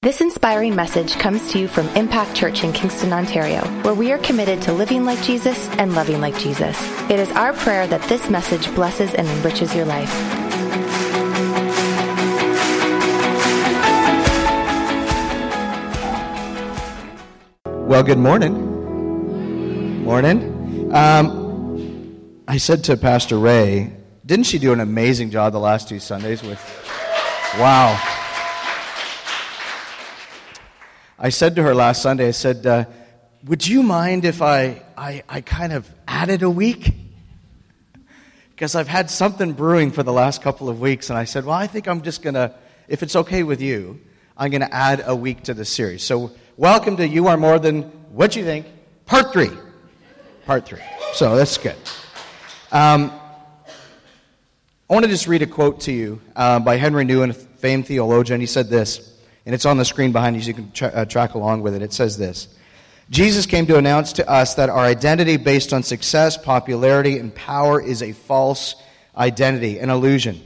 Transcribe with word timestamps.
This 0.00 0.20
inspiring 0.20 0.76
message 0.76 1.14
comes 1.14 1.50
to 1.50 1.58
you 1.58 1.66
from 1.66 1.88
Impact 1.96 2.32
Church 2.32 2.62
in 2.62 2.72
Kingston, 2.72 3.12
Ontario, 3.12 3.62
where 3.82 3.94
we 3.94 4.12
are 4.12 4.18
committed 4.18 4.62
to 4.62 4.72
living 4.72 5.04
like 5.04 5.20
Jesus 5.24 5.68
and 5.70 5.92
loving 5.92 6.20
like 6.20 6.38
Jesus. 6.38 6.80
It 7.10 7.18
is 7.18 7.28
our 7.32 7.52
prayer 7.52 7.84
that 7.88 8.00
this 8.08 8.30
message 8.30 8.72
blesses 8.76 9.12
and 9.14 9.26
enriches 9.26 9.74
your 9.74 9.86
life. 9.86 10.08
Well, 17.64 18.04
good 18.04 18.18
morning. 18.18 20.04
Morning. 20.04 20.94
Um, 20.94 22.44
I 22.46 22.58
said 22.58 22.84
to 22.84 22.96
Pastor 22.96 23.36
Ray, 23.36 23.92
didn't 24.24 24.46
she 24.46 24.60
do 24.60 24.72
an 24.72 24.78
amazing 24.78 25.32
job 25.32 25.52
the 25.52 25.58
last 25.58 25.88
two 25.88 25.98
Sundays 25.98 26.44
with? 26.44 26.60
Wow. 27.58 28.17
I 31.20 31.30
said 31.30 31.56
to 31.56 31.64
her 31.64 31.74
last 31.74 32.00
Sunday, 32.02 32.28
I 32.28 32.30
said, 32.30 32.64
uh, 32.64 32.84
Would 33.44 33.66
you 33.66 33.82
mind 33.82 34.24
if 34.24 34.40
I, 34.40 34.82
I, 34.96 35.24
I 35.28 35.40
kind 35.40 35.72
of 35.72 35.88
added 36.06 36.44
a 36.44 36.50
week? 36.50 36.94
Because 38.50 38.76
I've 38.76 38.86
had 38.86 39.10
something 39.10 39.52
brewing 39.52 39.90
for 39.90 40.04
the 40.04 40.12
last 40.12 40.42
couple 40.42 40.68
of 40.68 40.80
weeks, 40.80 41.10
and 41.10 41.18
I 41.18 41.24
said, 41.24 41.44
Well, 41.44 41.56
I 41.56 41.66
think 41.66 41.88
I'm 41.88 42.02
just 42.02 42.22
going 42.22 42.34
to, 42.34 42.54
if 42.86 43.02
it's 43.02 43.16
okay 43.16 43.42
with 43.42 43.60
you, 43.60 44.00
I'm 44.36 44.52
going 44.52 44.60
to 44.60 44.72
add 44.72 45.02
a 45.04 45.16
week 45.16 45.42
to 45.44 45.54
the 45.54 45.64
series. 45.64 46.04
So, 46.04 46.30
welcome 46.56 46.96
to 46.98 47.08
You 47.08 47.26
Are 47.26 47.36
More 47.36 47.58
Than 47.58 47.82
What 48.12 48.36
You 48.36 48.44
Think, 48.44 48.66
Part 49.04 49.32
3. 49.32 49.50
Part 50.46 50.66
3. 50.66 50.78
So, 51.14 51.34
that's 51.34 51.58
good. 51.58 51.74
Um, 52.70 53.10
I 54.88 54.92
want 54.94 55.04
to 55.04 55.10
just 55.10 55.26
read 55.26 55.42
a 55.42 55.46
quote 55.46 55.80
to 55.80 55.92
you 55.92 56.20
uh, 56.36 56.60
by 56.60 56.76
Henry 56.76 57.04
Nouwen, 57.04 57.30
a 57.30 57.34
famed 57.34 57.88
theologian. 57.88 58.38
He 58.38 58.46
said 58.46 58.68
this 58.68 59.17
and 59.48 59.54
it's 59.54 59.64
on 59.64 59.78
the 59.78 59.84
screen 59.86 60.12
behind 60.12 60.36
you 60.36 60.42
so 60.42 60.48
you 60.48 60.52
can 60.52 60.70
tra- 60.72 60.88
uh, 60.88 61.04
track 61.06 61.32
along 61.32 61.62
with 61.62 61.74
it. 61.74 61.80
It 61.80 61.94
says 61.94 62.18
this 62.18 62.48
Jesus 63.08 63.46
came 63.46 63.64
to 63.68 63.78
announce 63.78 64.12
to 64.12 64.30
us 64.30 64.52
that 64.56 64.68
our 64.68 64.84
identity 64.84 65.38
based 65.38 65.72
on 65.72 65.82
success, 65.82 66.36
popularity, 66.36 67.16
and 67.16 67.34
power 67.34 67.80
is 67.80 68.02
a 68.02 68.12
false 68.12 68.74
identity, 69.16 69.78
an 69.78 69.88
illusion. 69.88 70.42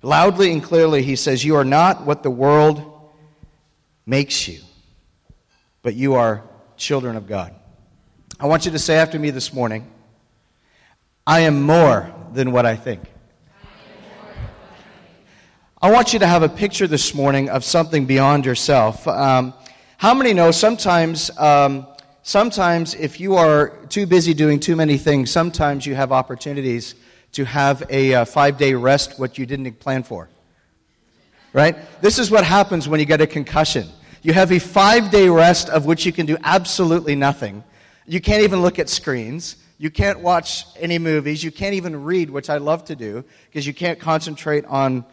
Loudly 0.00 0.52
and 0.52 0.62
clearly, 0.62 1.02
he 1.02 1.16
says, 1.16 1.44
You 1.44 1.56
are 1.56 1.66
not 1.66 2.06
what 2.06 2.22
the 2.22 2.30
world 2.30 3.12
makes 4.06 4.48
you, 4.48 4.60
but 5.82 5.94
you 5.94 6.14
are 6.14 6.42
children 6.78 7.16
of 7.16 7.26
God. 7.26 7.54
I 8.40 8.46
want 8.46 8.64
you 8.64 8.70
to 8.70 8.78
say 8.78 8.96
after 8.96 9.18
me 9.18 9.28
this 9.28 9.52
morning, 9.52 9.86
I 11.26 11.40
am 11.40 11.60
more 11.60 12.10
than 12.32 12.52
what 12.52 12.64
I 12.64 12.76
think. 12.76 13.02
I 15.86 15.90
want 15.92 16.12
you 16.12 16.18
to 16.18 16.26
have 16.26 16.42
a 16.42 16.48
picture 16.48 16.88
this 16.88 17.14
morning 17.14 17.48
of 17.48 17.62
something 17.62 18.06
beyond 18.06 18.44
yourself. 18.44 19.06
Um, 19.06 19.54
how 19.98 20.14
many 20.14 20.34
know 20.34 20.50
sometimes, 20.50 21.30
um, 21.38 21.86
sometimes 22.24 22.94
if 22.94 23.20
you 23.20 23.36
are 23.36 23.68
too 23.88 24.04
busy 24.04 24.34
doing 24.34 24.58
too 24.58 24.74
many 24.74 24.98
things, 24.98 25.30
sometimes 25.30 25.86
you 25.86 25.94
have 25.94 26.10
opportunities 26.10 26.96
to 27.34 27.44
have 27.44 27.84
a 27.88 28.14
uh, 28.14 28.24
five 28.24 28.58
day 28.58 28.74
rest, 28.74 29.20
what 29.20 29.38
you 29.38 29.46
didn't 29.46 29.78
plan 29.78 30.02
for? 30.02 30.28
Right? 31.52 31.76
This 32.00 32.18
is 32.18 32.32
what 32.32 32.42
happens 32.42 32.88
when 32.88 32.98
you 32.98 33.06
get 33.06 33.20
a 33.20 33.26
concussion. 33.28 33.86
You 34.22 34.32
have 34.32 34.50
a 34.50 34.58
five 34.58 35.12
day 35.12 35.28
rest 35.28 35.68
of 35.68 35.86
which 35.86 36.04
you 36.04 36.10
can 36.10 36.26
do 36.26 36.36
absolutely 36.42 37.14
nothing. 37.14 37.62
You 38.08 38.20
can't 38.20 38.42
even 38.42 38.60
look 38.60 38.80
at 38.80 38.88
screens. 38.88 39.54
You 39.78 39.92
can't 39.92 40.18
watch 40.18 40.64
any 40.80 40.98
movies. 40.98 41.44
You 41.44 41.52
can't 41.52 41.74
even 41.74 42.02
read, 42.02 42.28
which 42.28 42.50
I 42.50 42.56
love 42.56 42.84
to 42.86 42.96
do, 42.96 43.24
because 43.48 43.68
you 43.68 43.72
can't 43.72 44.00
concentrate 44.00 44.64
on 44.64 45.04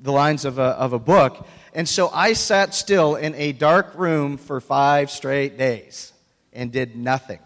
the 0.00 0.12
lines 0.12 0.44
of 0.44 0.58
a, 0.58 0.62
of 0.62 0.92
a 0.92 0.98
book. 0.98 1.46
And 1.74 1.88
so 1.88 2.08
I 2.08 2.32
sat 2.32 2.74
still 2.74 3.16
in 3.16 3.34
a 3.34 3.52
dark 3.52 3.94
room 3.94 4.36
for 4.36 4.60
five 4.60 5.10
straight 5.10 5.56
days 5.56 6.12
and 6.52 6.72
did 6.72 6.96
nothing 6.96 7.38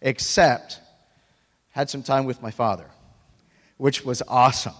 except 0.00 0.80
had 1.70 1.88
some 1.90 2.02
time 2.02 2.24
with 2.24 2.42
my 2.42 2.50
father, 2.50 2.86
which 3.78 4.04
was 4.04 4.22
awesome. 4.28 4.74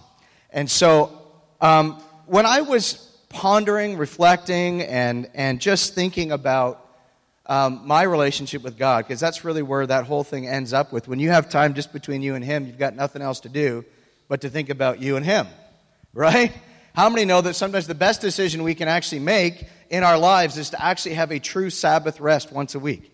And 0.51 0.69
so 0.69 1.21
um, 1.61 1.93
when 2.25 2.45
I 2.45 2.61
was 2.61 3.11
pondering, 3.29 3.97
reflecting, 3.97 4.81
and, 4.81 5.29
and 5.33 5.59
just 5.59 5.93
thinking 5.93 6.31
about 6.31 6.81
um, 7.47 7.81
my 7.85 8.03
relationship 8.03 8.63
with 8.63 8.77
God, 8.77 9.05
because 9.05 9.19
that's 9.19 9.43
really 9.43 9.61
where 9.61 9.85
that 9.85 10.05
whole 10.05 10.23
thing 10.23 10.47
ends 10.47 10.71
up 10.71 10.93
with. 10.93 11.07
When 11.07 11.19
you 11.19 11.31
have 11.31 11.49
time 11.49 11.73
just 11.73 11.91
between 11.91 12.21
you 12.21 12.35
and 12.35 12.43
Him, 12.43 12.65
you've 12.65 12.79
got 12.79 12.95
nothing 12.95 13.21
else 13.21 13.41
to 13.41 13.49
do 13.49 13.83
but 14.27 14.41
to 14.41 14.49
think 14.49 14.69
about 14.69 15.01
you 15.01 15.17
and 15.17 15.25
Him, 15.25 15.47
right? 16.13 16.53
How 16.95 17.09
many 17.09 17.25
know 17.25 17.41
that 17.41 17.55
sometimes 17.55 17.87
the 17.87 17.93
best 17.95 18.21
decision 18.21 18.63
we 18.63 18.73
can 18.73 18.87
actually 18.87 19.19
make 19.19 19.67
in 19.89 20.03
our 20.03 20.17
lives 20.17 20.57
is 20.57 20.69
to 20.69 20.81
actually 20.81 21.15
have 21.15 21.29
a 21.29 21.39
true 21.39 21.69
Sabbath 21.69 22.21
rest 22.21 22.53
once 22.53 22.73
a 22.73 22.79
week? 22.79 23.11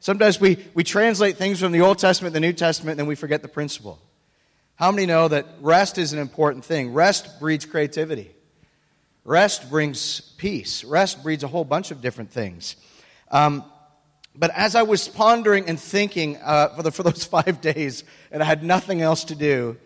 Sometimes 0.00 0.40
we, 0.40 0.64
we 0.72 0.82
translate 0.82 1.36
things 1.36 1.60
from 1.60 1.72
the 1.72 1.82
Old 1.82 1.98
Testament 1.98 2.32
the 2.32 2.40
New 2.40 2.54
Testament 2.54 2.92
and 2.92 3.00
then 3.00 3.06
we 3.06 3.14
forget 3.14 3.42
the 3.42 3.48
principle. 3.48 4.00
How 4.76 4.90
many 4.90 5.04
know 5.04 5.28
that 5.28 5.46
rest 5.60 5.98
is 5.98 6.14
an 6.14 6.18
important 6.18 6.64
thing? 6.64 6.94
Rest 6.94 7.38
breeds 7.38 7.66
creativity. 7.66 8.30
Rest 9.24 9.68
brings 9.68 10.22
peace. 10.38 10.84
Rest 10.84 11.22
breeds 11.22 11.44
a 11.44 11.48
whole 11.48 11.64
bunch 11.64 11.90
of 11.90 12.00
different 12.00 12.30
things. 12.30 12.76
Um, 13.30 13.62
but 14.34 14.50
as 14.54 14.74
I 14.74 14.82
was 14.84 15.06
pondering 15.06 15.68
and 15.68 15.78
thinking 15.78 16.38
uh, 16.42 16.68
for, 16.68 16.82
the, 16.82 16.90
for 16.90 17.02
those 17.02 17.24
five 17.36 17.60
days, 17.60 18.04
and 18.30 18.42
I 18.42 18.46
had 18.46 18.62
nothing 18.62 19.02
else 19.02 19.24
to 19.24 19.34
do, 19.34 19.76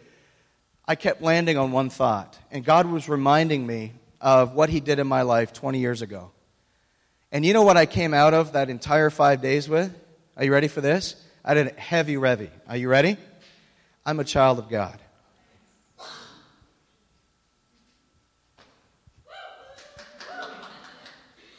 I 0.89 0.95
kept 0.95 1.21
landing 1.21 1.59
on 1.59 1.71
one 1.71 1.91
thought. 1.91 2.39
And 2.51 2.65
God 2.65 2.87
was 2.87 3.11
reminding 3.11 3.67
me 3.67 3.93
of 4.23 4.55
what 4.55 4.71
He 4.71 4.81
did 4.81 4.99
in 4.99 5.07
my 5.07 5.21
life 5.21 5.53
20 5.53 5.79
years 5.79 6.01
ago. 6.01 6.31
And 7.31 7.45
you 7.45 7.53
know 7.53 7.63
what 7.63 7.77
I 7.77 7.85
came 7.85 8.15
out 8.15 8.33
of 8.33 8.55
that 8.55 8.71
entire 8.71 9.11
five 9.11 9.43
days 9.43 9.69
with? 9.69 9.95
Are 10.35 10.45
you 10.45 10.51
ready 10.51 10.67
for 10.67 10.81
this? 10.81 11.15
I 11.45 11.53
did 11.53 11.67
a 11.67 11.79
heavy 11.79 12.15
revy. 12.15 12.49
Are 12.67 12.77
you 12.77 12.89
ready? 12.89 13.19
I'm 14.07 14.19
a 14.19 14.25
child 14.25 14.59
of 14.59 14.71
God. 14.71 14.99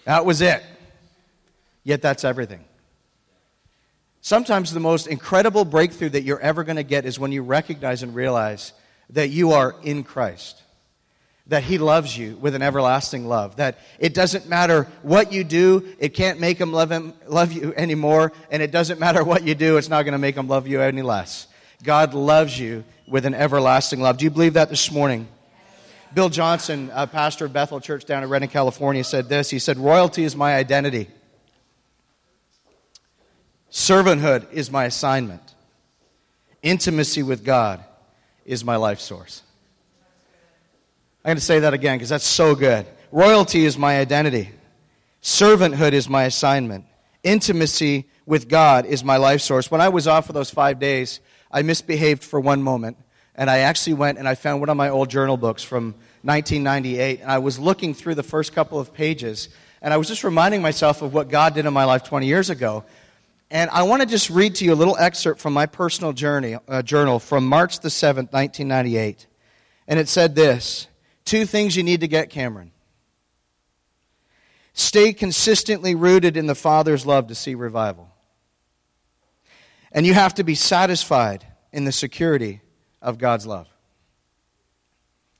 That 0.06 0.26
was 0.26 0.42
it. 0.42 0.64
Yet 1.84 2.02
that's 2.02 2.24
everything. 2.24 2.66
Sometimes 4.22 4.74
the 4.74 4.80
most 4.80 5.06
incredible 5.06 5.66
breakthrough 5.66 6.10
that 6.10 6.24
you're 6.24 6.40
ever 6.40 6.64
going 6.64 6.78
to 6.78 6.84
get 6.84 7.06
is 7.06 7.20
when 7.20 7.32
you 7.32 7.44
recognize 7.44 8.02
and 8.02 8.16
realize 8.16 8.74
that 9.12 9.30
you 9.30 9.54
are 9.54 9.76
in 9.84 10.04
Christ, 10.04 10.62
that 11.48 11.64
He 11.64 11.78
loves 11.78 12.18
you 12.18 12.36
with 12.38 12.56
an 12.56 12.62
everlasting 12.62 13.28
love, 13.28 13.56
that 13.56 13.80
it 13.98 14.14
doesn't 14.14 14.48
matter 14.48 14.88
what 15.02 15.34
you 15.34 15.44
do, 15.44 15.88
it 16.00 16.10
can't 16.14 16.40
make 16.40 16.60
Him 16.60 16.72
love, 16.72 16.92
him, 16.92 17.14
love 17.28 17.52
you 17.52 17.74
anymore, 17.76 18.32
and 18.52 18.62
it 18.62 18.72
doesn't 18.72 19.00
matter 19.00 19.24
what 19.24 19.44
you 19.44 19.56
do, 19.56 19.78
it's 19.78 19.90
not 19.90 20.04
going 20.04 20.14
to 20.14 20.20
make 20.20 20.36
Him 20.36 20.48
love 20.48 20.68
you 20.68 20.82
any 20.82 21.02
less. 21.02 21.48
God 21.84 22.14
loves 22.14 22.60
you 22.60 22.84
with 23.08 23.26
an 23.26 23.34
everlasting 23.34 24.02
love. 24.02 24.18
Do 24.18 24.26
you 24.26 24.32
believe 24.32 24.54
that 24.54 24.70
this 24.70 24.92
morning? 24.92 25.28
Bill 26.14 26.30
Johnson, 26.30 26.90
pastor 27.12 27.46
of 27.46 27.54
Bethel 27.54 27.80
Church 27.80 28.06
down 28.06 28.24
in 28.24 28.30
Redding, 28.30 28.50
California, 28.50 29.04
said 29.04 29.30
this. 29.30 29.50
He 29.50 29.60
said, 29.60 29.78
Royalty 29.78 30.24
is 30.24 30.36
my 30.36 30.56
identity. 30.56 31.08
Servanthood 33.72 34.52
is 34.52 34.72
my 34.72 34.86
assignment. 34.86 35.42
Intimacy 36.62 37.24
with 37.24 37.46
God 37.46 37.84
is 38.50 38.66
my 38.66 38.76
life 38.76 39.00
source. 39.00 39.44
I'm 41.24 41.30
going 41.30 41.38
to 41.38 41.42
say 41.42 41.60
that 41.60 41.74
again 41.76 41.98
because 41.98 42.10
that's 42.10 42.26
so 42.26 42.56
good. 42.56 42.88
Royalty 43.12 43.64
is 43.64 43.78
my 43.78 44.00
identity. 44.00 44.50
Servanthood 45.22 45.94
is 45.94 46.10
my 46.10 46.24
assignment. 46.24 46.86
Intimacy 47.24 48.10
with 48.26 48.50
God 48.50 48.88
is 48.88 49.04
my 49.04 49.18
life 49.18 49.42
source. 49.42 49.70
When 49.70 49.82
I 49.82 49.90
was 49.90 50.08
off 50.08 50.26
for 50.26 50.34
those 50.34 50.50
five 50.50 50.80
days, 50.80 51.20
I 51.52 51.62
misbehaved 51.62 52.24
for 52.24 52.40
one 52.40 52.64
moment. 52.64 52.98
And 53.36 53.52
I 53.52 53.60
actually 53.60 53.94
went 53.94 54.18
and 54.18 54.28
I 54.28 54.34
found 54.34 54.62
one 54.62 54.70
of 54.70 54.78
my 54.78 54.90
old 54.90 55.10
journal 55.10 55.38
books 55.38 55.64
from 55.64 55.94
1998. 56.24 57.22
And 57.22 57.32
I 57.32 57.38
was 57.38 57.60
looking 57.60 57.94
through 57.94 58.16
the 58.16 58.24
first 58.24 58.54
couple 58.54 58.80
of 58.80 58.94
pages. 58.96 59.50
And 59.84 59.94
I 59.94 59.98
was 59.98 60.08
just 60.08 60.24
reminding 60.24 60.64
myself 60.64 61.04
of 61.04 61.14
what 61.14 61.30
God 61.30 61.54
did 61.54 61.68
in 61.68 61.74
my 61.74 61.86
life 61.86 62.04
20 62.04 62.26
years 62.26 62.50
ago. 62.50 62.84
And 63.52 63.70
I 63.72 63.84
want 63.84 64.02
to 64.02 64.08
just 64.08 64.30
read 64.30 64.56
to 64.56 64.66
you 64.66 64.74
a 64.74 64.76
little 64.76 64.96
excerpt 64.98 65.40
from 65.40 65.54
my 65.54 65.66
personal 65.66 66.14
journey, 66.14 66.58
uh, 66.68 66.82
journal 66.84 67.20
from 67.20 67.48
March 67.48 67.80
the 67.80 67.90
7th, 67.90 68.32
1998. 68.32 69.26
And 69.88 70.00
it 70.00 70.08
said 70.08 70.36
this 70.36 70.88
Two 71.26 71.46
things 71.46 71.76
you 71.76 71.84
need 71.84 72.02
to 72.02 72.08
get, 72.08 72.30
Cameron. 72.30 72.72
Stay 74.74 75.14
consistently 75.14 75.96
rooted 75.96 76.38
in 76.38 76.48
the 76.48 76.56
Father's 76.56 77.06
love 77.06 77.28
to 77.28 77.36
see 77.36 77.56
revival. 77.56 78.10
And 79.92 80.06
you 80.06 80.14
have 80.14 80.36
to 80.36 80.44
be 80.44 80.56
satisfied 80.56 81.46
in 81.72 81.86
the 81.86 81.92
security 81.92 82.62
of 83.02 83.18
God's 83.18 83.48
love. 83.48 83.68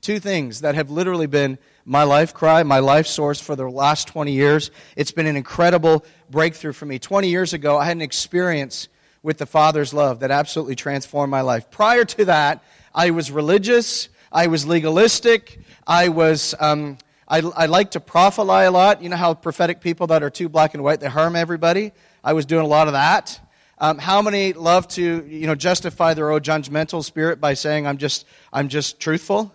Two 0.00 0.18
things 0.18 0.62
that 0.62 0.74
have 0.74 0.90
literally 0.90 1.26
been 1.26 1.58
my 1.84 2.04
life 2.04 2.32
cry, 2.32 2.62
my 2.62 2.78
life 2.78 3.06
source 3.06 3.40
for 3.40 3.54
the 3.54 3.68
last 3.68 4.08
20 4.08 4.32
years. 4.32 4.70
It's 4.96 5.12
been 5.12 5.26
an 5.26 5.36
incredible 5.36 6.04
breakthrough 6.30 6.72
for 6.72 6.86
me. 6.86 6.98
20 6.98 7.28
years 7.28 7.52
ago, 7.52 7.76
I 7.76 7.84
had 7.84 7.96
an 7.96 8.02
experience 8.02 8.88
with 9.22 9.38
the 9.38 9.46
Father's 9.46 9.92
love 9.92 10.20
that 10.20 10.30
absolutely 10.30 10.74
transformed 10.74 11.30
my 11.30 11.42
life. 11.42 11.70
Prior 11.70 12.04
to 12.04 12.24
that, 12.26 12.64
I 12.94 13.10
was 13.10 13.30
religious, 13.30 14.08
I 14.32 14.46
was 14.46 14.66
legalistic, 14.66 15.60
I 15.86 16.08
was. 16.08 16.54
Um, 16.58 16.98
I, 17.28 17.42
I 17.56 17.66
like 17.66 17.92
to 17.92 18.00
prophesy 18.00 18.48
a 18.48 18.72
lot. 18.72 19.04
You 19.04 19.08
know 19.08 19.16
how 19.16 19.34
prophetic 19.34 19.80
people 19.80 20.08
that 20.08 20.24
are 20.24 20.30
too 20.30 20.48
black 20.48 20.74
and 20.74 20.82
white, 20.82 20.98
they 20.98 21.08
harm 21.08 21.36
everybody? 21.36 21.92
I 22.24 22.32
was 22.32 22.44
doing 22.44 22.64
a 22.64 22.68
lot 22.68 22.88
of 22.88 22.94
that. 22.94 23.38
Um, 23.78 23.98
how 23.98 24.20
many 24.20 24.52
love 24.52 24.88
to, 24.88 25.24
you 25.24 25.46
know, 25.46 25.54
justify 25.54 26.14
their 26.14 26.32
own 26.32 26.40
judgmental 26.40 27.04
spirit 27.04 27.40
by 27.40 27.54
saying, 27.54 27.86
I'm 27.86 27.98
just, 27.98 28.26
I'm 28.52 28.68
just 28.68 28.98
truthful? 28.98 29.54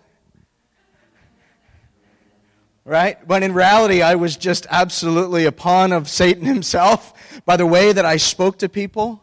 Right? 2.86 3.18
When 3.26 3.42
in 3.42 3.52
reality, 3.52 4.00
I 4.00 4.14
was 4.14 4.36
just 4.36 4.64
absolutely 4.70 5.44
a 5.44 5.50
pawn 5.50 5.92
of 5.92 6.08
Satan 6.08 6.44
himself 6.54 7.12
by 7.44 7.56
the 7.56 7.66
way 7.66 7.92
that 7.92 8.04
I 8.04 8.16
spoke 8.16 8.58
to 8.60 8.68
people. 8.68 9.22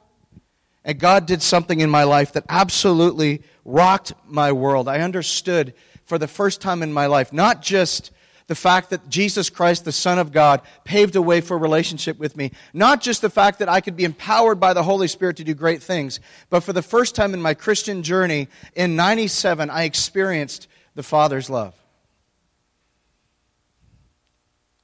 And 0.84 1.00
God 1.00 1.26
did 1.26 1.42
something 1.42 1.80
in 1.80 1.90
my 1.90 2.04
life 2.04 2.34
that 2.34 2.44
absolutely 2.50 3.42
rocked 3.64 4.12
my 4.28 4.52
world. 4.52 4.90
I 4.90 5.00
understood 5.00 5.74
for 6.04 6.18
the 6.18 6.28
first 6.28 6.60
time 6.60 6.84
in 6.84 6.92
my 6.92 7.06
life, 7.06 7.32
not 7.32 7.62
just 7.62 8.12
the 8.48 8.56
fact 8.56 8.90
that 8.90 9.08
Jesus 9.08 9.50
Christ, 9.50 9.86
the 9.86 9.94
Son 9.94 10.20
of 10.20 10.34
God, 10.34 10.62
paved 10.84 11.16
a 11.16 11.22
way 11.22 11.40
for 11.40 11.56
a 11.56 11.60
relationship 11.60 12.20
with 12.20 12.36
me. 12.36 12.52
Not 12.74 13.00
just 13.00 13.22
the 13.22 13.30
fact 13.30 13.60
that 13.60 13.70
I 13.70 13.80
could 13.80 13.96
be 13.96 14.04
empowered 14.04 14.60
by 14.60 14.74
the 14.74 14.84
Holy 14.84 15.08
Spirit 15.08 15.38
to 15.38 15.46
do 15.46 15.54
great 15.54 15.82
things, 15.82 16.20
but 16.50 16.60
for 16.60 16.74
the 16.74 16.82
first 16.82 17.16
time 17.16 17.34
in 17.34 17.42
my 17.42 17.54
Christian 17.54 18.04
journey 18.04 18.50
in 18.76 18.98
97, 18.98 19.70
I 19.70 19.84
experienced 19.84 20.68
the 20.96 21.04
Father's 21.04 21.50
love. 21.50 21.74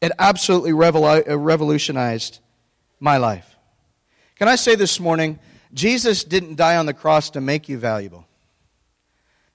It 0.02 0.12
absolutely 0.18 0.72
uh, 0.72 1.38
revolutionized 1.38 2.40
my 3.00 3.18
life. 3.18 3.56
Can 4.38 4.48
I 4.48 4.56
say 4.56 4.76
this 4.76 5.00
morning, 5.00 5.40
Jesus 5.74 6.24
didn't 6.24 6.56
die 6.56 6.78
on 6.78 6.86
the 6.86 6.94
cross 6.94 7.30
to 7.32 7.42
make 7.42 7.68
you 7.68 7.78
valuable. 7.78 8.26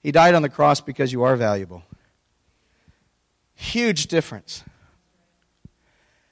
He 0.03 0.11
died 0.11 0.35
on 0.35 0.43
the 0.43 0.49
cross 0.49 0.81
because 0.81 1.11
you 1.11 1.23
are 1.23 1.35
valuable. 1.35 1.83
Huge 3.55 4.07
difference. 4.07 4.63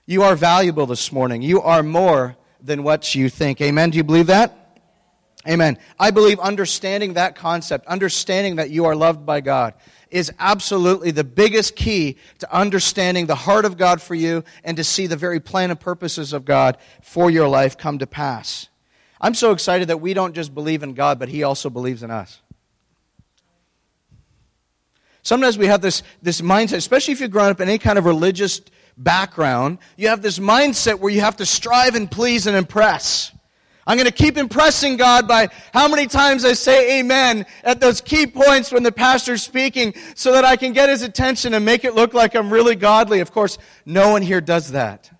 You 0.05 0.21
are 0.23 0.35
valuable 0.35 0.85
this 0.85 1.11
morning. 1.11 1.41
You 1.41 1.61
are 1.61 1.81
more 1.81 2.35
than 2.61 2.83
what 2.83 3.15
you 3.15 3.29
think. 3.29 3.61
Amen. 3.61 3.89
Do 3.89 3.97
you 3.97 4.03
believe 4.03 4.27
that? 4.27 4.62
Amen. 5.47 5.77
I 5.99 6.11
believe 6.11 6.39
understanding 6.39 7.13
that 7.13 7.35
concept, 7.35 7.85
understanding 7.87 8.55
that 8.55 8.69
you 8.69 8.85
are 8.85 8.95
loved 8.95 9.25
by 9.25 9.41
God, 9.41 9.73
is 10.09 10.31
absolutely 10.39 11.11
the 11.11 11.23
biggest 11.23 11.75
key 11.75 12.17
to 12.39 12.55
understanding 12.55 13.25
the 13.25 13.35
heart 13.35 13.65
of 13.65 13.77
God 13.77 14.01
for 14.01 14.15
you 14.15 14.43
and 14.63 14.77
to 14.77 14.83
see 14.83 15.07
the 15.07 15.17
very 15.17 15.39
plan 15.39 15.69
and 15.69 15.79
purposes 15.79 16.31
of 16.31 16.45
God 16.45 16.77
for 17.01 17.29
your 17.29 17.47
life 17.49 17.77
come 17.77 17.99
to 17.99 18.07
pass. 18.07 18.69
I'm 19.19 19.33
so 19.33 19.51
excited 19.51 19.89
that 19.89 19.99
we 19.99 20.13
don't 20.13 20.33
just 20.33 20.53
believe 20.53 20.83
in 20.83 20.93
God, 20.93 21.19
but 21.19 21.29
He 21.29 21.43
also 21.43 21.69
believes 21.69 22.03
in 22.03 22.11
us. 22.11 22.39
Sometimes 25.23 25.57
we 25.57 25.67
have 25.67 25.81
this, 25.81 26.03
this 26.21 26.41
mindset, 26.41 26.77
especially 26.77 27.13
if 27.13 27.21
you've 27.21 27.31
grown 27.31 27.49
up 27.49 27.59
in 27.59 27.67
any 27.67 27.79
kind 27.79 27.97
of 27.97 28.05
religious 28.05 28.61
background, 28.97 29.79
you 29.97 30.09
have 30.09 30.21
this 30.21 30.39
mindset 30.39 30.99
where 30.99 31.11
you 31.11 31.21
have 31.21 31.37
to 31.37 31.45
strive 31.45 31.95
and 31.95 32.11
please 32.11 32.47
and 32.47 32.55
impress. 32.55 33.31
I'm 33.85 33.97
going 33.97 34.05
to 34.05 34.13
keep 34.13 34.37
impressing 34.37 34.95
God 34.95 35.27
by 35.27 35.49
how 35.73 35.89
many 35.89 36.07
times 36.07 36.45
I 36.45 36.53
say 36.53 36.99
amen 36.99 37.45
at 37.63 37.81
those 37.81 37.99
key 37.99 38.27
points 38.27 38.71
when 38.71 38.83
the 38.83 38.93
pastor's 38.93 39.43
speaking 39.43 39.93
so 40.15 40.31
that 40.31 40.45
I 40.45 40.55
can 40.55 40.71
get 40.71 40.87
his 40.89 41.01
attention 41.01 41.53
and 41.53 41.65
make 41.65 41.83
it 41.83 41.93
look 41.93 42.13
like 42.13 42.33
I'm 42.33 42.51
really 42.51 42.75
godly. 42.75 43.19
Of 43.19 43.33
course, 43.33 43.57
no 43.85 44.11
one 44.11 44.21
here 44.21 44.39
does 44.39 44.71
that. 44.71 45.11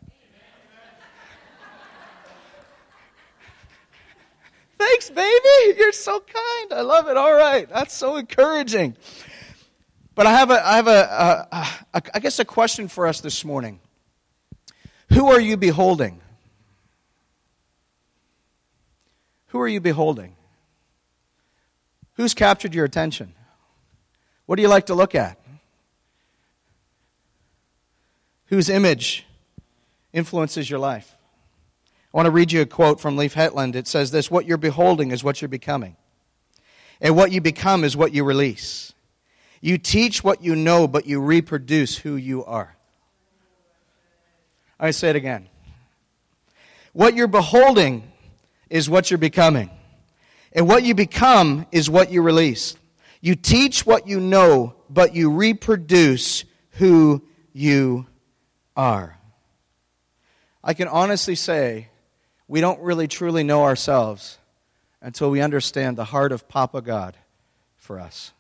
Thanks, 4.77 5.10
baby. 5.10 5.77
You're 5.77 5.92
so 5.92 6.21
kind. 6.21 6.74
I 6.74 6.81
love 6.81 7.10
it. 7.10 7.18
All 7.18 7.33
right. 7.33 7.68
That's 7.68 7.94
so 7.94 8.15
encouraging. 8.15 8.95
But 10.15 10.25
I 10.25 10.31
have 10.31 10.51
a, 10.51 10.65
I 10.65 10.75
have 10.77 10.88
a, 10.88 11.48
a, 11.51 11.68
a 11.95 12.01
I 12.13 12.19
guess 12.19 12.39
a 12.39 12.45
question 12.45 12.88
for 12.88 13.07
us 13.07 13.19
this 13.19 13.44
morning. 13.44 13.81
Who 15.12 15.27
are 15.27 15.42
you 15.42 15.57
beholding? 15.57 16.22
Who 19.53 19.61
are 19.61 19.67
you 19.67 19.79
beholding? 19.79 20.35
Who's 22.15 22.33
captured 22.33 22.73
your 22.73 22.85
attention? 22.85 23.35
What 24.47 24.55
do 24.55 24.63
you 24.63 24.67
like 24.67 24.88
to 24.88 24.95
look 24.95 25.13
at? 25.13 25.38
Whose 28.47 28.67
image 28.67 29.27
influences 30.11 30.71
your 30.71 30.79
life? 30.79 31.15
I 32.11 32.17
want 32.17 32.25
to 32.25 32.31
read 32.31 32.51
you 32.51 32.61
a 32.61 32.65
quote 32.65 33.00
from 33.00 33.15
Leif 33.15 33.35
Hetland. 33.35 33.75
It 33.75 33.88
says 33.88 34.09
this 34.09 34.31
What 34.31 34.47
you're 34.47 34.57
beholding 34.57 35.11
is 35.11 35.23
what 35.23 35.39
you're 35.39 35.50
becoming, 35.50 35.97
and 37.00 37.15
what 37.15 37.31
you 37.31 37.39
become 37.39 37.83
is 37.83 37.95
what 37.95 38.11
you 38.11 38.23
release. 38.23 38.91
You 39.61 39.77
teach 39.77 40.23
what 40.23 40.44
you 40.44 40.55
know, 40.55 40.88
but 40.88 41.05
you 41.05 41.21
reproduce 41.21 41.95
who 41.95 42.15
you 42.15 42.44
are. 42.44 42.75
I 44.79 44.89
say 44.89 45.11
it 45.11 45.15
again. 45.15 45.47
What 46.91 47.13
you're 47.13 47.27
beholding 47.27 48.12
is 48.73 48.89
what 48.89 49.11
you're 49.11 49.19
becoming. 49.19 49.69
And 50.51 50.67
what 50.67 50.83
you 50.83 50.95
become 50.95 51.67
is 51.71 51.91
what 51.91 52.11
you 52.11 52.23
release. 52.23 52.75
You 53.21 53.35
teach 53.35 53.85
what 53.85 54.07
you 54.07 54.19
know, 54.19 54.73
but 54.89 55.13
you 55.13 55.29
reproduce 55.29 56.43
who 56.71 57.21
you 57.53 58.07
are. 58.75 59.15
I 60.63 60.73
can 60.73 60.87
honestly 60.87 61.35
say 61.35 61.89
we 62.47 62.61
don't 62.61 62.81
really 62.81 63.07
truly 63.07 63.43
know 63.43 63.61
ourselves 63.61 64.39
until 65.03 65.29
we 65.29 65.39
understand 65.39 65.95
the 65.95 66.05
heart 66.05 66.31
of 66.31 66.47
Papa 66.47 66.81
God 66.81 67.15
for 67.77 67.99
us. 67.99 68.31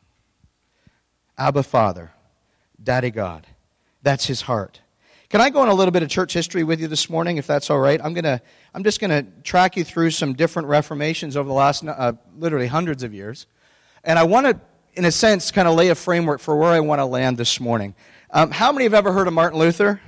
Abba 1.37 1.61
Father, 1.61 2.11
Daddy 2.83 3.11
God. 3.11 3.45
That's 4.01 4.25
his 4.25 4.41
heart. 4.41 4.81
Can 5.33 5.41
I 5.41 5.49
go 5.49 5.61
on 5.61 5.67
a 5.67 5.73
little 5.73 5.91
bit 5.91 6.03
of 6.03 6.09
church 6.09 6.31
history 6.31 6.63
with 6.63 6.79
you 6.79 6.87
this 6.87 7.09
morning, 7.09 7.37
if 7.37 7.47
that's 7.47 7.71
all 7.71 7.79
right? 7.79 7.99
I'm 8.03 8.13
gonna, 8.13 8.39
I'm 8.71 8.83
just 8.83 8.99
to 8.99 9.25
track 9.43 9.75
you 9.75 9.83
through 9.83 10.11
some 10.11 10.33
different 10.33 10.67
reformations 10.67 11.35
over 11.35 11.47
the 11.47 11.55
last, 11.55 11.83
uh, 11.83 12.13
literally 12.37 12.67
hundreds 12.67 13.01
of 13.01 13.15
years, 13.15 13.47
and 14.03 14.19
I 14.19 14.25
want 14.25 14.45
to, 14.45 14.61
in 14.93 15.05
a 15.05 15.11
sense, 15.11 15.49
kind 15.49 15.67
of 15.67 15.73
lay 15.73 15.89
a 15.89 15.95
framework 15.95 16.39
for 16.39 16.55
where 16.55 16.69
I 16.69 16.81
want 16.81 16.99
to 16.99 17.05
land 17.05 17.37
this 17.37 17.59
morning. 17.59 17.95
Um, 18.29 18.51
how 18.51 18.71
many 18.71 18.83
have 18.83 18.93
ever 18.93 19.11
heard 19.11 19.27
of 19.27 19.33
Martin 19.33 19.57
Luther? 19.57 19.99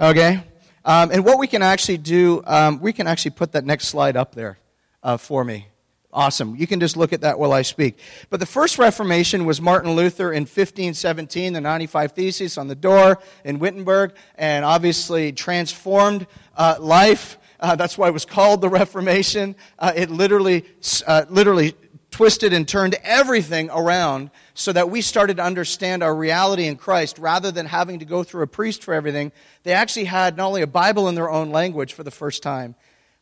Okay, 0.00 0.42
um, 0.84 1.12
and 1.12 1.24
what 1.24 1.38
we 1.38 1.46
can 1.46 1.62
actually 1.62 1.98
do, 1.98 2.42
um, 2.44 2.80
we 2.80 2.92
can 2.92 3.06
actually 3.06 3.30
put 3.30 3.52
that 3.52 3.64
next 3.64 3.86
slide 3.86 4.16
up 4.16 4.34
there 4.34 4.58
uh, 5.04 5.18
for 5.18 5.44
me. 5.44 5.68
Awesome. 6.14 6.56
You 6.56 6.66
can 6.66 6.78
just 6.78 6.94
look 6.94 7.14
at 7.14 7.22
that 7.22 7.38
while 7.38 7.52
I 7.52 7.62
speak. 7.62 7.98
But 8.28 8.38
the 8.38 8.46
first 8.46 8.78
Reformation 8.78 9.46
was 9.46 9.62
Martin 9.62 9.92
Luther 9.92 10.30
in 10.30 10.42
1517, 10.42 11.54
the 11.54 11.60
95 11.60 12.12
Theses 12.12 12.58
on 12.58 12.68
the 12.68 12.74
door 12.74 13.18
in 13.44 13.58
Wittenberg, 13.58 14.14
and 14.34 14.62
obviously 14.62 15.32
transformed 15.32 16.26
uh, 16.54 16.76
life. 16.78 17.38
Uh, 17.58 17.76
that's 17.76 17.96
why 17.96 18.08
it 18.08 18.12
was 18.12 18.26
called 18.26 18.60
the 18.60 18.68
Reformation. 18.68 19.56
Uh, 19.78 19.92
it 19.96 20.10
literally, 20.10 20.66
uh, 21.06 21.24
literally 21.30 21.74
twisted 22.10 22.52
and 22.52 22.68
turned 22.68 22.94
everything 23.02 23.70
around 23.70 24.30
so 24.52 24.70
that 24.70 24.90
we 24.90 25.00
started 25.00 25.38
to 25.38 25.42
understand 25.42 26.02
our 26.02 26.14
reality 26.14 26.66
in 26.66 26.76
Christ 26.76 27.18
rather 27.18 27.50
than 27.50 27.64
having 27.64 28.00
to 28.00 28.04
go 28.04 28.22
through 28.22 28.42
a 28.42 28.46
priest 28.46 28.84
for 28.84 28.92
everything. 28.92 29.32
They 29.62 29.72
actually 29.72 30.04
had 30.04 30.36
not 30.36 30.48
only 30.48 30.60
a 30.60 30.66
Bible 30.66 31.08
in 31.08 31.14
their 31.14 31.30
own 31.30 31.50
language 31.50 31.94
for 31.94 32.02
the 32.02 32.10
first 32.10 32.42
time, 32.42 32.74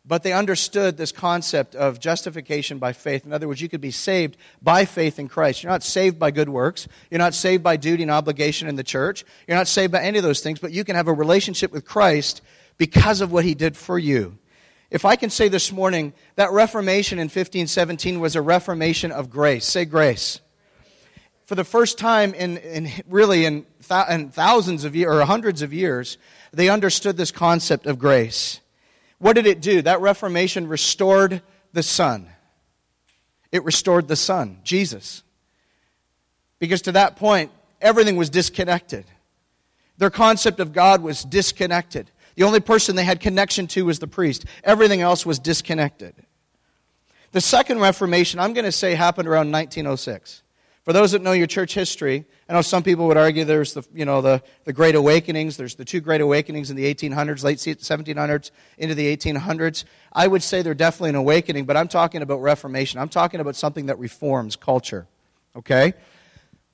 but 0.04 0.22
they 0.22 0.32
understood 0.32 0.96
this 0.96 1.12
concept 1.12 1.74
of 1.74 2.00
justification 2.00 2.78
by 2.78 2.92
faith. 2.92 3.26
In 3.26 3.32
other 3.32 3.46
words, 3.46 3.60
you 3.60 3.68
could 3.68 3.80
be 3.80 3.90
saved 3.90 4.36
by 4.62 4.84
faith 4.84 5.18
in 5.18 5.28
Christ. 5.28 5.62
You're 5.62 5.72
not 5.72 5.82
saved 5.82 6.18
by 6.18 6.30
good 6.30 6.48
works. 6.48 6.88
You're 7.10 7.18
not 7.18 7.34
saved 7.34 7.62
by 7.62 7.76
duty 7.76 8.02
and 8.02 8.10
obligation 8.10 8.66
in 8.66 8.76
the 8.76 8.82
church. 8.82 9.24
You're 9.46 9.58
not 9.58 9.68
saved 9.68 9.92
by 9.92 10.02
any 10.02 10.18
of 10.18 10.24
those 10.24 10.40
things, 10.40 10.58
but 10.58 10.72
you 10.72 10.84
can 10.84 10.96
have 10.96 11.08
a 11.08 11.12
relationship 11.12 11.70
with 11.70 11.84
Christ 11.84 12.40
because 12.78 13.20
of 13.20 13.30
what 13.30 13.44
he 13.44 13.54
did 13.54 13.76
for 13.76 13.98
you. 13.98 14.38
If 14.90 15.04
I 15.04 15.16
can 15.16 15.30
say 15.30 15.48
this 15.48 15.70
morning, 15.70 16.14
that 16.34 16.50
Reformation 16.50 17.18
in 17.18 17.26
1517 17.26 18.18
was 18.18 18.34
a 18.34 18.42
reformation 18.42 19.12
of 19.12 19.30
grace. 19.30 19.64
Say 19.64 19.84
grace. 19.84 20.40
For 21.44 21.54
the 21.54 21.64
first 21.64 21.98
time 21.98 22.32
in, 22.34 22.56
in 22.58 22.90
really 23.08 23.44
in, 23.44 23.66
th- 23.86 24.08
in 24.08 24.30
thousands 24.30 24.84
of 24.84 24.96
years 24.96 25.14
or 25.14 25.24
hundreds 25.24 25.62
of 25.62 25.72
years, 25.72 26.16
they 26.52 26.68
understood 26.68 27.16
this 27.16 27.30
concept 27.30 27.86
of 27.86 27.98
grace. 27.98 28.59
What 29.20 29.34
did 29.34 29.46
it 29.46 29.60
do? 29.60 29.82
That 29.82 30.00
Reformation 30.00 30.66
restored 30.66 31.42
the 31.72 31.82
Son. 31.82 32.26
It 33.52 33.62
restored 33.64 34.08
the 34.08 34.16
Son, 34.16 34.58
Jesus. 34.64 35.22
Because 36.58 36.82
to 36.82 36.92
that 36.92 37.16
point, 37.16 37.52
everything 37.80 38.16
was 38.16 38.30
disconnected. 38.30 39.04
Their 39.98 40.10
concept 40.10 40.58
of 40.58 40.72
God 40.72 41.02
was 41.02 41.22
disconnected. 41.22 42.10
The 42.34 42.44
only 42.44 42.60
person 42.60 42.96
they 42.96 43.04
had 43.04 43.20
connection 43.20 43.66
to 43.68 43.84
was 43.84 43.98
the 43.98 44.06
priest. 44.06 44.46
Everything 44.64 45.02
else 45.02 45.26
was 45.26 45.38
disconnected. 45.38 46.14
The 47.32 47.42
second 47.42 47.80
Reformation, 47.80 48.40
I'm 48.40 48.54
going 48.54 48.64
to 48.64 48.72
say, 48.72 48.94
happened 48.94 49.28
around 49.28 49.52
1906. 49.52 50.42
For 50.90 50.94
those 50.94 51.12
that 51.12 51.22
know 51.22 51.30
your 51.30 51.46
church 51.46 51.72
history, 51.72 52.24
I 52.48 52.52
know 52.52 52.62
some 52.62 52.82
people 52.82 53.06
would 53.06 53.16
argue 53.16 53.44
there's 53.44 53.74
the, 53.74 53.84
you 53.94 54.04
know, 54.04 54.20
the, 54.22 54.42
the 54.64 54.72
Great 54.72 54.96
Awakenings. 54.96 55.56
There's 55.56 55.76
the 55.76 55.84
two 55.84 56.00
Great 56.00 56.20
Awakenings 56.20 56.68
in 56.68 56.74
the 56.74 56.92
1800s, 56.92 57.44
late 57.44 57.58
1700s 57.58 58.50
into 58.76 58.96
the 58.96 59.16
1800s. 59.16 59.84
I 60.12 60.26
would 60.26 60.42
say 60.42 60.62
they're 60.62 60.74
definitely 60.74 61.10
an 61.10 61.14
awakening, 61.14 61.64
but 61.64 61.76
I'm 61.76 61.86
talking 61.86 62.22
about 62.22 62.42
Reformation. 62.42 62.98
I'm 62.98 63.08
talking 63.08 63.38
about 63.38 63.54
something 63.54 63.86
that 63.86 64.00
reforms 64.00 64.56
culture. 64.56 65.06
Okay? 65.54 65.94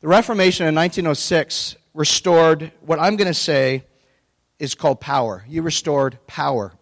The 0.00 0.08
Reformation 0.08 0.66
in 0.66 0.74
1906 0.74 1.76
restored 1.92 2.72
what 2.80 2.98
I'm 2.98 3.16
going 3.16 3.28
to 3.28 3.34
say 3.34 3.84
is 4.58 4.74
called 4.74 4.98
power. 4.98 5.44
You 5.46 5.60
restored 5.60 6.18
power. 6.26 6.72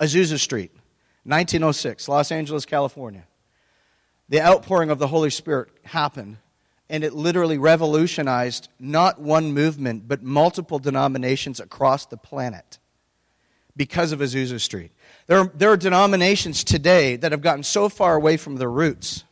Azusa 0.00 0.38
Street, 0.38 0.72
1906, 1.24 2.08
Los 2.08 2.32
Angeles, 2.32 2.64
California. 2.64 3.26
The 4.28 4.40
outpouring 4.40 4.90
of 4.90 4.98
the 4.98 5.06
Holy 5.06 5.30
Spirit 5.30 5.68
happened, 5.84 6.38
and 6.88 7.04
it 7.04 7.12
literally 7.12 7.58
revolutionized 7.58 8.68
not 8.80 9.20
one 9.20 9.52
movement, 9.52 10.08
but 10.08 10.22
multiple 10.22 10.78
denominations 10.78 11.60
across 11.60 12.06
the 12.06 12.16
planet 12.16 12.78
because 13.76 14.12
of 14.12 14.20
Azusa 14.20 14.60
Street. 14.60 14.92
There 15.26 15.38
are, 15.38 15.52
there 15.54 15.70
are 15.70 15.76
denominations 15.76 16.64
today 16.64 17.16
that 17.16 17.32
have 17.32 17.42
gotten 17.42 17.62
so 17.62 17.88
far 17.88 18.14
away 18.14 18.36
from 18.36 18.56
their 18.56 18.70
roots 18.70 19.24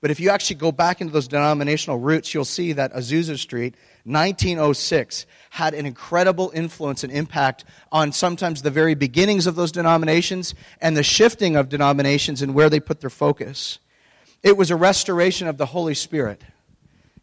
but 0.00 0.10
if 0.10 0.18
you 0.18 0.30
actually 0.30 0.56
go 0.56 0.72
back 0.72 1.00
into 1.00 1.12
those 1.12 1.28
denominational 1.28 1.98
roots, 1.98 2.32
you'll 2.32 2.44
see 2.44 2.72
that 2.72 2.92
Azusa 2.94 3.38
Street, 3.38 3.74
1906, 4.04 5.26
had 5.50 5.74
an 5.74 5.86
incredible 5.86 6.50
influence 6.54 7.04
and 7.04 7.12
impact 7.12 7.64
on 7.90 8.12
sometimes 8.12 8.62
the 8.62 8.70
very 8.70 8.94
beginnings 8.94 9.46
of 9.46 9.56
those 9.56 9.72
denominations 9.72 10.54
and 10.80 10.96
the 10.96 11.02
shifting 11.02 11.56
of 11.56 11.68
denominations 11.68 12.42
and 12.42 12.54
where 12.54 12.70
they 12.70 12.80
put 12.80 13.00
their 13.00 13.10
focus. 13.10 13.78
It 14.42 14.56
was 14.56 14.70
a 14.70 14.76
restoration 14.76 15.48
of 15.48 15.58
the 15.58 15.66
Holy 15.66 15.94
Spirit, 15.94 16.40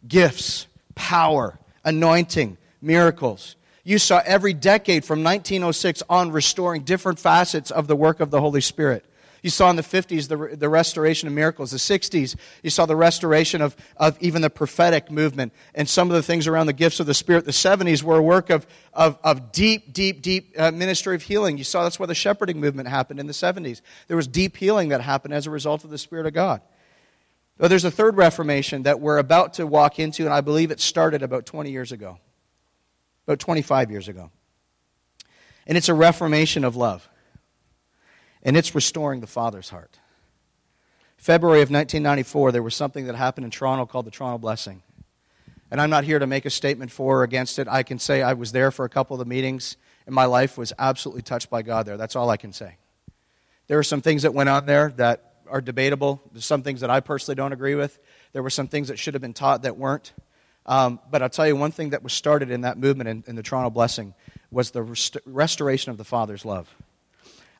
gifts, 0.06 0.66
power, 0.94 1.58
anointing, 1.84 2.58
miracles. 2.80 3.56
You 3.82 3.98
saw 3.98 4.20
every 4.24 4.52
decade 4.52 5.04
from 5.04 5.24
1906 5.24 6.02
on 6.10 6.30
restoring 6.30 6.82
different 6.82 7.18
facets 7.18 7.70
of 7.70 7.86
the 7.86 7.96
work 7.96 8.20
of 8.20 8.30
the 8.30 8.40
Holy 8.40 8.60
Spirit. 8.60 9.04
You 9.42 9.50
saw 9.50 9.70
in 9.70 9.76
the 9.76 9.82
50s 9.82 10.28
the, 10.28 10.56
the 10.56 10.68
restoration 10.68 11.28
of 11.28 11.34
miracles. 11.34 11.70
The 11.70 11.76
60s, 11.76 12.36
you 12.62 12.70
saw 12.70 12.86
the 12.86 12.96
restoration 12.96 13.62
of, 13.62 13.76
of 13.96 14.20
even 14.20 14.42
the 14.42 14.50
prophetic 14.50 15.10
movement 15.10 15.52
and 15.74 15.88
some 15.88 16.10
of 16.10 16.16
the 16.16 16.22
things 16.22 16.46
around 16.46 16.66
the 16.66 16.72
gifts 16.72 16.98
of 16.98 17.06
the 17.06 17.14
Spirit. 17.14 17.44
The 17.44 17.52
70s 17.52 18.02
were 18.02 18.18
a 18.18 18.22
work 18.22 18.50
of, 18.50 18.66
of, 18.92 19.18
of 19.22 19.52
deep, 19.52 19.92
deep, 19.92 20.22
deep 20.22 20.54
uh, 20.58 20.72
ministry 20.72 21.14
of 21.14 21.22
healing. 21.22 21.56
You 21.56 21.64
saw 21.64 21.84
that's 21.84 21.98
where 21.98 22.06
the 22.06 22.14
shepherding 22.14 22.60
movement 22.60 22.88
happened 22.88 23.20
in 23.20 23.26
the 23.26 23.32
70s. 23.32 23.80
There 24.08 24.16
was 24.16 24.26
deep 24.26 24.56
healing 24.56 24.88
that 24.88 25.00
happened 25.00 25.34
as 25.34 25.46
a 25.46 25.50
result 25.50 25.84
of 25.84 25.90
the 25.90 25.98
Spirit 25.98 26.26
of 26.26 26.32
God. 26.32 26.60
But 27.58 27.68
there's 27.68 27.84
a 27.84 27.90
third 27.90 28.16
Reformation 28.16 28.84
that 28.84 29.00
we're 29.00 29.18
about 29.18 29.54
to 29.54 29.66
walk 29.66 29.98
into, 29.98 30.24
and 30.24 30.32
I 30.32 30.40
believe 30.40 30.70
it 30.70 30.80
started 30.80 31.22
about 31.22 31.46
20 31.46 31.70
years 31.70 31.92
ago, 31.92 32.18
about 33.26 33.40
25 33.40 33.90
years 33.90 34.08
ago. 34.08 34.30
And 35.66 35.76
it's 35.76 35.88
a 35.88 35.94
reformation 35.94 36.64
of 36.64 36.76
love 36.76 37.08
and 38.42 38.56
it's 38.56 38.74
restoring 38.74 39.20
the 39.20 39.26
Father's 39.26 39.70
heart. 39.70 39.98
February 41.16 41.62
of 41.62 41.70
1994, 41.70 42.52
there 42.52 42.62
was 42.62 42.74
something 42.74 43.06
that 43.06 43.16
happened 43.16 43.44
in 43.44 43.50
Toronto 43.50 43.86
called 43.86 44.06
the 44.06 44.10
Toronto 44.10 44.38
Blessing. 44.38 44.82
And 45.70 45.80
I'm 45.80 45.90
not 45.90 46.04
here 46.04 46.18
to 46.18 46.26
make 46.26 46.46
a 46.46 46.50
statement 46.50 46.90
for 46.90 47.20
or 47.20 47.22
against 47.24 47.58
it. 47.58 47.68
I 47.68 47.82
can 47.82 47.98
say 47.98 48.22
I 48.22 48.32
was 48.32 48.52
there 48.52 48.70
for 48.70 48.84
a 48.84 48.88
couple 48.88 49.14
of 49.14 49.18
the 49.18 49.28
meetings, 49.28 49.76
and 50.06 50.14
my 50.14 50.24
life 50.24 50.56
was 50.56 50.72
absolutely 50.78 51.22
touched 51.22 51.50
by 51.50 51.62
God 51.62 51.86
there. 51.86 51.96
That's 51.96 52.16
all 52.16 52.30
I 52.30 52.36
can 52.36 52.52
say. 52.52 52.76
There 53.66 53.78
are 53.78 53.84
some 53.84 54.00
things 54.00 54.22
that 54.22 54.32
went 54.32 54.48
on 54.48 54.64
there 54.64 54.94
that 54.96 55.34
are 55.50 55.60
debatable. 55.60 56.22
There's 56.32 56.46
some 56.46 56.62
things 56.62 56.80
that 56.80 56.90
I 56.90 57.00
personally 57.00 57.34
don't 57.34 57.52
agree 57.52 57.74
with. 57.74 57.98
There 58.32 58.42
were 58.42 58.50
some 58.50 58.68
things 58.68 58.88
that 58.88 58.98
should 58.98 59.14
have 59.14 59.20
been 59.20 59.34
taught 59.34 59.62
that 59.62 59.76
weren't. 59.76 60.12
Um, 60.64 61.00
but 61.10 61.22
I'll 61.22 61.30
tell 61.30 61.46
you 61.46 61.56
one 61.56 61.72
thing 61.72 61.90
that 61.90 62.02
was 62.02 62.12
started 62.12 62.50
in 62.50 62.62
that 62.62 62.78
movement 62.78 63.08
in, 63.08 63.24
in 63.26 63.36
the 63.36 63.42
Toronto 63.42 63.70
Blessing 63.70 64.14
was 64.50 64.70
the 64.70 64.82
rest- 64.82 65.16
restoration 65.24 65.90
of 65.90 65.98
the 65.98 66.04
Father's 66.04 66.44
love. 66.44 66.74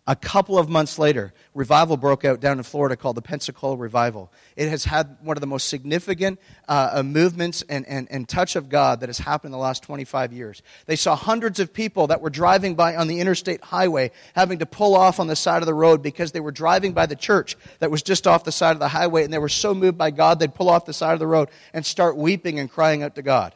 A 0.09 0.17
couple 0.17 0.59
of 0.59 0.71
months 0.71 0.99
later, 0.99 1.35
revival 1.53 1.99
broke 1.99 2.25
out 2.25 2.41
down 2.41 2.57
in 2.57 2.65
Florida 2.65 2.97
called 2.97 3.15
the 3.15 3.23
Pensacola 3.23 3.77
Revival. 3.77 4.33
It 4.57 4.71
has 4.71 4.87
had 4.87 5.19
one 5.21 5.37
of 5.37 5.43
the 5.43 5.47
most 5.47 5.69
significant 5.69 6.41
uh, 6.67 6.93
uh, 6.95 7.03
movements 7.03 7.63
and, 7.69 7.87
and, 7.87 8.11
and 8.11 8.27
touch 8.27 8.57
of 8.57 8.71
God 8.71 9.01
that 9.01 9.11
has 9.11 9.19
happened 9.19 9.49
in 9.49 9.53
the 9.53 9.63
last 9.63 9.83
25 9.83 10.33
years. 10.33 10.63
They 10.87 10.97
saw 10.97 11.15
hundreds 11.15 11.61
of 11.61 11.75
people 11.75 12.07
that 12.07 12.23
were 12.23 12.31
driving 12.31 12.75
by 12.75 12.97
on 12.97 13.07
the 13.07 13.21
interstate 13.21 13.63
highway 13.63 14.11
having 14.35 14.61
to 14.61 14.67
pull 14.67 14.97
off 14.97 15.21
on 15.21 15.27
the 15.27 15.37
side 15.37 15.61
of 15.61 15.67
the 15.67 15.75
road 15.75 16.03
because 16.03 16.33
they 16.33 16.41
were 16.41 16.53
driving 16.53 16.95
by 16.95 17.05
the 17.05 17.15
church 17.15 17.59
that 17.81 17.91
was 17.91 18.03
just 18.03 18.27
off 18.27 18.45
the 18.45 18.51
side 18.51 18.73
of 18.73 18.81
the 18.81 18.89
highway 18.89 19.25
and 19.25 19.33
they 19.33 19.37
were 19.37 19.51
so 19.51 19.75
moved 19.75 19.99
by 19.99 20.11
God 20.11 20.39
they'd 20.39 20.55
pull 20.55 20.71
off 20.71 20.87
the 20.87 20.95
side 20.95 21.13
of 21.13 21.19
the 21.19 21.27
road 21.27 21.51
and 21.75 21.85
start 21.85 22.17
weeping 22.17 22.59
and 22.59 22.71
crying 22.71 23.03
out 23.03 23.15
to 23.17 23.23
God. 23.23 23.55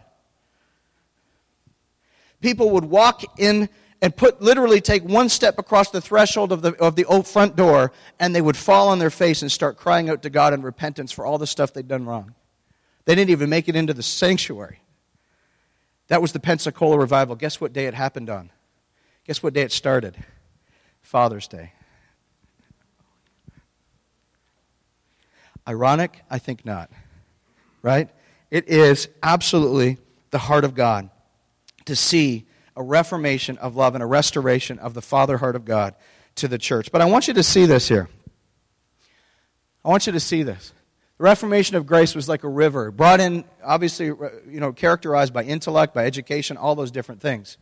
People 2.42 2.68
would 2.72 2.84
walk 2.84 3.22
in 3.38 3.70
and 4.02 4.14
put 4.14 4.42
literally 4.42 4.80
take 4.80 5.04
one 5.04 5.28
step 5.28 5.58
across 5.58 5.90
the 5.90 6.00
threshold 6.00 6.50
of 6.50 6.60
the, 6.60 6.74
of 6.82 6.96
the 6.96 7.04
old 7.04 7.26
front 7.26 7.54
door 7.54 7.92
and 8.18 8.34
they 8.34 8.42
would 8.42 8.56
fall 8.56 8.88
on 8.88 8.98
their 8.98 9.10
face 9.10 9.42
and 9.42 9.50
start 9.50 9.76
crying 9.76 10.10
out 10.10 10.22
to 10.22 10.30
God 10.30 10.52
in 10.52 10.60
repentance 10.60 11.12
for 11.12 11.24
all 11.24 11.38
the 11.38 11.46
stuff 11.46 11.72
they'd 11.72 11.86
done 11.86 12.04
wrong. 12.04 12.34
They 13.04 13.14
didn't 13.14 13.30
even 13.30 13.48
make 13.48 13.68
it 13.68 13.76
into 13.76 13.94
the 13.94 14.02
sanctuary. 14.02 14.80
That 16.08 16.20
was 16.20 16.32
the 16.32 16.40
Pensacola 16.40 16.98
revival. 16.98 17.36
Guess 17.36 17.60
what 17.60 17.72
day 17.72 17.86
it 17.86 17.94
happened 17.94 18.28
on? 18.28 18.50
Guess 19.24 19.40
what 19.42 19.54
day 19.54 19.62
it 19.62 19.72
started? 19.72 20.16
Father's 21.00 21.46
Day. 21.46 21.72
Ironic? 25.66 26.22
I 26.28 26.38
think 26.38 26.64
not. 26.64 26.90
Right? 27.82 28.10
It 28.50 28.68
is 28.68 29.08
absolutely 29.22 29.98
the 30.30 30.38
heart 30.38 30.64
of 30.64 30.74
God 30.74 31.08
to 31.84 31.94
see 31.94 32.46
a 32.76 32.82
reformation 32.82 33.58
of 33.58 33.76
love 33.76 33.94
and 33.94 34.02
a 34.02 34.06
restoration 34.06 34.78
of 34.78 34.94
the 34.94 35.02
father 35.02 35.38
heart 35.38 35.56
of 35.56 35.64
God 35.64 35.94
to 36.36 36.48
the 36.48 36.58
church. 36.58 36.90
But 36.90 37.00
I 37.00 37.04
want 37.04 37.28
you 37.28 37.34
to 37.34 37.42
see 37.42 37.66
this 37.66 37.88
here. 37.88 38.08
I 39.84 39.88
want 39.88 40.06
you 40.06 40.12
to 40.12 40.20
see 40.20 40.42
this. 40.42 40.72
The 41.18 41.24
Reformation 41.24 41.76
of 41.76 41.86
grace 41.86 42.14
was 42.14 42.28
like 42.28 42.44
a 42.44 42.48
river, 42.48 42.90
brought 42.90 43.20
in, 43.20 43.44
obviously, 43.62 44.10
uh, 44.10 44.14
you 44.48 44.60
know, 44.60 44.72
characterized 44.72 45.32
by 45.32 45.44
intellect, 45.44 45.94
by 45.94 46.06
education, 46.06 46.56
all 46.56 46.74
those 46.74 46.90
different 46.90 47.20
things. 47.20 47.58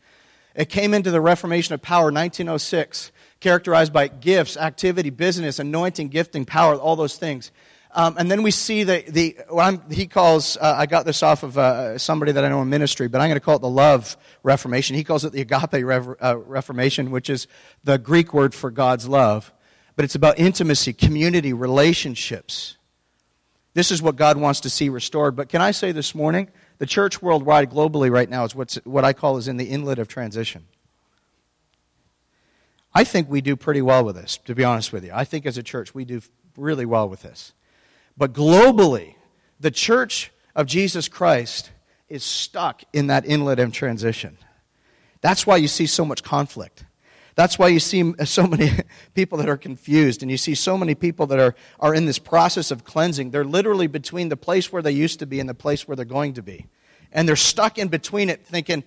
It 0.54 0.68
came 0.68 0.94
into 0.94 1.10
the 1.10 1.20
Reformation 1.20 1.74
of 1.74 1.82
power, 1.82 2.04
1906, 2.04 3.12
characterized 3.38 3.92
by 3.92 4.08
gifts, 4.08 4.56
activity, 4.56 5.10
business, 5.10 5.58
anointing, 5.58 6.08
gifting, 6.08 6.44
power, 6.44 6.74
all 6.74 6.96
those 6.96 7.16
things. 7.16 7.52
Um, 7.92 8.14
and 8.18 8.30
then 8.30 8.44
we 8.44 8.52
see 8.52 8.85
the, 8.85 9.04
the 9.09 9.37
he 9.92 10.06
calls, 10.06 10.56
uh, 10.56 10.75
I 10.78 10.87
got 10.87 11.04
this 11.04 11.25
off 11.25 11.42
of 11.42 11.59
uh, 11.59 11.99
somebody 11.99 12.30
that 12.32 12.44
I 12.44 12.49
know 12.49 12.62
in 12.62 12.68
ministry, 12.68 13.09
but 13.09 13.20
I'm 13.20 13.28
going 13.28 13.37
to 13.37 13.44
call 13.44 13.56
it 13.56 13.62
the 13.62 13.68
love 13.68 14.16
reformation. 14.44 14.94
He 14.94 15.02
calls 15.02 15.25
it 15.25 15.32
the 15.32 15.40
agape 15.40 15.75
uh, 16.23 16.38
reformation, 16.38 17.11
which 17.11 17.28
is 17.28 17.49
the 17.82 17.99
Greek 17.99 18.32
word 18.32 18.54
for 18.54 18.70
God's 18.70 19.09
love. 19.09 19.52
But 19.97 20.04
it's 20.04 20.14
about 20.14 20.38
intimacy, 20.38 20.92
community, 20.92 21.52
relationships. 21.52 22.76
This 23.75 23.90
is 23.90 24.00
what 24.00 24.14
God 24.14 24.37
wants 24.37 24.61
to 24.61 24.70
see 24.70 24.88
restored. 24.88 25.35
But 25.35 25.49
can 25.49 25.61
I 25.61 25.73
say 25.73 25.90
this 25.90 26.14
morning, 26.14 26.49
the 26.78 26.87
church 26.87 27.20
worldwide, 27.20 27.70
globally, 27.70 28.11
right 28.11 28.30
now, 28.30 28.44
is 28.44 28.54
what's, 28.54 28.76
what 28.85 29.04
I 29.04 29.12
call 29.12 29.37
is 29.37 29.49
in 29.49 29.56
the 29.56 29.66
inlet 29.66 29.99
of 29.99 30.06
transition. 30.06 30.66
I 32.94 33.04
think 33.04 33.28
we 33.28 33.40
do 33.40 33.56
pretty 33.56 33.82
well 33.82 34.04
with 34.04 34.16
this, 34.16 34.38
to 34.47 34.54
be 34.54 34.64
honest 34.64 34.92
with 34.92 35.04
you. 35.04 35.11
I 35.12 35.25
think 35.25 35.44
as 35.44 35.59
a 35.59 35.62
church, 35.62 35.94
we 35.94 36.04
do 36.04 36.23
really 36.56 36.87
well 36.87 37.09
with 37.09 37.23
this. 37.23 37.52
But 38.20 38.34
globally, 38.34 39.14
the 39.60 39.70
church 39.70 40.30
of 40.54 40.66
Jesus 40.66 41.08
Christ 41.08 41.70
is 42.10 42.22
stuck 42.22 42.82
in 42.92 43.06
that 43.06 43.24
inlet 43.24 43.58
of 43.58 43.72
transition. 43.72 44.36
That's 45.22 45.46
why 45.46 45.56
you 45.56 45.68
see 45.68 45.86
so 45.86 46.04
much 46.04 46.22
conflict. 46.22 46.84
That's 47.34 47.58
why 47.58 47.68
you 47.68 47.80
see 47.80 48.12
so 48.26 48.46
many 48.46 48.72
people 49.14 49.38
that 49.38 49.48
are 49.48 49.56
confused, 49.56 50.20
and 50.20 50.30
you 50.30 50.36
see 50.36 50.54
so 50.54 50.76
many 50.76 50.94
people 50.94 51.28
that 51.28 51.38
are, 51.38 51.54
are 51.78 51.94
in 51.94 52.04
this 52.04 52.18
process 52.18 52.70
of 52.70 52.84
cleansing. 52.84 53.30
They're 53.30 53.42
literally 53.42 53.86
between 53.86 54.28
the 54.28 54.36
place 54.36 54.70
where 54.70 54.82
they 54.82 54.92
used 54.92 55.20
to 55.20 55.26
be 55.26 55.40
and 55.40 55.48
the 55.48 55.54
place 55.54 55.88
where 55.88 55.96
they're 55.96 56.04
going 56.04 56.34
to 56.34 56.42
be. 56.42 56.66
And 57.12 57.26
they're 57.26 57.36
stuck 57.36 57.78
in 57.78 57.88
between 57.88 58.28
it, 58.28 58.44
thinking, 58.44 58.84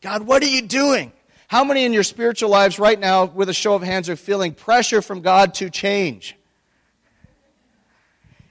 God, 0.00 0.22
what 0.22 0.44
are 0.44 0.48
you 0.48 0.62
doing? 0.62 1.10
How 1.48 1.64
many 1.64 1.84
in 1.84 1.92
your 1.92 2.04
spiritual 2.04 2.50
lives 2.50 2.78
right 2.78 3.00
now, 3.00 3.24
with 3.24 3.48
a 3.48 3.52
show 3.52 3.74
of 3.74 3.82
hands, 3.82 4.08
are 4.08 4.14
feeling 4.14 4.54
pressure 4.54 5.02
from 5.02 5.22
God 5.22 5.54
to 5.54 5.70
change? 5.70 6.36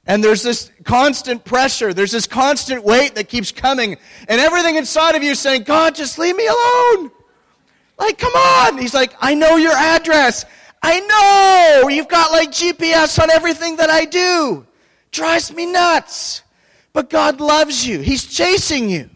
And 0.07 0.23
there's 0.23 0.43
this 0.43 0.71
constant 0.83 1.43
pressure. 1.45 1.93
There's 1.93 2.11
this 2.11 2.27
constant 2.27 2.83
weight 2.83 3.15
that 3.15 3.27
keeps 3.27 3.51
coming. 3.51 3.97
And 4.27 4.39
everything 4.39 4.75
inside 4.75 5.15
of 5.15 5.23
you 5.23 5.33
saying, 5.33 5.63
God, 5.63 5.95
just 5.95 6.19
leave 6.19 6.35
me 6.35 6.45
alone. 6.45 7.11
Like, 7.97 8.17
come 8.17 8.33
on. 8.33 8.77
He's 8.77 8.93
like, 8.93 9.15
I 9.19 9.33
know 9.33 9.55
your 9.55 9.73
address. 9.73 10.45
I 10.83 10.99
know. 10.99 11.89
You've 11.89 12.07
got 12.07 12.31
like 12.31 12.51
GPS 12.51 13.21
on 13.21 13.31
everything 13.31 13.77
that 13.77 13.89
I 13.89 14.05
do. 14.05 14.67
Drives 15.11 15.51
me 15.51 15.65
nuts. 15.65 16.43
But 16.93 17.09
God 17.09 17.41
loves 17.41 17.85
you. 17.85 17.99
He's 17.99 18.25
chasing 18.25 18.89
you. 18.89 19.09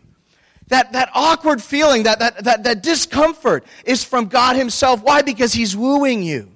That, 0.70 0.94
that 0.94 1.10
awkward 1.14 1.62
feeling, 1.64 2.04
that, 2.04 2.20
that, 2.20 2.44
that, 2.44 2.64
that 2.64 2.84
discomfort 2.84 3.66
is 3.86 4.04
from 4.04 4.26
God 4.26 4.56
Himself. 4.56 5.02
Why? 5.02 5.22
Because 5.22 5.54
He's 5.54 5.76
wooing 5.76 6.22
you 6.22 6.52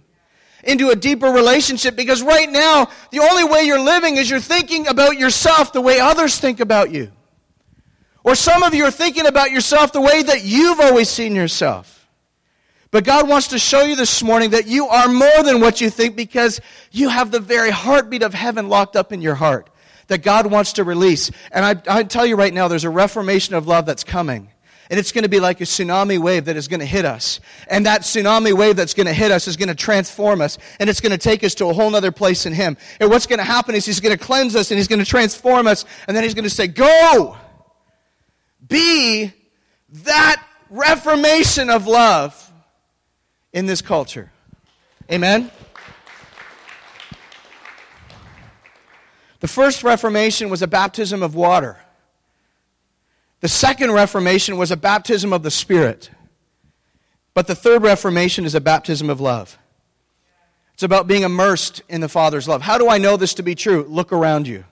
into 0.63 0.89
a 0.89 0.95
deeper 0.95 1.27
relationship 1.27 1.95
because 1.95 2.21
right 2.21 2.49
now, 2.49 2.89
the 3.11 3.19
only 3.19 3.43
way 3.43 3.63
you're 3.63 3.79
living 3.79 4.17
is 4.17 4.29
you're 4.29 4.39
thinking 4.39 4.87
about 4.87 5.17
yourself 5.17 5.73
the 5.73 5.81
way 5.81 5.99
others 5.99 6.39
think 6.39 6.59
about 6.59 6.91
you. 6.91 7.11
Or 8.23 8.35
some 8.35 8.63
of 8.63 8.73
you 8.73 8.85
are 8.85 8.91
thinking 8.91 9.25
about 9.25 9.51
yourself 9.51 9.91
the 9.91 9.99
way 10.01 10.23
that 10.23 10.45
you've 10.45 10.79
always 10.79 11.09
seen 11.09 11.35
yourself. 11.35 12.07
But 12.91 13.03
God 13.03 13.27
wants 13.27 13.49
to 13.49 13.59
show 13.59 13.81
you 13.81 13.95
this 13.95 14.23
morning 14.23 14.51
that 14.51 14.67
you 14.67 14.87
are 14.87 15.09
more 15.09 15.43
than 15.43 15.59
what 15.59 15.81
you 15.81 15.89
think 15.89 16.15
because 16.15 16.61
you 16.91 17.09
have 17.09 17.31
the 17.31 17.39
very 17.39 17.71
heartbeat 17.71 18.23
of 18.23 18.33
heaven 18.33 18.69
locked 18.69 18.95
up 18.95 19.11
in 19.11 19.21
your 19.21 19.35
heart. 19.35 19.69
that 20.07 20.21
God 20.21 20.45
wants 20.51 20.73
to 20.73 20.83
release. 20.83 21.31
And 21.51 21.65
I, 21.65 21.99
I 21.99 22.03
tell 22.03 22.25
you 22.25 22.35
right 22.35 22.53
now, 22.53 22.67
there's 22.67 22.83
a 22.83 22.89
reformation 22.89 23.55
of 23.55 23.67
love 23.67 23.85
that's 23.85 24.03
coming. 24.03 24.49
And 24.89 24.99
it's 24.99 25.11
going 25.11 25.23
to 25.23 25.29
be 25.29 25.39
like 25.39 25.61
a 25.61 25.63
tsunami 25.63 26.19
wave 26.19 26.45
that 26.45 26.57
is 26.57 26.67
going 26.67 26.81
to 26.81 26.85
hit 26.85 27.05
us. 27.05 27.39
And 27.67 27.85
that 27.85 28.01
tsunami 28.01 28.53
wave 28.53 28.75
that's 28.75 28.93
going 28.93 29.07
to 29.07 29.13
hit 29.13 29.31
us 29.31 29.47
is 29.47 29.57
going 29.57 29.69
to 29.69 29.75
transform 29.75 30.41
us. 30.41 30.57
And 30.79 30.89
it's 30.89 30.99
going 30.99 31.11
to 31.11 31.17
take 31.17 31.43
us 31.43 31.55
to 31.55 31.65
a 31.67 31.73
whole 31.73 31.95
other 31.95 32.11
place 32.11 32.45
in 32.45 32.53
Him. 32.53 32.77
And 32.99 33.09
what's 33.09 33.27
going 33.27 33.39
to 33.39 33.45
happen 33.45 33.75
is 33.75 33.85
He's 33.85 33.99
going 33.99 34.17
to 34.17 34.23
cleanse 34.23 34.55
us 34.55 34.71
and 34.71 34.77
He's 34.77 34.87
going 34.87 34.99
to 34.99 35.05
transform 35.05 35.67
us. 35.67 35.85
And 36.07 36.15
then 36.15 36.23
He's 36.23 36.33
going 36.33 36.43
to 36.43 36.49
say, 36.49 36.67
Go! 36.67 37.37
Be 38.67 39.33
that 40.05 40.43
reformation 40.69 41.69
of 41.69 41.87
love 41.87 42.51
in 43.51 43.65
this 43.65 43.81
culture. 43.81 44.31
Amen? 45.11 45.51
The 49.39 49.47
first 49.49 49.83
Reformation 49.83 50.49
was 50.49 50.61
a 50.61 50.67
baptism 50.67 51.21
of 51.21 51.35
water. 51.35 51.77
The 53.43 53.49
second 53.49 53.91
Reformation 53.91 54.55
was 54.55 54.71
a 54.71 54.77
baptism 54.77 55.33
of 55.33 55.43
the 55.43 55.51
Spirit. 55.51 56.09
But 57.33 57.45
the 57.45 57.55
third 57.55 57.83
Reformation 57.83 58.45
is 58.45 58.55
a 58.55 58.61
baptism 58.61 59.09
of 59.09 59.19
love. 59.19 59.57
It's 60.75 60.83
about 60.83 61.07
being 61.07 61.23
immersed 61.23 61.81
in 61.89 61.99
the 61.99 62.07
Father's 62.07 62.47
love. 62.47 62.61
How 62.61 62.77
do 62.77 62.87
I 62.87 62.99
know 62.99 63.17
this 63.17 63.33
to 63.33 63.43
be 63.43 63.53
true? 63.53 63.85
Look 63.89 64.13
around 64.13 64.47
you. 64.47 64.63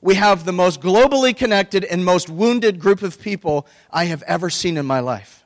We 0.00 0.14
have 0.14 0.44
the 0.44 0.52
most 0.52 0.80
globally 0.82 1.36
connected 1.36 1.82
and 1.82 2.04
most 2.04 2.28
wounded 2.28 2.78
group 2.78 3.02
of 3.02 3.20
people 3.20 3.66
I 3.90 4.04
have 4.04 4.22
ever 4.22 4.50
seen 4.50 4.76
in 4.76 4.86
my 4.86 5.00
life. 5.00 5.44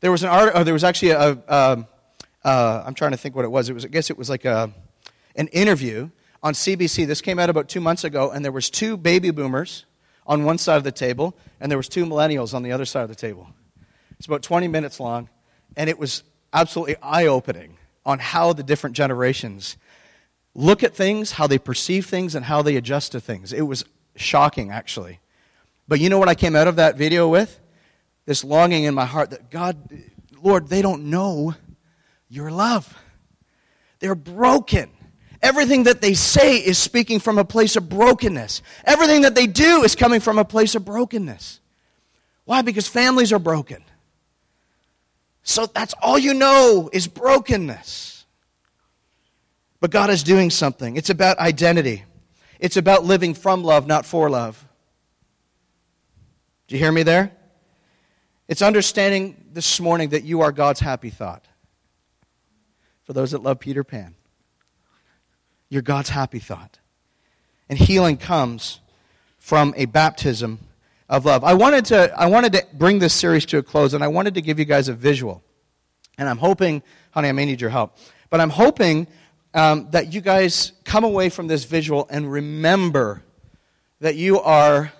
There 0.00 0.10
was 0.10 0.24
an 0.24 0.30
art, 0.30 0.50
oh, 0.56 0.64
there 0.64 0.74
was 0.74 0.82
actually 0.82 1.12
a, 1.12 1.86
I'm 2.42 2.94
trying 2.94 3.12
to 3.12 3.16
think 3.16 3.36
what 3.36 3.44
it 3.44 3.52
was. 3.52 3.68
It 3.68 3.74
was, 3.74 3.84
I 3.84 3.88
guess 3.88 4.10
it 4.10 4.18
was 4.18 4.28
like 4.28 4.46
a, 4.46 4.74
an 5.36 5.46
interview 5.52 6.10
on 6.42 6.54
CBC. 6.54 7.06
This 7.06 7.20
came 7.20 7.38
out 7.38 7.50
about 7.50 7.68
two 7.68 7.80
months 7.80 8.02
ago, 8.02 8.32
and 8.32 8.44
there 8.44 8.50
was 8.50 8.68
two 8.68 8.96
baby 8.96 9.30
boomers 9.30 9.84
on 10.26 10.44
one 10.44 10.58
side 10.58 10.76
of 10.76 10.84
the 10.84 10.92
table, 10.92 11.36
and 11.60 11.70
there 11.70 11.78
was 11.78 11.88
two 11.88 12.04
millennials 12.04 12.54
on 12.54 12.62
the 12.62 12.72
other 12.72 12.84
side 12.84 13.02
of 13.02 13.08
the 13.08 13.14
table. 13.14 13.48
It's 14.18 14.26
about 14.26 14.42
20 14.42 14.68
minutes 14.68 15.00
long, 15.00 15.28
and 15.76 15.88
it 15.90 15.98
was 15.98 16.22
absolutely 16.52 16.96
eye-opening 17.02 17.76
on 18.04 18.18
how 18.18 18.52
the 18.52 18.62
different 18.62 18.96
generations 18.96 19.76
look 20.54 20.82
at 20.82 20.94
things, 20.94 21.32
how 21.32 21.46
they 21.46 21.58
perceive 21.58 22.06
things, 22.06 22.34
and 22.34 22.44
how 22.44 22.62
they 22.62 22.76
adjust 22.76 23.12
to 23.12 23.20
things. 23.20 23.52
It 23.52 23.62
was 23.62 23.84
shocking, 24.16 24.70
actually. 24.70 25.20
But 25.88 26.00
you 26.00 26.08
know 26.08 26.18
what 26.18 26.28
I 26.28 26.34
came 26.34 26.54
out 26.54 26.68
of 26.68 26.76
that 26.76 26.96
video 26.96 27.28
with? 27.28 27.58
This 28.26 28.44
longing 28.44 28.84
in 28.84 28.94
my 28.94 29.06
heart 29.06 29.30
that 29.30 29.50
God, 29.50 29.76
Lord, 30.42 30.68
they 30.68 30.82
don't 30.82 31.04
know 31.04 31.54
your 32.28 32.50
love. 32.50 32.96
They're 33.98 34.14
broken. 34.14 34.90
Everything 35.42 35.84
that 35.84 36.02
they 36.02 36.14
say 36.14 36.56
is 36.56 36.76
speaking 36.76 37.18
from 37.18 37.38
a 37.38 37.44
place 37.44 37.76
of 37.76 37.88
brokenness. 37.88 38.62
Everything 38.84 39.22
that 39.22 39.34
they 39.34 39.46
do 39.46 39.82
is 39.84 39.94
coming 39.94 40.20
from 40.20 40.38
a 40.38 40.44
place 40.44 40.74
of 40.74 40.84
brokenness. 40.84 41.60
Why? 42.44 42.62
Because 42.62 42.86
families 42.86 43.32
are 43.32 43.38
broken. 43.38 43.82
So 45.42 45.66
that's 45.66 45.94
all 46.02 46.18
you 46.18 46.34
know 46.34 46.90
is 46.92 47.08
brokenness. 47.08 48.26
But 49.80 49.90
God 49.90 50.10
is 50.10 50.22
doing 50.22 50.50
something. 50.50 50.96
It's 50.96 51.08
about 51.08 51.38
identity. 51.38 52.04
It's 52.58 52.76
about 52.76 53.04
living 53.04 53.32
from 53.32 53.64
love, 53.64 53.86
not 53.86 54.04
for 54.04 54.28
love. 54.28 54.62
Do 56.68 56.76
you 56.76 56.78
hear 56.78 56.92
me 56.92 57.02
there? 57.02 57.32
It's 58.46 58.60
understanding 58.60 59.42
this 59.52 59.80
morning 59.80 60.10
that 60.10 60.24
you 60.24 60.42
are 60.42 60.52
God's 60.52 60.80
happy 60.80 61.08
thought. 61.08 61.46
For 63.04 63.14
those 63.14 63.30
that 63.30 63.42
love 63.42 63.58
Peter 63.58 63.82
Pan. 63.82 64.14
You're 65.70 65.82
God's 65.82 66.10
happy 66.10 66.40
thought. 66.40 66.78
And 67.68 67.78
healing 67.78 68.16
comes 68.16 68.80
from 69.38 69.72
a 69.76 69.86
baptism 69.86 70.58
of 71.08 71.24
love. 71.24 71.44
I 71.44 71.54
wanted 71.54 71.86
to, 71.86 72.12
I 72.16 72.26
wanted 72.26 72.52
to 72.52 72.66
bring 72.74 72.98
this 72.98 73.14
series 73.14 73.46
to 73.46 73.58
a 73.58 73.62
close, 73.62 73.94
and 73.94 74.04
I 74.04 74.08
wanted 74.08 74.34
to 74.34 74.42
give 74.42 74.58
you 74.58 74.64
guys 74.64 74.88
a 74.88 74.92
visual. 74.92 75.42
And 76.18 76.28
I'm 76.28 76.38
hoping, 76.38 76.82
honey, 77.12 77.28
I 77.28 77.32
may 77.32 77.46
need 77.46 77.60
your 77.60 77.70
help, 77.70 77.96
but 78.28 78.40
I'm 78.40 78.50
hoping 78.50 79.06
um, 79.54 79.88
that 79.92 80.12
you 80.12 80.20
guys 80.20 80.72
come 80.84 81.04
away 81.04 81.28
from 81.28 81.46
this 81.46 81.64
visual 81.64 82.06
and 82.10 82.30
remember 82.30 83.22
that 84.00 84.16
you 84.16 84.40
are 84.40 84.92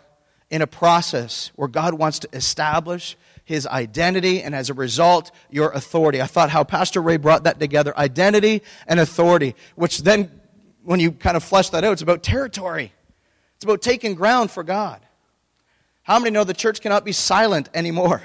in 0.50 0.62
a 0.62 0.66
process 0.66 1.50
where 1.54 1.68
God 1.68 1.94
wants 1.94 2.20
to 2.20 2.28
establish 2.32 3.16
his 3.44 3.66
identity 3.66 4.42
and 4.42 4.54
as 4.54 4.70
a 4.70 4.74
result, 4.74 5.30
your 5.50 5.70
authority. 5.70 6.20
I 6.22 6.26
thought 6.26 6.50
how 6.50 6.64
Pastor 6.64 7.00
Ray 7.00 7.16
brought 7.16 7.44
that 7.44 7.58
together 7.58 7.96
identity 7.98 8.62
and 8.86 9.00
authority, 9.00 9.54
which 9.74 9.98
then 9.98 10.39
when 10.84 11.00
you 11.00 11.12
kind 11.12 11.36
of 11.36 11.44
flesh 11.44 11.70
that 11.70 11.84
out, 11.84 11.92
it's 11.92 12.02
about 12.02 12.22
territory. 12.22 12.92
It's 13.56 13.64
about 13.64 13.82
taking 13.82 14.14
ground 14.14 14.50
for 14.50 14.62
God. 14.62 15.00
How 16.02 16.18
many 16.18 16.30
know 16.30 16.44
the 16.44 16.54
church 16.54 16.80
cannot 16.80 17.04
be 17.04 17.12
silent 17.12 17.68
anymore? 17.74 18.22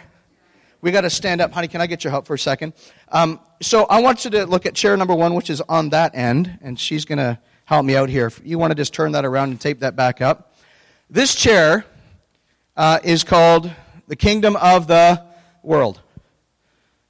We 0.82 0.92
got 0.92 1.02
to 1.02 1.10
stand 1.10 1.42
up. 1.42 1.52
Honey, 1.52 1.68
can 1.68 1.82
I 1.82 1.88
get 1.88 2.04
your 2.04 2.12
help 2.12 2.28
for 2.28 2.36
a 2.36 2.40
second? 2.40 2.74
Um, 3.10 3.40
so 3.62 3.86
I 3.86 4.02
want 4.02 4.24
you 4.24 4.32
to 4.32 4.46
look 4.46 4.66
at 4.66 4.76
chair 4.76 4.96
number 4.96 5.16
one, 5.16 5.34
which 5.34 5.50
is 5.50 5.62
on 5.62 5.90
that 5.90 6.16
end, 6.16 6.60
and 6.62 6.80
she's 6.80 7.06
going 7.06 7.18
to 7.18 7.40
help 7.66 7.86
me 7.86 7.96
out 7.96 8.10
here. 8.10 8.28
If 8.28 8.42
you 8.44 8.60
want 8.60 8.72
to 8.72 8.76
just 8.76 8.94
turn 8.94 9.12
that 9.14 9.26
around 9.26 9.50
and 9.50 9.60
tape 9.60 9.80
that 9.80 9.96
back 9.96 10.22
up. 10.22 10.54
This 11.10 11.36
chair 11.36 11.86
uh, 12.78 13.00
is 13.04 13.24
called 13.24 13.72
the 14.08 14.16
kingdom 14.16 14.56
of 14.58 14.88
the 14.88 15.24
world. 15.64 16.02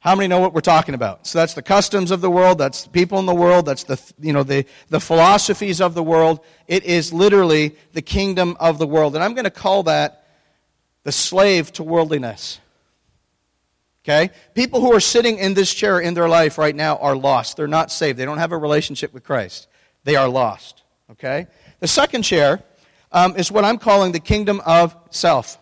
How 0.05 0.13
many 0.13 0.27
know 0.27 0.39
what 0.39 0.53
we're 0.53 0.61
talking 0.61 0.93
about? 0.93 1.25
So 1.25 1.39
that's 1.39 1.55
the 1.55 1.63
customs 1.63 2.11
of 2.11 2.21
the 2.21 2.29
world, 2.29 2.59
that's 2.59 2.83
the 2.83 2.91
people 2.91 3.17
in 3.17 3.25
the 3.25 3.33
world, 3.33 3.65
that's 3.65 3.85
the, 3.85 3.99
you 4.19 4.33
know, 4.33 4.43
the, 4.43 4.67
the 4.89 4.99
philosophies 4.99 5.81
of 5.81 5.95
the 5.95 6.03
world. 6.03 6.41
It 6.67 6.83
is 6.83 7.11
literally 7.11 7.75
the 7.93 8.03
kingdom 8.03 8.55
of 8.59 8.77
the 8.77 8.85
world. 8.85 9.15
And 9.15 9.23
I'm 9.23 9.33
going 9.33 9.45
to 9.45 9.49
call 9.49 9.81
that 9.83 10.27
the 11.05 11.11
slave 11.11 11.73
to 11.73 11.83
worldliness. 11.83 12.59
Okay? 14.03 14.29
People 14.53 14.79
who 14.79 14.93
are 14.93 14.99
sitting 14.99 15.39
in 15.39 15.55
this 15.55 15.73
chair 15.73 15.99
in 15.99 16.13
their 16.13 16.29
life 16.29 16.59
right 16.59 16.75
now 16.75 16.97
are 16.97 17.15
lost. 17.15 17.57
They're 17.57 17.65
not 17.65 17.91
saved. 17.91 18.19
They 18.19 18.25
don't 18.25 18.37
have 18.37 18.51
a 18.51 18.57
relationship 18.59 19.11
with 19.11 19.23
Christ. 19.23 19.67
They 20.03 20.15
are 20.15 20.29
lost. 20.29 20.83
Okay? 21.13 21.47
The 21.79 21.87
second 21.87 22.21
chair 22.21 22.61
um, 23.11 23.35
is 23.37 23.51
what 23.51 23.65
I'm 23.65 23.79
calling 23.79 24.11
the 24.11 24.19
kingdom 24.19 24.61
of 24.67 24.95
self 25.09 25.57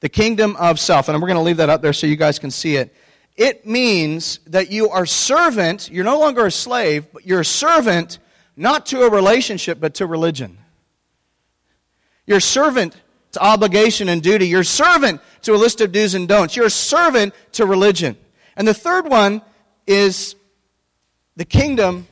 the 0.00 0.08
kingdom 0.08 0.56
of 0.56 0.78
self. 0.78 1.08
And 1.08 1.20
we're 1.20 1.28
going 1.28 1.38
to 1.38 1.42
leave 1.42 1.56
that 1.58 1.70
up 1.70 1.82
there 1.82 1.92
so 1.92 2.06
you 2.06 2.16
guys 2.16 2.38
can 2.38 2.50
see 2.50 2.76
it. 2.76 2.94
It 3.36 3.66
means 3.66 4.40
that 4.46 4.70
you 4.70 4.90
are 4.90 5.06
servant, 5.06 5.90
you're 5.90 6.04
no 6.04 6.18
longer 6.18 6.46
a 6.46 6.50
slave, 6.50 7.06
but 7.12 7.24
you're 7.24 7.40
a 7.40 7.44
servant 7.44 8.18
not 8.56 8.86
to 8.86 9.02
a 9.02 9.10
relationship, 9.10 9.78
but 9.78 9.94
to 9.94 10.06
religion. 10.06 10.58
You're 12.26 12.40
servant 12.40 12.96
to 13.32 13.42
obligation 13.42 14.08
and 14.08 14.22
duty. 14.22 14.48
You're 14.48 14.64
servant 14.64 15.20
to 15.42 15.54
a 15.54 15.56
list 15.56 15.80
of 15.80 15.92
do's 15.92 16.14
and 16.14 16.26
don'ts. 16.26 16.56
You're 16.56 16.68
servant 16.68 17.32
to 17.52 17.64
religion. 17.64 18.16
And 18.56 18.66
the 18.66 18.74
third 18.74 19.08
one 19.08 19.42
is 19.86 20.34
the 21.36 21.44
kingdom 21.44 22.08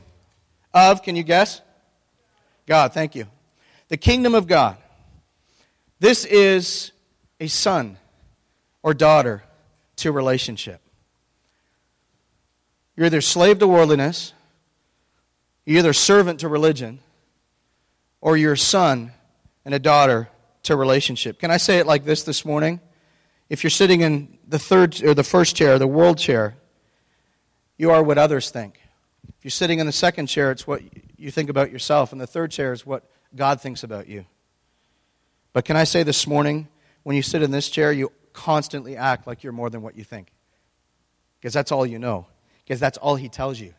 of, 0.73 1.03
can 1.03 1.17
you 1.17 1.25
guess? 1.25 1.61
God, 2.67 2.93
thank 2.93 3.15
you. 3.15 3.27
The 3.89 3.97
kingdom 3.97 4.35
of 4.35 4.47
God. 4.47 4.77
This 5.99 6.25
is 6.25 6.93
a 7.41 7.49
son 7.49 7.99
or 8.83 8.95
daughter 8.95 9.43
to 9.97 10.13
relationship. 10.13 10.81
You're 12.97 13.07
either 13.07 13.21
slave 13.21 13.59
to 13.59 13.67
worldliness, 13.67 14.33
you're 15.65 15.79
either 15.81 15.93
servant 15.93 16.41
to 16.41 16.49
religion, 16.49 17.01
or 18.21 18.37
you're 18.37 18.55
a 18.55 18.59
son 18.59 19.13
and 19.65 19.75
a 19.75 19.79
daughter 19.79 20.29
to 20.63 20.77
relationship. 20.77 21.39
Can 21.39 21.51
I 21.51 21.59
say 21.59 21.79
it 21.79 21.87
like 21.87 22.05
this 22.05 22.23
this 22.23 22.45
morning? 22.45 22.81
If 23.49 23.63
you're 23.63 23.71
sitting 23.71 24.01
in 24.01 24.39
the 24.49 24.59
third 24.59 25.03
or 25.03 25.15
the 25.15 25.23
first 25.23 25.57
chair, 25.57 25.79
the 25.79 25.87
world 25.87 26.19
chair, 26.19 26.57
you 27.77 27.91
are 27.91 28.03
what 28.03 28.19
others 28.19 28.51
think. 28.51 28.81
If 29.39 29.45
you're 29.45 29.51
sitting 29.51 29.79
in 29.79 29.87
the 29.87 29.93
second 29.93 30.27
chair, 30.27 30.51
it's 30.51 30.67
what 30.67 30.83
you 31.17 31.31
think 31.31 31.51
about 31.51 31.71
yourself, 31.71 32.13
and 32.13 32.21
the 32.21 32.27
third 32.27 32.51
chair 32.51 32.73
is 32.73 32.87
what 32.87 33.05
God 33.35 33.61
thinks 33.61 33.83
about 33.85 34.09
you. 34.09 34.25
But 35.53 35.65
can 35.65 35.77
I 35.77 35.85
say 35.85 36.03
this 36.03 36.27
morning, 36.27 36.69
when 37.07 37.15
you 37.15 37.23
sit 37.23 37.41
in 37.41 37.53
this 37.53 37.69
chair, 37.69 37.93
you 37.93 38.11
constantly 38.33 38.97
act 38.97 39.29
like 39.29 39.45
you're 39.45 39.53
more 39.53 39.71
than 39.71 39.81
what 39.81 39.97
you 39.97 40.03
think. 40.03 40.33
Because 41.39 41.55
that's 41.55 41.71
all 41.71 41.87
you 41.87 42.01
know. 42.01 42.27
Because 42.65 42.81
that's 42.81 42.99
all 42.99 43.15
he 43.15 43.29
tells 43.29 43.61
you. 43.61 43.75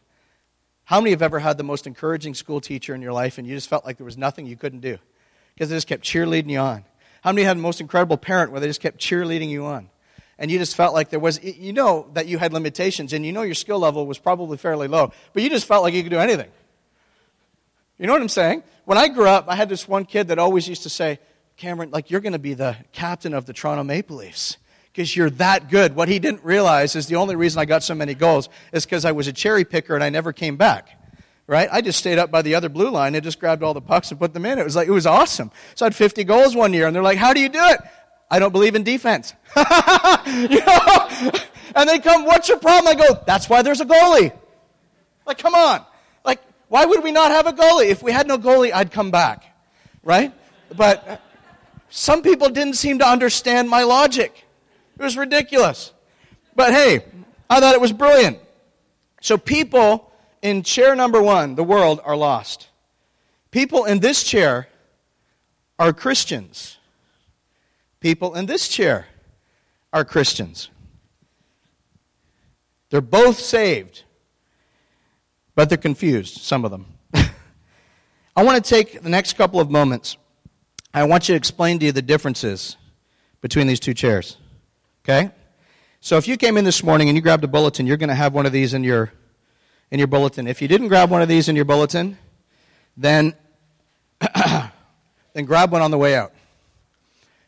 How 0.86 1.02
many 1.02 1.12
have 1.12 1.22
ever 1.22 1.40
had 1.40 1.58
the 1.58 1.64
most 1.66 1.88
encouraging 1.88 2.36
school 2.36 2.62
teacher 2.62 2.96
in 2.96 3.02
your 3.02 3.12
life 3.12 3.38
and 3.38 3.46
you 3.46 3.54
just 3.54 3.68
felt 3.68 3.86
like 3.86 3.98
there 3.98 4.06
was 4.06 4.18
nothing 4.18 4.46
you 4.46 4.56
couldn't 4.56 4.80
do? 4.80 4.98
Because 5.54 5.68
they 5.68 5.76
just 5.76 5.88
kept 5.88 6.06
cheerleading 6.06 6.50
you 6.50 6.60
on. 6.60 6.86
How 7.22 7.34
many 7.34 7.44
had 7.44 7.58
the 7.58 7.62
most 7.62 7.82
incredible 7.82 8.16
parent 8.16 8.54
where 8.54 8.62
they 8.62 8.68
just 8.68 8.80
kept 8.80 8.98
cheerleading 8.98 9.50
you 9.50 9.66
on? 9.66 9.90
And 10.40 10.50
you 10.50 10.58
just 10.58 10.78
felt 10.78 10.94
like 10.94 11.10
there 11.10 11.20
was, 11.20 11.44
you 11.44 11.74
know 11.74 12.10
that 12.14 12.28
you 12.28 12.38
had 12.38 12.54
limitations 12.54 13.12
and 13.12 13.26
you 13.26 13.34
know 13.34 13.42
your 13.42 13.56
skill 13.56 13.80
level 13.80 14.08
was 14.08 14.20
probably 14.20 14.56
fairly 14.56 14.88
low, 14.88 15.12
but 15.34 15.44
you 15.44 15.50
just 15.50 15.66
felt 15.66 15.84
like 15.84 15.94
you 15.94 16.02
could 16.02 16.14
do 16.14 16.20
anything. 16.20 16.50
You 18.00 18.08
know 18.08 18.14
what 18.14 18.22
I'm 18.22 18.30
saying? 18.30 18.64
When 18.86 18.98
I 18.98 19.10
grew 19.10 19.28
up, 19.28 19.50
I 19.50 19.56
had 19.56 19.68
this 19.68 19.86
one 19.86 20.06
kid 20.06 20.30
that 20.30 20.40
always 20.40 20.66
used 20.70 20.84
to 20.84 20.90
say, 20.90 21.20
Cameron, 21.58 21.90
like 21.90 22.12
you're 22.12 22.22
going 22.22 22.34
to 22.34 22.40
be 22.40 22.54
the 22.54 22.78
captain 22.92 23.34
of 23.34 23.46
the 23.46 23.54
Toronto 23.54 23.84
Maple 23.84 24.18
Leafs 24.18 24.58
because 24.94 25.16
you're 25.16 25.32
that 25.32 25.70
good. 25.70 25.96
What 25.96 26.08
he 26.08 26.20
didn't 26.20 26.44
realize 26.44 26.96
is 26.96 27.08
the 27.08 27.16
only 27.16 27.36
reason 27.36 27.60
I 27.60 27.66
got 27.66 27.82
so 27.82 27.96
many 27.96 28.14
goals 28.14 28.48
is 28.72 28.86
because 28.86 29.06
I 29.06 29.12
was 29.12 29.28
a 29.28 29.34
cherry 29.34 29.66
picker 29.66 29.96
and 29.96 30.04
I 30.04 30.10
never 30.10 30.34
came 30.34 30.56
back. 30.56 30.90
right? 31.48 31.68
I 31.72 31.82
just 31.82 31.98
stayed 31.98 32.20
up 32.20 32.30
by 32.30 32.44
the 32.44 32.54
other 32.54 32.70
blue 32.70 32.92
line 32.92 33.16
and 33.16 33.24
just 33.24 33.40
grabbed 33.40 33.64
all 33.64 33.74
the 33.74 33.82
pucks 33.82 34.12
and 34.12 34.20
put 34.20 34.36
them 34.36 34.46
in. 34.46 34.60
It 34.60 34.66
was 34.66 34.76
like, 34.76 34.88
it 34.88 34.92
was 34.92 35.08
awesome. 35.08 35.50
So 35.74 35.86
I 35.86 35.88
had 35.88 35.96
50 35.96 36.24
goals 36.26 36.56
one 36.56 36.74
year, 36.74 36.86
and 36.86 36.96
they're 36.96 37.04
like, 37.04 37.18
how 37.18 37.34
do 37.34 37.40
you 37.40 37.50
do 37.50 37.60
it? 37.62 37.80
I 38.30 38.38
don't 38.40 38.52
believe 38.52 38.76
in 38.76 38.84
defense. 38.84 39.34
you 39.56 40.60
know? 40.60 41.32
And 41.76 41.90
they 41.90 42.00
come, 42.00 42.26
what's 42.26 42.50
your 42.50 42.60
problem? 42.60 42.88
I 42.88 42.96
go, 42.96 43.24
that's 43.26 43.50
why 43.50 43.62
there's 43.62 43.82
a 43.82 43.86
goalie. 43.86 44.32
Like, 45.26 45.38
come 45.38 45.56
on. 45.56 45.86
Like, 46.26 46.42
why 46.68 46.86
would 46.86 47.04
we 47.04 47.12
not 47.12 47.32
have 47.32 47.48
a 47.48 47.54
goalie? 47.54 47.88
If 47.88 48.04
we 48.04 48.12
had 48.12 48.28
no 48.28 48.38
goalie, 48.38 48.74
I'd 48.74 48.92
come 48.92 49.10
back, 49.10 49.46
right? 50.04 50.34
But 50.76 51.22
some 51.90 52.22
people 52.22 52.50
didn't 52.50 52.76
seem 52.76 53.00
to 53.00 53.08
understand 53.08 53.70
my 53.70 53.84
logic. 53.84 54.46
It 55.00 55.04
was 55.04 55.18
ridiculous. 55.18 55.94
But 56.56 56.74
hey, 56.74 57.06
I 57.50 57.60
thought 57.60 57.76
it 57.76 57.82
was 57.82 57.94
brilliant. 57.94 58.40
So 59.22 59.38
people 59.38 60.12
in 60.42 60.64
chair 60.64 60.96
number 60.96 61.22
one, 61.22 61.56
the 61.56 61.64
world, 61.64 62.02
are 62.04 62.16
lost. 62.16 62.68
People 63.52 63.86
in 63.86 64.00
this 64.00 64.24
chair 64.24 64.68
are 65.80 65.94
Christians. 65.94 66.78
People 68.00 68.36
in 68.36 68.46
this 68.46 68.68
chair 68.68 69.08
are 69.94 70.06
Christians. 70.06 70.70
They're 72.90 73.02
both 73.02 73.40
saved, 73.40 74.04
but 75.56 75.70
they're 75.70 75.78
confused, 75.78 76.38
some 76.38 76.64
of 76.64 76.72
them. 76.72 76.86
I 78.36 78.44
want 78.44 78.64
to 78.64 78.70
take 78.70 79.02
the 79.02 79.10
next 79.10 79.34
couple 79.34 79.60
of 79.60 79.70
moments. 79.70 80.18
I 80.94 81.04
want 81.04 81.28
you 81.28 81.34
to 81.34 81.38
explain 81.38 81.80
to 81.80 81.86
you 81.86 81.92
the 81.92 82.02
differences 82.02 82.78
between 83.42 83.68
these 83.68 83.80
two 83.80 83.94
chairs. 83.94 84.38
Okay? 85.04 85.32
So 86.02 86.18
if 86.18 86.28
you 86.28 86.38
came 86.38 86.58
in 86.58 86.66
this 86.66 86.84
morning 86.84 87.10
and 87.10 87.16
you 87.16 87.22
grabbed 87.22 87.44
a 87.44 87.48
bulletin, 87.48 87.88
you're 87.88 87.98
going 87.98 88.10
to 88.10 88.16
have 88.16 88.34
one 88.34 88.46
of 88.46 88.52
these 88.52 88.74
in 88.74 88.84
your 88.84 89.12
in 89.90 90.00
your 90.00 90.08
bulletin. 90.08 90.48
If 90.48 90.62
you 90.62 90.68
didn't 90.68 90.90
grab 90.90 91.10
one 91.10 91.22
of 91.22 91.28
these 91.28 91.48
in 91.50 91.56
your 91.56 91.66
bulletin, 91.66 92.18
then 92.96 93.34
then 95.34 95.46
grab 95.46 95.72
one 95.72 95.82
on 95.82 95.92
the 95.92 95.98
way 95.98 96.16
out. 96.16 96.34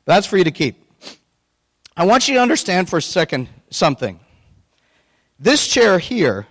That's 0.06 0.26
for 0.26 0.38
you 0.38 0.44
to 0.44 0.52
keep. 0.52 0.84
I 1.96 2.06
want 2.06 2.28
you 2.28 2.36
to 2.36 2.42
understand 2.42 2.90
for 2.90 2.98
a 2.98 3.02
second 3.02 3.50
something. 3.70 4.20
This 5.38 5.68
chair 5.68 6.00
here 6.00 6.48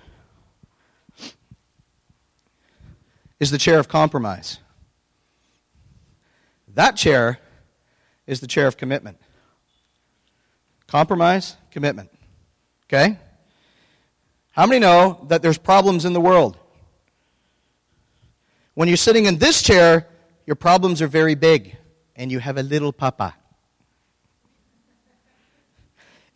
is 3.41 3.51
the 3.51 3.59
chair 3.59 3.79
of 3.79 3.89
compromise. 3.89 4.59
That 6.79 6.95
chair 6.95 7.41
is 8.25 8.39
the 8.39 8.47
chair 8.47 8.69
of 8.69 8.77
commitment. 8.77 9.19
Compromise, 10.87 11.57
commitment. 11.73 12.09
Okay? 12.85 13.19
How 14.53 14.65
many 14.65 14.79
know 14.79 15.27
that 15.27 15.43
there's 15.43 15.59
problems 15.59 16.05
in 16.05 16.13
the 16.13 16.21
world? 16.21 16.57
When 18.75 18.87
you're 18.87 18.97
sitting 18.97 19.27
in 19.27 19.39
this 19.39 19.61
chair, 19.61 20.07
your 20.47 20.55
problems 20.55 21.03
are 21.03 21.09
very 21.09 21.35
big, 21.35 21.77
and 22.15 22.31
you 22.31 22.39
have 22.39 22.59
a 22.59 22.63
little 22.63 22.93
papa. 22.93 23.35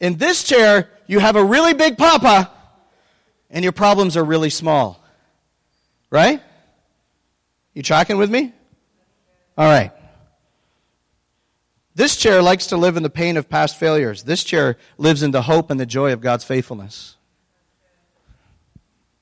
In 0.00 0.16
this 0.16 0.42
chair, 0.42 0.90
you 1.06 1.20
have 1.20 1.36
a 1.36 1.44
really 1.44 1.72
big 1.72 1.96
papa, 1.96 2.50
and 3.48 3.62
your 3.62 3.70
problems 3.70 4.16
are 4.16 4.24
really 4.24 4.50
small. 4.50 5.04
Right? 6.10 6.42
You 7.74 7.84
tracking 7.84 8.18
with 8.18 8.28
me? 8.28 8.52
All 9.56 9.68
right. 9.68 9.92
This 11.94 12.16
chair 12.16 12.40
likes 12.40 12.66
to 12.68 12.76
live 12.76 12.96
in 12.96 13.02
the 13.02 13.10
pain 13.10 13.36
of 13.36 13.48
past 13.50 13.78
failures. 13.78 14.22
This 14.22 14.44
chair 14.44 14.78
lives 14.96 15.22
in 15.22 15.30
the 15.30 15.42
hope 15.42 15.70
and 15.70 15.78
the 15.78 15.86
joy 15.86 16.12
of 16.12 16.20
God's 16.20 16.44
faithfulness. 16.44 17.16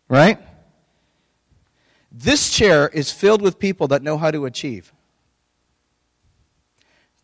Right? 0.09 0.39
This 2.13 2.51
chair 2.51 2.89
is 2.89 3.11
filled 3.11 3.43
with 3.43 3.59
people 3.59 3.89
that 3.89 4.03
know 4.03 4.19
how 4.19 4.31
to 4.31 4.45
achieve. 4.45 4.93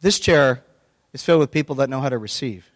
This 0.00 0.18
chair 0.18 0.64
is 1.12 1.22
filled 1.22 1.40
with 1.40 1.50
people 1.50 1.76
that 1.76 1.88
know 1.88 2.00
how 2.00 2.08
to 2.08 2.18
receive. 2.18 2.70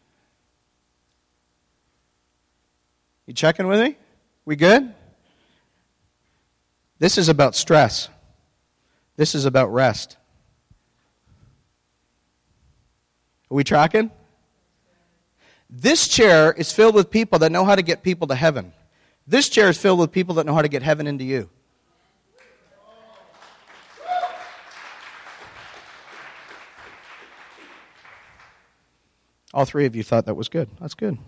You 3.26 3.34
checking 3.34 3.66
with 3.68 3.80
me? 3.80 3.96
We 4.44 4.56
good? 4.56 4.94
This 6.98 7.18
is 7.18 7.28
about 7.28 7.54
stress. 7.54 8.08
This 9.16 9.34
is 9.34 9.44
about 9.44 9.72
rest. 9.72 10.16
Are 13.50 13.54
we 13.54 13.64
tracking? 13.64 14.10
This 15.68 16.08
chair 16.08 16.52
is 16.52 16.72
filled 16.72 16.94
with 16.94 17.10
people 17.10 17.38
that 17.40 17.50
know 17.50 17.64
how 17.64 17.74
to 17.74 17.82
get 17.82 18.02
people 18.02 18.26
to 18.28 18.34
heaven. 18.34 18.72
This 19.26 19.48
chair 19.48 19.68
is 19.68 19.78
filled 19.78 19.98
with 19.98 20.12
people 20.12 20.36
that 20.36 20.46
know 20.46 20.54
how 20.54 20.62
to 20.62 20.68
get 20.68 20.82
heaven 20.82 21.06
into 21.06 21.24
you. 21.24 21.48
All 29.52 29.64
three 29.64 29.86
of 29.86 29.96
you 29.96 30.02
thought 30.02 30.26
that 30.26 30.34
was 30.34 30.48
good. 30.48 30.68
That's 30.80 30.94
good. 30.94 31.18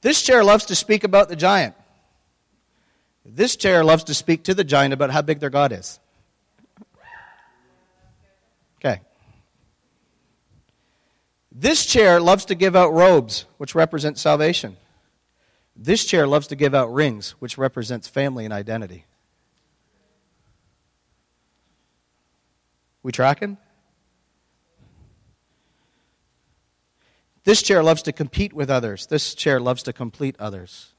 This 0.00 0.22
chair 0.22 0.44
loves 0.44 0.64
to 0.66 0.74
speak 0.74 1.04
about 1.04 1.28
the 1.28 1.36
giant. 1.36 1.74
This 3.24 3.56
chair 3.56 3.84
loves 3.84 4.04
to 4.04 4.14
speak 4.14 4.44
to 4.44 4.54
the 4.54 4.64
giant 4.64 4.94
about 4.94 5.10
how 5.10 5.22
big 5.22 5.40
their 5.40 5.50
God 5.50 5.72
is. 5.72 6.00
Okay. 8.78 9.00
This 11.52 11.84
chair 11.84 12.20
loves 12.20 12.44
to 12.46 12.54
give 12.54 12.76
out 12.76 12.92
robes, 12.92 13.46
which 13.58 13.74
represent 13.74 14.18
salvation. 14.18 14.76
This 15.74 16.04
chair 16.04 16.26
loves 16.26 16.46
to 16.48 16.56
give 16.56 16.74
out 16.74 16.92
rings, 16.92 17.30
which 17.40 17.58
represents 17.58 18.06
family 18.06 18.44
and 18.44 18.54
identity. 18.54 19.06
We 23.02 23.12
tracking? 23.12 23.56
This 27.44 27.62
chair 27.62 27.82
loves 27.82 28.02
to 28.02 28.12
compete 28.12 28.52
with 28.52 28.70
others. 28.70 29.06
This 29.06 29.34
chair 29.34 29.58
loves 29.58 29.82
to 29.84 29.92
complete 29.92 30.36
others. 30.38 30.92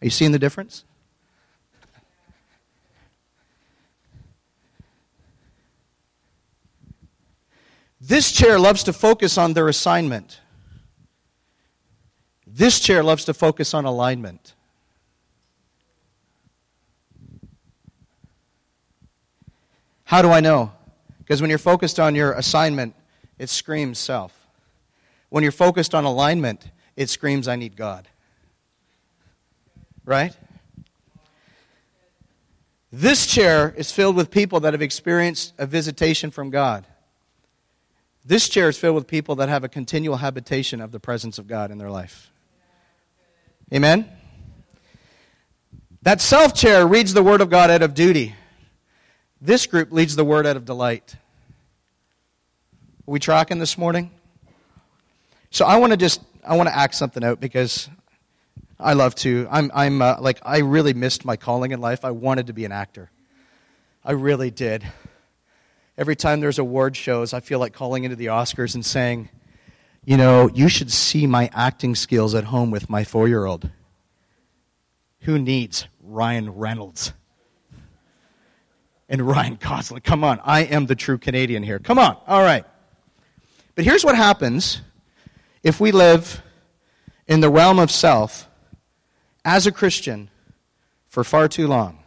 Are 0.00 0.04
you 0.04 0.10
seeing 0.10 0.32
the 0.32 0.38
difference? 0.38 0.84
This 8.04 8.32
chair 8.32 8.58
loves 8.58 8.82
to 8.84 8.92
focus 8.92 9.38
on 9.38 9.52
their 9.52 9.68
assignment. 9.68 10.40
This 12.44 12.80
chair 12.80 13.00
loves 13.04 13.24
to 13.26 13.34
focus 13.34 13.74
on 13.74 13.84
alignment. 13.84 14.54
How 20.02 20.20
do 20.20 20.30
I 20.30 20.40
know? 20.40 20.72
Because 21.20 21.40
when 21.40 21.48
you're 21.48 21.60
focused 21.60 22.00
on 22.00 22.16
your 22.16 22.32
assignment, 22.32 22.96
it 23.38 23.48
screams 23.48 24.00
self. 24.00 24.48
When 25.28 25.44
you're 25.44 25.52
focused 25.52 25.94
on 25.94 26.04
alignment, 26.04 26.72
it 26.96 27.08
screams, 27.08 27.46
I 27.46 27.54
need 27.54 27.76
God. 27.76 28.08
Right? 30.04 30.36
This 32.90 33.26
chair 33.26 33.72
is 33.76 33.92
filled 33.92 34.16
with 34.16 34.32
people 34.32 34.58
that 34.60 34.74
have 34.74 34.82
experienced 34.82 35.54
a 35.56 35.66
visitation 35.66 36.32
from 36.32 36.50
God. 36.50 36.84
This 38.24 38.48
chair 38.48 38.68
is 38.68 38.78
filled 38.78 38.94
with 38.94 39.06
people 39.06 39.36
that 39.36 39.48
have 39.48 39.64
a 39.64 39.68
continual 39.68 40.16
habitation 40.16 40.80
of 40.80 40.92
the 40.92 41.00
presence 41.00 41.38
of 41.38 41.48
God 41.48 41.70
in 41.70 41.78
their 41.78 41.90
life. 41.90 42.30
Amen? 43.72 44.08
That 46.02 46.20
self 46.20 46.54
chair 46.54 46.86
reads 46.86 47.14
the 47.14 47.22
Word 47.22 47.40
of 47.40 47.50
God 47.50 47.70
out 47.70 47.82
of 47.82 47.94
duty. 47.94 48.34
This 49.40 49.66
group 49.66 49.90
leads 49.90 50.14
the 50.14 50.24
Word 50.24 50.46
out 50.46 50.56
of 50.56 50.64
delight. 50.64 51.16
Are 53.08 53.10
we 53.10 53.18
tracking 53.18 53.58
this 53.58 53.76
morning? 53.76 54.10
So 55.50 55.64
I 55.64 55.76
want 55.76 55.92
to 55.92 55.96
just 55.96 56.20
I 56.46 56.56
want 56.56 56.68
to 56.68 56.76
act 56.76 56.94
something 56.94 57.24
out 57.24 57.40
because 57.40 57.88
I 58.78 58.92
love 58.92 59.14
to. 59.16 59.48
I'm 59.50 59.70
I'm 59.74 60.00
uh, 60.00 60.16
like 60.20 60.38
I 60.42 60.58
really 60.58 60.92
missed 60.94 61.24
my 61.24 61.36
calling 61.36 61.72
in 61.72 61.80
life. 61.80 62.04
I 62.04 62.12
wanted 62.12 62.46
to 62.46 62.52
be 62.52 62.64
an 62.64 62.72
actor. 62.72 63.10
I 64.04 64.12
really 64.12 64.50
did. 64.50 64.84
Every 65.98 66.16
time 66.16 66.40
there's 66.40 66.58
award 66.58 66.96
shows, 66.96 67.34
I 67.34 67.40
feel 67.40 67.58
like 67.58 67.74
calling 67.74 68.04
into 68.04 68.16
the 68.16 68.26
Oscars 68.26 68.74
and 68.74 68.84
saying, 68.84 69.28
you 70.04 70.16
know, 70.16 70.48
you 70.48 70.68
should 70.68 70.90
see 70.90 71.26
my 71.26 71.50
acting 71.52 71.94
skills 71.94 72.34
at 72.34 72.44
home 72.44 72.70
with 72.70 72.88
my 72.88 73.04
four 73.04 73.28
year 73.28 73.44
old. 73.44 73.70
Who 75.20 75.38
needs 75.38 75.86
Ryan 76.02 76.50
Reynolds? 76.54 77.12
And 79.08 79.22
Ryan 79.22 79.58
Gosling. 79.60 80.00
Come 80.00 80.24
on, 80.24 80.40
I 80.42 80.60
am 80.60 80.86
the 80.86 80.94
true 80.94 81.18
Canadian 81.18 81.62
here. 81.62 81.78
Come 81.78 81.98
on, 81.98 82.16
all 82.26 82.42
right. 82.42 82.64
But 83.74 83.84
here's 83.84 84.04
what 84.04 84.16
happens 84.16 84.80
if 85.62 85.78
we 85.78 85.92
live 85.92 86.42
in 87.26 87.40
the 87.40 87.50
realm 87.50 87.78
of 87.78 87.90
self 87.90 88.48
as 89.44 89.66
a 89.66 89.72
Christian 89.72 90.30
for 91.06 91.22
far 91.22 91.46
too 91.48 91.68
long 91.68 92.01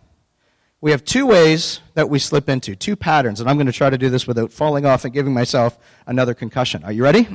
we 0.81 0.91
have 0.91 1.03
two 1.03 1.25
ways 1.25 1.79
that 1.93 2.09
we 2.09 2.19
slip 2.19 2.49
into, 2.49 2.75
two 2.75 2.95
patterns, 2.95 3.39
and 3.39 3.49
I'm 3.49 3.55
going 3.55 3.67
to 3.67 3.73
try 3.73 3.89
to 3.89 3.97
do 3.97 4.09
this 4.09 4.27
without 4.27 4.51
falling 4.51 4.85
off 4.85 5.05
and 5.05 5.13
giving 5.13 5.33
myself 5.33 5.77
another 6.05 6.33
concussion. 6.33 6.83
Are 6.83 6.91
you 6.91 7.03
ready? 7.03 7.27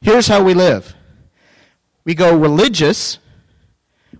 Here's 0.00 0.26
how 0.26 0.42
we 0.42 0.54
live 0.54 0.94
we 2.04 2.14
go 2.14 2.34
religious, 2.36 3.18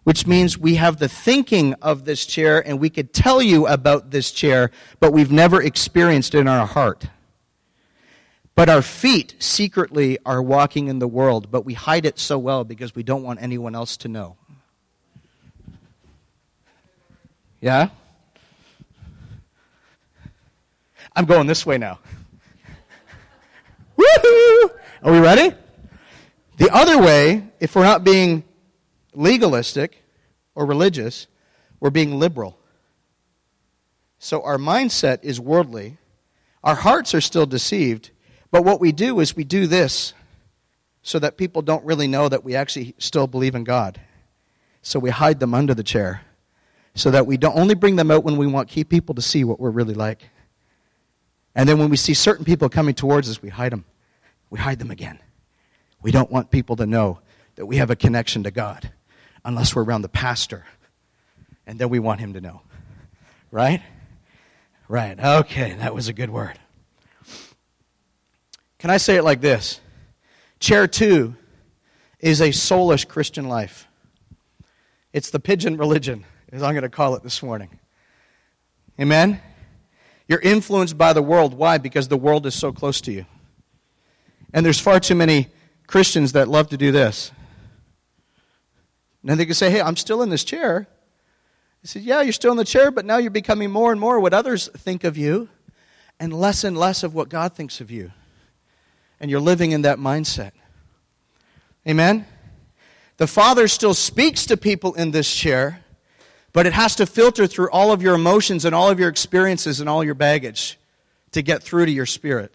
which 0.04 0.26
means 0.26 0.58
we 0.58 0.74
have 0.74 0.98
the 0.98 1.08
thinking 1.08 1.74
of 1.80 2.04
this 2.04 2.26
chair 2.26 2.66
and 2.66 2.78
we 2.78 2.90
could 2.90 3.14
tell 3.14 3.40
you 3.40 3.66
about 3.66 4.10
this 4.10 4.30
chair, 4.30 4.70
but 5.00 5.12
we've 5.12 5.32
never 5.32 5.62
experienced 5.62 6.34
it 6.34 6.40
in 6.40 6.48
our 6.48 6.66
heart. 6.66 7.06
But 8.58 8.68
our 8.68 8.82
feet 8.82 9.36
secretly 9.38 10.18
are 10.26 10.42
walking 10.42 10.88
in 10.88 10.98
the 10.98 11.06
world, 11.06 11.48
but 11.48 11.64
we 11.64 11.74
hide 11.74 12.04
it 12.04 12.18
so 12.18 12.38
well 12.38 12.64
because 12.64 12.92
we 12.92 13.04
don't 13.04 13.22
want 13.22 13.40
anyone 13.40 13.76
else 13.76 13.96
to 13.98 14.08
know. 14.08 14.36
Yeah? 17.60 17.90
I'm 21.14 21.24
going 21.24 21.46
this 21.46 21.64
way 21.64 21.78
now. 21.78 22.00
Woohoo! 23.96 24.70
Are 25.04 25.12
we 25.12 25.20
ready? 25.20 25.54
The 26.56 26.74
other 26.74 27.00
way, 27.00 27.44
if 27.60 27.76
we're 27.76 27.84
not 27.84 28.02
being 28.02 28.42
legalistic 29.14 30.02
or 30.56 30.66
religious, 30.66 31.28
we're 31.78 31.90
being 31.90 32.18
liberal. 32.18 32.58
So 34.18 34.42
our 34.42 34.58
mindset 34.58 35.20
is 35.22 35.38
worldly. 35.38 35.98
Our 36.64 36.74
hearts 36.74 37.14
are 37.14 37.20
still 37.20 37.46
deceived, 37.46 38.10
but 38.50 38.64
what 38.64 38.80
we 38.80 38.92
do 38.92 39.20
is 39.20 39.36
we 39.36 39.44
do 39.44 39.66
this 39.66 40.14
so 41.02 41.18
that 41.18 41.36
people 41.36 41.62
don't 41.62 41.84
really 41.84 42.06
know 42.08 42.28
that 42.28 42.44
we 42.44 42.54
actually 42.54 42.94
still 42.98 43.26
believe 43.26 43.54
in 43.54 43.64
God. 43.64 44.00
So 44.82 44.98
we 44.98 45.10
hide 45.10 45.40
them 45.40 45.54
under 45.54 45.74
the 45.74 45.82
chair 45.82 46.22
so 46.94 47.10
that 47.10 47.26
we 47.26 47.36
don't 47.36 47.56
only 47.56 47.74
bring 47.74 47.96
them 47.96 48.10
out 48.10 48.24
when 48.24 48.36
we 48.36 48.46
want 48.46 48.68
key 48.68 48.84
people 48.84 49.14
to 49.14 49.22
see 49.22 49.44
what 49.44 49.60
we're 49.60 49.70
really 49.70 49.94
like. 49.94 50.30
And 51.54 51.68
then 51.68 51.78
when 51.78 51.90
we 51.90 51.96
see 51.96 52.14
certain 52.14 52.44
people 52.44 52.68
coming 52.68 52.94
towards 52.94 53.30
us, 53.30 53.40
we 53.40 53.48
hide 53.48 53.72
them. 53.72 53.84
We 54.50 54.58
hide 54.58 54.78
them 54.78 54.90
again. 54.90 55.18
We 56.02 56.10
don't 56.10 56.30
want 56.30 56.50
people 56.50 56.76
to 56.76 56.86
know 56.86 57.20
that 57.56 57.66
we 57.66 57.76
have 57.76 57.90
a 57.90 57.96
connection 57.96 58.44
to 58.44 58.50
God 58.50 58.92
unless 59.44 59.74
we're 59.74 59.84
around 59.84 60.02
the 60.02 60.08
pastor. 60.08 60.64
And 61.66 61.78
then 61.78 61.88
we 61.88 61.98
want 61.98 62.20
him 62.20 62.32
to 62.34 62.40
know. 62.40 62.62
Right? 63.50 63.82
Right. 64.88 65.18
Okay, 65.18 65.74
that 65.74 65.94
was 65.94 66.08
a 66.08 66.12
good 66.12 66.30
word. 66.30 66.58
Can 68.78 68.90
I 68.90 68.96
say 68.96 69.16
it 69.16 69.24
like 69.24 69.40
this? 69.40 69.80
Chair 70.60 70.86
two 70.86 71.34
is 72.20 72.40
a 72.40 72.50
soulish 72.50 73.06
Christian 73.06 73.48
life. 73.48 73.86
It's 75.12 75.30
the 75.30 75.40
pigeon 75.40 75.76
religion, 75.76 76.24
as 76.52 76.62
I'm 76.62 76.74
going 76.74 76.82
to 76.82 76.88
call 76.88 77.14
it 77.14 77.22
this 77.22 77.42
morning. 77.42 77.78
Amen? 79.00 79.40
You're 80.28 80.40
influenced 80.40 80.98
by 80.98 81.12
the 81.12 81.22
world. 81.22 81.54
Why? 81.54 81.78
Because 81.78 82.08
the 82.08 82.16
world 82.16 82.46
is 82.46 82.54
so 82.54 82.72
close 82.72 83.00
to 83.02 83.12
you. 83.12 83.26
And 84.52 84.64
there's 84.64 84.80
far 84.80 85.00
too 85.00 85.14
many 85.14 85.48
Christians 85.86 86.32
that 86.32 86.48
love 86.48 86.68
to 86.68 86.76
do 86.76 86.92
this. 86.92 87.32
And 89.26 89.38
they 89.38 89.46
can 89.46 89.54
say, 89.54 89.70
hey, 89.70 89.80
I'm 89.80 89.96
still 89.96 90.22
in 90.22 90.28
this 90.28 90.44
chair. 90.44 90.86
I 91.82 91.86
said, 91.86 92.02
yeah, 92.02 92.22
you're 92.22 92.32
still 92.32 92.52
in 92.52 92.58
the 92.58 92.64
chair, 92.64 92.90
but 92.90 93.04
now 93.04 93.18
you're 93.18 93.30
becoming 93.30 93.70
more 93.70 93.92
and 93.92 94.00
more 94.00 94.20
what 94.20 94.34
others 94.34 94.68
think 94.76 95.04
of 95.04 95.16
you 95.16 95.48
and 96.20 96.32
less 96.32 96.64
and 96.64 96.76
less 96.76 97.02
of 97.02 97.14
what 97.14 97.28
God 97.28 97.54
thinks 97.54 97.80
of 97.80 97.90
you. 97.90 98.12
And 99.20 99.30
you're 99.30 99.40
living 99.40 99.72
in 99.72 99.82
that 99.82 99.98
mindset. 99.98 100.52
Amen? 101.86 102.26
The 103.16 103.26
Father 103.26 103.66
still 103.66 103.94
speaks 103.94 104.46
to 104.46 104.56
people 104.56 104.94
in 104.94 105.10
this 105.10 105.34
chair, 105.34 105.84
but 106.52 106.66
it 106.66 106.72
has 106.72 106.94
to 106.96 107.06
filter 107.06 107.46
through 107.46 107.70
all 107.70 107.92
of 107.92 108.00
your 108.00 108.14
emotions 108.14 108.64
and 108.64 108.74
all 108.74 108.90
of 108.90 109.00
your 109.00 109.08
experiences 109.08 109.80
and 109.80 109.88
all 109.88 110.04
your 110.04 110.14
baggage 110.14 110.78
to 111.32 111.42
get 111.42 111.62
through 111.62 111.86
to 111.86 111.92
your 111.92 112.06
spirit. 112.06 112.54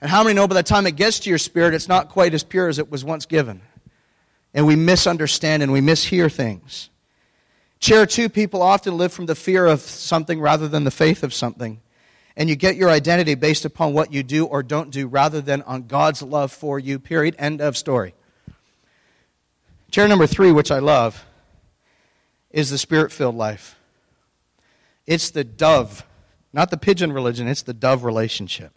And 0.00 0.10
how 0.10 0.22
many 0.22 0.34
know 0.34 0.46
by 0.46 0.54
the 0.54 0.62
time 0.62 0.86
it 0.86 0.96
gets 0.96 1.20
to 1.20 1.30
your 1.30 1.38
spirit, 1.38 1.74
it's 1.74 1.88
not 1.88 2.08
quite 2.08 2.34
as 2.34 2.42
pure 2.42 2.68
as 2.68 2.78
it 2.78 2.90
was 2.90 3.04
once 3.04 3.26
given? 3.26 3.60
And 4.54 4.66
we 4.66 4.76
misunderstand 4.76 5.62
and 5.62 5.72
we 5.72 5.80
mishear 5.80 6.32
things. 6.32 6.88
Chair 7.78 8.06
two, 8.06 8.28
people 8.28 8.62
often 8.62 8.96
live 8.96 9.12
from 9.12 9.26
the 9.26 9.34
fear 9.34 9.66
of 9.66 9.80
something 9.80 10.40
rather 10.40 10.68
than 10.68 10.84
the 10.84 10.90
faith 10.90 11.22
of 11.22 11.34
something. 11.34 11.80
And 12.36 12.50
you 12.50 12.56
get 12.56 12.76
your 12.76 12.90
identity 12.90 13.34
based 13.34 13.64
upon 13.64 13.94
what 13.94 14.12
you 14.12 14.22
do 14.22 14.44
or 14.44 14.62
don't 14.62 14.90
do 14.90 15.06
rather 15.06 15.40
than 15.40 15.62
on 15.62 15.86
God's 15.86 16.20
love 16.22 16.52
for 16.52 16.78
you, 16.78 16.98
period. 16.98 17.34
End 17.38 17.60
of 17.60 17.76
story. 17.76 18.14
Chair 19.90 20.06
number 20.06 20.26
three, 20.26 20.52
which 20.52 20.70
I 20.70 20.78
love, 20.78 21.24
is 22.50 22.70
the 22.70 22.78
spirit 22.78 23.12
filled 23.12 23.36
life. 23.36 23.76
It's 25.06 25.30
the 25.30 25.44
dove, 25.44 26.04
not 26.52 26.70
the 26.70 26.76
pigeon 26.76 27.12
religion, 27.12 27.48
it's 27.48 27.62
the 27.62 27.72
dove 27.72 28.04
relationship. 28.04 28.72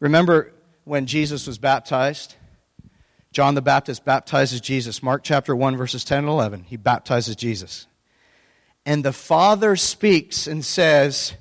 Remember 0.00 0.52
when 0.84 1.06
Jesus 1.06 1.46
was 1.46 1.58
baptized? 1.58 2.36
John 3.32 3.54
the 3.54 3.62
Baptist 3.62 4.04
baptizes 4.04 4.60
Jesus. 4.60 5.02
Mark 5.02 5.22
chapter 5.22 5.54
1, 5.54 5.76
verses 5.76 6.04
10 6.04 6.20
and 6.20 6.28
11. 6.28 6.64
He 6.64 6.76
baptizes 6.76 7.36
Jesus. 7.36 7.86
And 8.86 9.04
the 9.04 9.12
Father 9.12 9.76
speaks 9.76 10.46
and 10.46 10.64
says, 10.64 11.34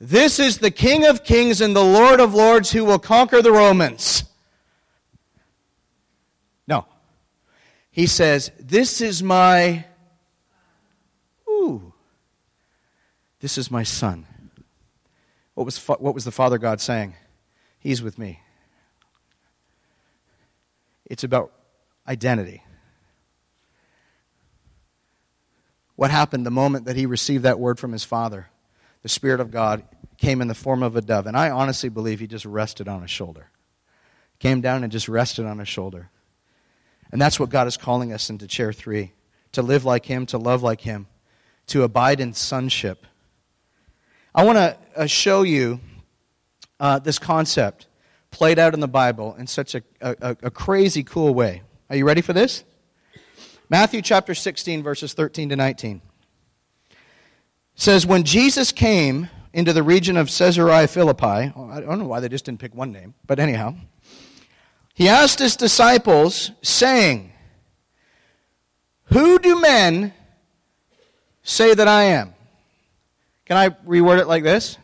This 0.00 0.38
is 0.38 0.58
the 0.58 0.70
King 0.70 1.06
of 1.06 1.24
kings 1.24 1.60
and 1.60 1.74
the 1.74 1.84
Lord 1.84 2.20
of 2.20 2.34
lords 2.34 2.72
who 2.72 2.84
will 2.84 2.98
conquer 2.98 3.40
the 3.40 3.52
Romans. 3.52 4.24
No. 6.66 6.86
He 7.90 8.06
says, 8.06 8.50
This 8.58 9.00
is 9.00 9.22
my. 9.22 9.84
Ooh. 11.48 11.92
This 13.40 13.56
is 13.56 13.70
my 13.70 13.82
son. 13.82 14.26
What 15.54 15.64
was, 15.64 15.78
what 15.86 16.14
was 16.14 16.24
the 16.24 16.32
Father 16.32 16.58
God 16.58 16.80
saying? 16.80 17.14
He's 17.78 18.02
with 18.02 18.18
me. 18.18 18.40
It's 21.06 21.22
about 21.22 21.52
identity. 22.08 22.62
What 25.96 26.10
happened 26.10 26.44
the 26.44 26.50
moment 26.50 26.86
that 26.86 26.96
he 26.96 27.06
received 27.06 27.44
that 27.44 27.60
word 27.60 27.78
from 27.78 27.92
his 27.92 28.02
father? 28.02 28.48
The 29.04 29.10
Spirit 29.10 29.40
of 29.40 29.50
God 29.50 29.84
came 30.16 30.40
in 30.40 30.48
the 30.48 30.54
form 30.54 30.82
of 30.82 30.96
a 30.96 31.02
dove. 31.02 31.26
And 31.26 31.36
I 31.36 31.50
honestly 31.50 31.90
believe 31.90 32.20
he 32.20 32.26
just 32.26 32.46
rested 32.46 32.88
on 32.88 33.02
his 33.02 33.10
shoulder. 33.10 33.50
Came 34.38 34.62
down 34.62 34.82
and 34.82 34.90
just 34.90 35.08
rested 35.08 35.44
on 35.44 35.58
his 35.58 35.68
shoulder. 35.68 36.10
And 37.12 37.20
that's 37.20 37.38
what 37.38 37.50
God 37.50 37.66
is 37.66 37.76
calling 37.76 38.14
us 38.14 38.30
into 38.30 38.46
chair 38.46 38.72
three 38.72 39.12
to 39.52 39.60
live 39.60 39.84
like 39.84 40.06
him, 40.06 40.24
to 40.26 40.38
love 40.38 40.62
like 40.62 40.80
him, 40.80 41.06
to 41.66 41.82
abide 41.82 42.18
in 42.18 42.32
sonship. 42.32 43.06
I 44.34 44.42
want 44.44 44.56
to 44.56 44.78
uh, 44.96 45.06
show 45.06 45.42
you 45.42 45.80
uh, 46.80 46.98
this 46.98 47.18
concept 47.18 47.86
played 48.30 48.58
out 48.58 48.72
in 48.72 48.80
the 48.80 48.88
Bible 48.88 49.34
in 49.38 49.46
such 49.46 49.74
a, 49.74 49.82
a, 50.00 50.36
a 50.42 50.50
crazy 50.50 51.04
cool 51.04 51.34
way. 51.34 51.60
Are 51.90 51.96
you 51.96 52.06
ready 52.06 52.22
for 52.22 52.32
this? 52.32 52.64
Matthew 53.68 54.00
chapter 54.00 54.34
16, 54.34 54.82
verses 54.82 55.12
13 55.12 55.50
to 55.50 55.56
19 55.56 56.00
says, 57.74 58.06
When 58.06 58.24
Jesus 58.24 58.72
came 58.72 59.28
into 59.52 59.72
the 59.72 59.82
region 59.82 60.16
of 60.16 60.28
Caesarea 60.28 60.88
Philippi, 60.88 61.24
I 61.26 61.80
don't 61.80 61.98
know 61.98 62.06
why 62.06 62.20
they 62.20 62.28
just 62.28 62.44
didn't 62.44 62.60
pick 62.60 62.74
one 62.74 62.92
name, 62.92 63.14
but 63.26 63.38
anyhow, 63.38 63.74
he 64.94 65.08
asked 65.08 65.38
his 65.38 65.56
disciples, 65.56 66.52
saying, 66.62 67.32
Who 69.06 69.38
do 69.38 69.60
men 69.60 70.12
say 71.42 71.74
that 71.74 71.88
I 71.88 72.04
am? 72.04 72.34
Can 73.44 73.56
I 73.56 73.70
reword 73.70 74.20
it 74.20 74.26
like 74.26 74.42
this? 74.42 74.78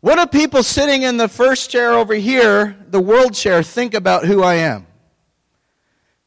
What 0.00 0.16
do 0.16 0.26
people 0.26 0.64
sitting 0.64 1.02
in 1.02 1.16
the 1.16 1.28
first 1.28 1.70
chair 1.70 1.92
over 1.92 2.14
here, 2.14 2.76
the 2.88 3.00
world 3.00 3.34
chair, 3.34 3.62
think 3.62 3.94
about 3.94 4.24
who 4.24 4.42
I 4.42 4.54
am? 4.54 4.88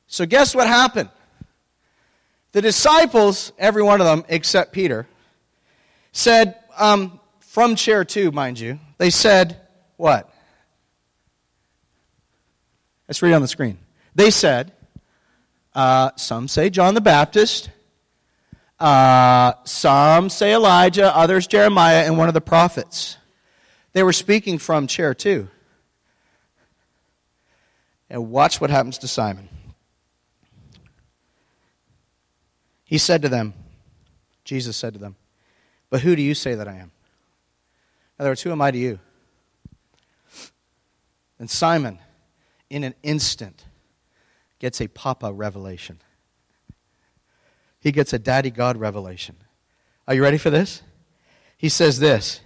So, 0.08 0.26
guess 0.26 0.56
what 0.56 0.68
happened? 0.68 1.10
The 2.56 2.62
disciples, 2.62 3.52
every 3.60 3.84
one 3.84 4.00
of 4.00 4.08
them 4.08 4.24
except 4.30 4.72
Peter, 4.72 5.06
said, 6.13 6.56
um, 6.78 7.20
from 7.41 7.76
chair 7.76 8.06
two, 8.06 8.32
mind 8.32 8.58
you, 8.58 8.80
they 8.98 9.10
said, 9.10 9.60
what? 9.98 10.34
Let's 13.10 13.22
read 13.22 13.34
on 13.34 13.41
the 13.41 13.50
screen. 13.50 13.78
They 14.15 14.32
said, 14.32 14.72
uh, 15.74 16.12
some 16.15 16.48
say 16.48 16.70
John 16.70 16.94
the 16.94 17.02
Baptist, 17.02 17.72
uh, 18.80 19.52
some 19.65 20.30
say 20.30 20.54
Elijah, 20.54 21.13
others 21.13 21.48
Jeremiah, 21.48 22.06
and 22.06 22.18
one 22.18 22.30
of 22.30 22.34
the 22.34 22.39
prophets. 22.39 23.18
They 23.91 24.02
were 24.02 24.13
speaking 24.13 24.60
from 24.60 24.88
chair 24.88 25.13
two. 25.13 25.50
And 28.10 28.32
watch 28.32 28.62
what 28.62 28.70
happens 28.70 29.00
to 29.00 29.10
Simon. 29.10 29.50
He 32.96 33.00
said 33.00 33.24
to 33.24 33.28
them, 33.28 33.54
Jesus 34.46 34.78
said 34.78 34.94
to 34.94 35.00
them, 35.00 35.18
But 35.90 36.00
who 36.00 36.16
do 36.16 36.22
you 36.22 36.34
say 36.34 36.56
that 36.56 36.66
I 36.66 36.76
am? 36.76 36.94
In 36.94 38.22
other 38.22 38.30
words, 38.30 38.42
who 38.42 38.54
am 38.54 38.62
I 38.62 38.72
to 38.72 38.78
you? 38.78 39.00
And 41.38 41.50
Simon, 41.50 42.00
in 42.70 42.86
an 42.86 42.96
instant, 43.04 43.66
gets 44.60 44.80
a 44.80 44.88
Papa 44.88 45.34
revelation. 45.34 46.00
He 47.82 47.92
gets 47.92 48.14
a 48.14 48.18
Daddy 48.18 48.50
God 48.50 48.78
revelation. 48.78 49.36
Are 50.08 50.14
you 50.14 50.24
ready 50.24 50.38
for 50.38 50.50
this? 50.50 50.82
He 51.58 51.68
says 51.68 52.00
this 52.00 52.40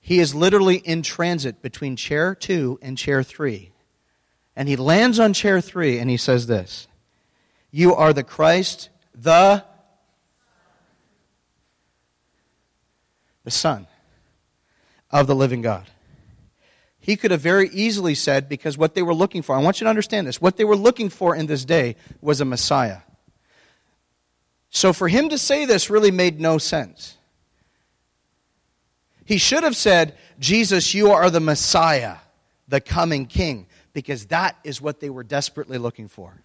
he 0.00 0.18
is 0.18 0.34
literally 0.34 0.78
in 0.78 1.02
transit 1.02 1.62
between 1.62 1.94
chair 1.94 2.34
two 2.34 2.80
and 2.82 2.98
chair 2.98 3.22
three. 3.22 3.70
And 4.56 4.68
he 4.68 4.74
lands 4.74 5.20
on 5.20 5.32
chair 5.32 5.60
three 5.60 6.00
and 6.00 6.10
he 6.10 6.16
says 6.16 6.48
this 6.48 6.88
You 7.70 7.94
are 7.94 8.12
the 8.12 8.24
Christ, 8.24 8.88
the, 9.16 9.64
the 13.44 13.50
Son 13.50 13.86
of 15.10 15.26
the 15.26 15.34
living 15.34 15.62
God. 15.62 15.86
He 16.98 17.16
could 17.16 17.30
have 17.30 17.40
very 17.40 17.68
easily 17.68 18.14
said, 18.14 18.48
because 18.48 18.76
what 18.76 18.94
they 18.94 19.02
were 19.02 19.14
looking 19.14 19.42
for, 19.42 19.54
I 19.54 19.60
want 19.60 19.80
you 19.80 19.84
to 19.84 19.90
understand 19.90 20.26
this, 20.26 20.40
what 20.40 20.56
they 20.56 20.64
were 20.64 20.76
looking 20.76 21.08
for 21.08 21.36
in 21.36 21.46
this 21.46 21.64
day 21.64 21.96
was 22.20 22.40
a 22.40 22.44
Messiah. 22.44 22.98
So 24.70 24.92
for 24.92 25.06
him 25.06 25.28
to 25.28 25.38
say 25.38 25.64
this 25.64 25.88
really 25.88 26.10
made 26.10 26.40
no 26.40 26.58
sense. 26.58 27.16
He 29.24 29.38
should 29.38 29.62
have 29.62 29.76
said, 29.76 30.16
Jesus, 30.38 30.94
you 30.94 31.12
are 31.12 31.30
the 31.30 31.40
Messiah, 31.40 32.16
the 32.68 32.80
coming 32.80 33.26
King, 33.26 33.66
because 33.92 34.26
that 34.26 34.56
is 34.64 34.80
what 34.80 35.00
they 35.00 35.08
were 35.08 35.24
desperately 35.24 35.78
looking 35.78 36.08
for. 36.08 36.42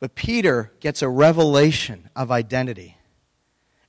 But 0.00 0.14
Peter 0.14 0.72
gets 0.80 1.02
a 1.02 1.08
revelation 1.08 2.10
of 2.14 2.30
identity, 2.30 2.98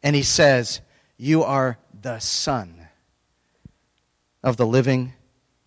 and 0.01 0.15
he 0.15 0.23
says, 0.23 0.81
You 1.17 1.43
are 1.43 1.77
the 1.99 2.19
Son 2.19 2.87
of 4.43 4.57
the 4.57 4.65
living 4.65 5.13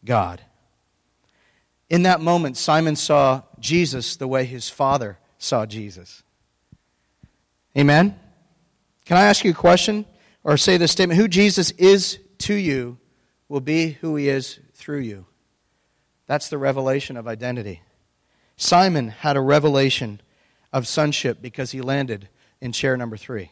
God. 0.04 0.40
In 1.90 2.04
that 2.04 2.20
moment, 2.20 2.56
Simon 2.56 2.96
saw 2.96 3.42
Jesus 3.58 4.16
the 4.16 4.28
way 4.28 4.44
his 4.44 4.70
father 4.70 5.18
saw 5.38 5.66
Jesus. 5.66 6.22
Amen? 7.76 8.18
Can 9.04 9.16
I 9.16 9.24
ask 9.24 9.44
you 9.44 9.50
a 9.50 9.54
question 9.54 10.06
or 10.44 10.56
say 10.56 10.76
this 10.76 10.92
statement? 10.92 11.20
Who 11.20 11.28
Jesus 11.28 11.72
is 11.72 12.18
to 12.38 12.54
you 12.54 12.98
will 13.48 13.60
be 13.60 13.90
who 14.00 14.16
he 14.16 14.28
is 14.28 14.60
through 14.74 15.00
you. 15.00 15.26
That's 16.26 16.48
the 16.48 16.58
revelation 16.58 17.16
of 17.16 17.26
identity. 17.26 17.82
Simon 18.56 19.08
had 19.08 19.36
a 19.36 19.40
revelation 19.40 20.20
of 20.72 20.86
sonship 20.86 21.42
because 21.42 21.70
he 21.70 21.80
landed 21.80 22.28
in 22.60 22.72
chair 22.72 22.96
number 22.96 23.16
three. 23.16 23.50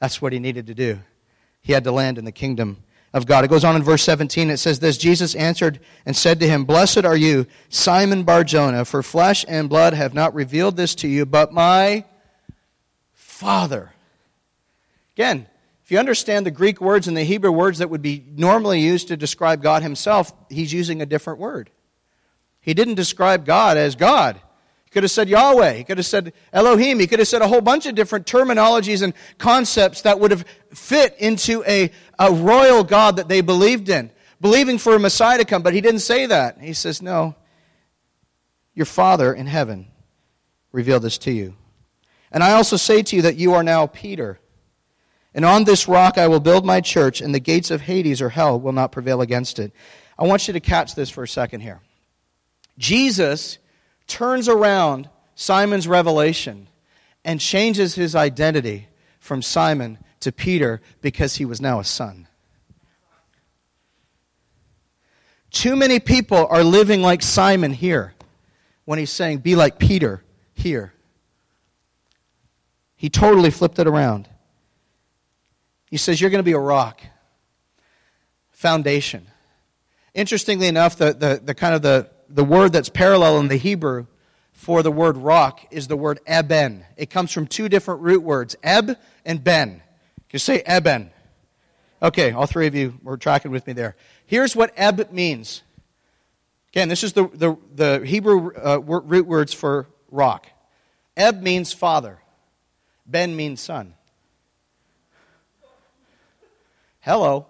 That's 0.00 0.22
what 0.22 0.32
he 0.32 0.38
needed 0.38 0.66
to 0.66 0.74
do. 0.74 1.00
He 1.60 1.72
had 1.72 1.84
to 1.84 1.92
land 1.92 2.18
in 2.18 2.24
the 2.24 2.32
kingdom 2.32 2.78
of 3.12 3.26
God. 3.26 3.44
It 3.44 3.48
goes 3.48 3.64
on 3.64 3.76
in 3.76 3.82
verse 3.82 4.02
17. 4.02 4.50
It 4.50 4.58
says 4.58 4.78
this 4.78 4.98
Jesus 4.98 5.34
answered 5.34 5.80
and 6.06 6.16
said 6.16 6.40
to 6.40 6.48
him, 6.48 6.64
Blessed 6.64 7.04
are 7.04 7.16
you, 7.16 7.46
Simon 7.68 8.22
Barjona, 8.24 8.84
for 8.84 9.02
flesh 9.02 9.44
and 9.48 9.68
blood 9.68 9.94
have 9.94 10.14
not 10.14 10.34
revealed 10.34 10.76
this 10.76 10.94
to 10.96 11.08
you, 11.08 11.26
but 11.26 11.52
my 11.52 12.04
Father. 13.14 13.92
Again, 15.14 15.46
if 15.84 15.90
you 15.90 15.98
understand 15.98 16.44
the 16.44 16.50
Greek 16.50 16.80
words 16.80 17.08
and 17.08 17.16
the 17.16 17.24
Hebrew 17.24 17.50
words 17.50 17.78
that 17.78 17.88
would 17.88 18.02
be 18.02 18.22
normally 18.36 18.80
used 18.80 19.08
to 19.08 19.16
describe 19.16 19.62
God 19.62 19.82
himself, 19.82 20.32
he's 20.50 20.72
using 20.72 21.00
a 21.00 21.06
different 21.06 21.38
word. 21.38 21.70
He 22.60 22.74
didn't 22.74 22.96
describe 22.96 23.46
God 23.46 23.76
as 23.76 23.96
God. 23.96 24.40
He 24.88 24.90
could 24.90 25.02
have 25.02 25.10
said 25.10 25.28
Yahweh. 25.28 25.74
He 25.74 25.84
could 25.84 25.98
have 25.98 26.06
said 26.06 26.32
Elohim. 26.50 26.98
He 26.98 27.06
could 27.06 27.18
have 27.18 27.28
said 27.28 27.42
a 27.42 27.46
whole 27.46 27.60
bunch 27.60 27.84
of 27.84 27.94
different 27.94 28.24
terminologies 28.26 29.02
and 29.02 29.12
concepts 29.36 30.00
that 30.00 30.18
would 30.18 30.30
have 30.30 30.46
fit 30.70 31.14
into 31.18 31.62
a, 31.66 31.90
a 32.18 32.32
royal 32.32 32.84
God 32.84 33.16
that 33.16 33.28
they 33.28 33.42
believed 33.42 33.90
in, 33.90 34.10
believing 34.40 34.78
for 34.78 34.96
a 34.96 34.98
Messiah 34.98 35.36
to 35.36 35.44
come. 35.44 35.62
But 35.62 35.74
he 35.74 35.82
didn't 35.82 36.00
say 36.00 36.24
that. 36.24 36.58
He 36.58 36.72
says, 36.72 37.02
No, 37.02 37.34
your 38.72 38.86
Father 38.86 39.34
in 39.34 39.46
heaven 39.46 39.88
revealed 40.72 41.02
this 41.02 41.18
to 41.18 41.32
you. 41.32 41.54
And 42.32 42.42
I 42.42 42.52
also 42.52 42.78
say 42.78 43.02
to 43.02 43.16
you 43.16 43.22
that 43.22 43.36
you 43.36 43.52
are 43.52 43.62
now 43.62 43.88
Peter. 43.88 44.40
And 45.34 45.44
on 45.44 45.64
this 45.64 45.86
rock 45.86 46.16
I 46.16 46.28
will 46.28 46.40
build 46.40 46.64
my 46.64 46.80
church, 46.80 47.20
and 47.20 47.34
the 47.34 47.40
gates 47.40 47.70
of 47.70 47.82
Hades 47.82 48.22
or 48.22 48.30
hell 48.30 48.58
will 48.58 48.72
not 48.72 48.90
prevail 48.90 49.20
against 49.20 49.58
it. 49.58 49.70
I 50.18 50.26
want 50.26 50.48
you 50.48 50.54
to 50.54 50.60
catch 50.60 50.94
this 50.94 51.10
for 51.10 51.24
a 51.24 51.28
second 51.28 51.60
here. 51.60 51.82
Jesus 52.78 53.58
turns 54.08 54.48
around 54.48 55.08
Simon's 55.36 55.86
revelation 55.86 56.66
and 57.24 57.40
changes 57.40 57.94
his 57.94 58.16
identity 58.16 58.88
from 59.20 59.42
Simon 59.42 59.98
to 60.20 60.32
Peter 60.32 60.80
because 61.00 61.36
he 61.36 61.44
was 61.44 61.60
now 61.60 61.78
a 61.78 61.84
son. 61.84 62.26
Too 65.50 65.76
many 65.76 66.00
people 66.00 66.46
are 66.50 66.64
living 66.64 67.02
like 67.02 67.22
Simon 67.22 67.72
here 67.72 68.14
when 68.84 68.98
he's 68.98 69.10
saying, 69.10 69.38
Be 69.38 69.54
like 69.54 69.78
Peter 69.78 70.22
here. 70.54 70.92
He 72.96 73.08
totally 73.08 73.50
flipped 73.50 73.78
it 73.78 73.86
around. 73.86 74.28
He 75.90 75.96
says, 75.96 76.20
You're 76.20 76.30
going 76.30 76.40
to 76.40 76.44
be 76.44 76.52
a 76.52 76.58
rock, 76.58 77.00
foundation. 78.50 79.28
Interestingly 80.14 80.66
enough, 80.66 80.96
the, 80.96 81.12
the, 81.12 81.40
the 81.42 81.54
kind 81.54 81.74
of 81.74 81.82
the, 81.82 82.10
the 82.28 82.44
word 82.44 82.72
that's 82.72 82.88
parallel 82.88 83.38
in 83.38 83.48
the 83.48 83.56
Hebrew 83.56 84.06
for 84.52 84.82
the 84.82 84.90
word 84.90 85.16
rock 85.16 85.66
is 85.70 85.88
the 85.88 85.96
word 85.96 86.20
eben. 86.26 86.84
It 86.96 87.10
comes 87.10 87.32
from 87.32 87.46
two 87.46 87.68
different 87.68 88.00
root 88.00 88.22
words, 88.22 88.56
eb 88.62 88.96
and 89.24 89.42
ben. 89.42 89.82
You 90.32 90.38
say 90.38 90.60
eben. 90.60 91.10
Okay, 92.02 92.32
all 92.32 92.46
three 92.46 92.66
of 92.66 92.74
you 92.74 92.98
were 93.02 93.16
tracking 93.16 93.50
with 93.50 93.66
me 93.66 93.72
there. 93.72 93.96
Here's 94.26 94.54
what 94.54 94.72
eb 94.76 95.10
means. 95.12 95.62
Again, 96.70 96.88
this 96.88 97.02
is 97.02 97.14
the, 97.14 97.28
the, 97.28 97.56
the 97.74 98.04
Hebrew 98.04 98.52
uh, 98.54 98.78
root 98.78 99.26
words 99.26 99.54
for 99.54 99.86
rock. 100.10 100.46
Eb 101.16 101.42
means 101.42 101.72
father, 101.72 102.18
ben 103.06 103.34
means 103.34 103.60
son. 103.60 103.94
Hello. 107.00 107.46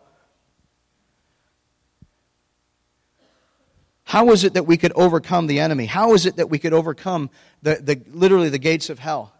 How 4.08 4.30
is 4.30 4.42
it 4.42 4.54
that 4.54 4.62
we 4.62 4.78
could 4.78 4.92
overcome 4.94 5.48
the 5.48 5.60
enemy? 5.60 5.84
How 5.84 6.14
is 6.14 6.24
it 6.24 6.36
that 6.36 6.48
we 6.48 6.58
could 6.58 6.72
overcome 6.72 7.28
the, 7.60 7.74
the, 7.74 8.00
literally 8.10 8.48
the 8.48 8.58
gates 8.58 8.88
of 8.88 8.98
hell? 8.98 9.34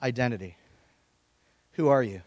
Identity. 0.00 0.56
Who 1.72 1.88
are 1.88 2.04
you? 2.04 2.22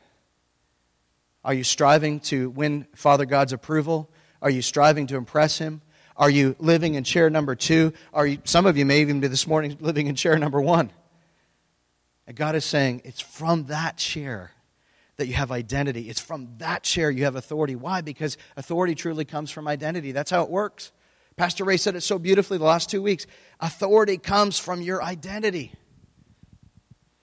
Are 1.46 1.54
you 1.54 1.64
striving 1.64 2.20
to 2.20 2.50
win 2.50 2.86
Father 2.96 3.24
God's 3.26 3.54
approval? 3.54 4.10
Are 4.42 4.50
you 4.50 4.62
striving 4.62 5.08
to 5.08 5.16
impress 5.16 5.58
Him? 5.58 5.82
Are 6.18 6.30
you 6.30 6.58
living 6.60 6.96
in 6.96 7.06
chair 7.06 7.30
number 7.30 7.56
two? 7.56 7.94
Are 8.12 8.28
you, 8.28 8.40
some 8.44 8.66
of 8.66 8.76
you 8.76 8.86
may 8.86 9.00
even 9.00 9.22
be 9.22 9.30
this 9.30 9.48
morning 9.48 9.78
living 9.80 10.08
in 10.08 10.16
chair 10.16 10.38
number 10.38 10.60
one. 10.60 10.92
And 12.28 12.36
God 12.36 12.56
is 12.56 12.66
saying, 12.66 13.04
it's 13.06 13.22
from 13.22 13.68
that 13.68 13.96
chair 13.96 14.52
that 15.16 15.28
you 15.28 15.36
have 15.36 15.50
identity. 15.50 16.10
It's 16.10 16.20
from 16.20 16.50
that 16.58 16.84
chair 16.84 17.10
you 17.10 17.24
have 17.24 17.38
authority. 17.38 17.78
Why? 17.78 18.02
Because 18.02 18.38
authority 18.58 18.96
truly 18.96 19.24
comes 19.24 19.50
from 19.50 19.66
identity. 19.66 20.12
That's 20.12 20.32
how 20.32 20.44
it 20.44 20.50
works. 20.50 20.92
Pastor 21.40 21.64
Ray 21.64 21.78
said 21.78 21.96
it 21.96 22.02
so 22.02 22.20
beautifully 22.20 22.58
the 22.58 22.66
last 22.66 22.90
two 22.90 23.02
weeks. 23.02 23.26
Authority 23.62 24.18
comes 24.18 24.60
from 24.60 24.82
your 24.82 25.02
identity. 25.02 25.72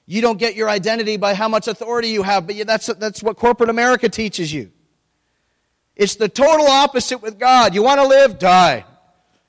You 0.06 0.22
don't 0.22 0.38
get 0.38 0.56
your 0.56 0.70
identity 0.70 1.18
by 1.18 1.34
how 1.34 1.48
much 1.48 1.68
authority 1.68 2.08
you 2.08 2.22
have, 2.22 2.46
but 2.46 2.56
that's, 2.66 2.86
that's 2.86 3.22
what 3.22 3.36
corporate 3.36 3.68
America 3.68 4.08
teaches 4.08 4.50
you. 4.50 4.72
It's 5.94 6.14
the 6.14 6.30
total 6.30 6.66
opposite 6.66 7.18
with 7.18 7.38
God. 7.38 7.74
You 7.74 7.82
want 7.82 8.00
to 8.00 8.06
live? 8.06 8.38
Die. 8.38 8.86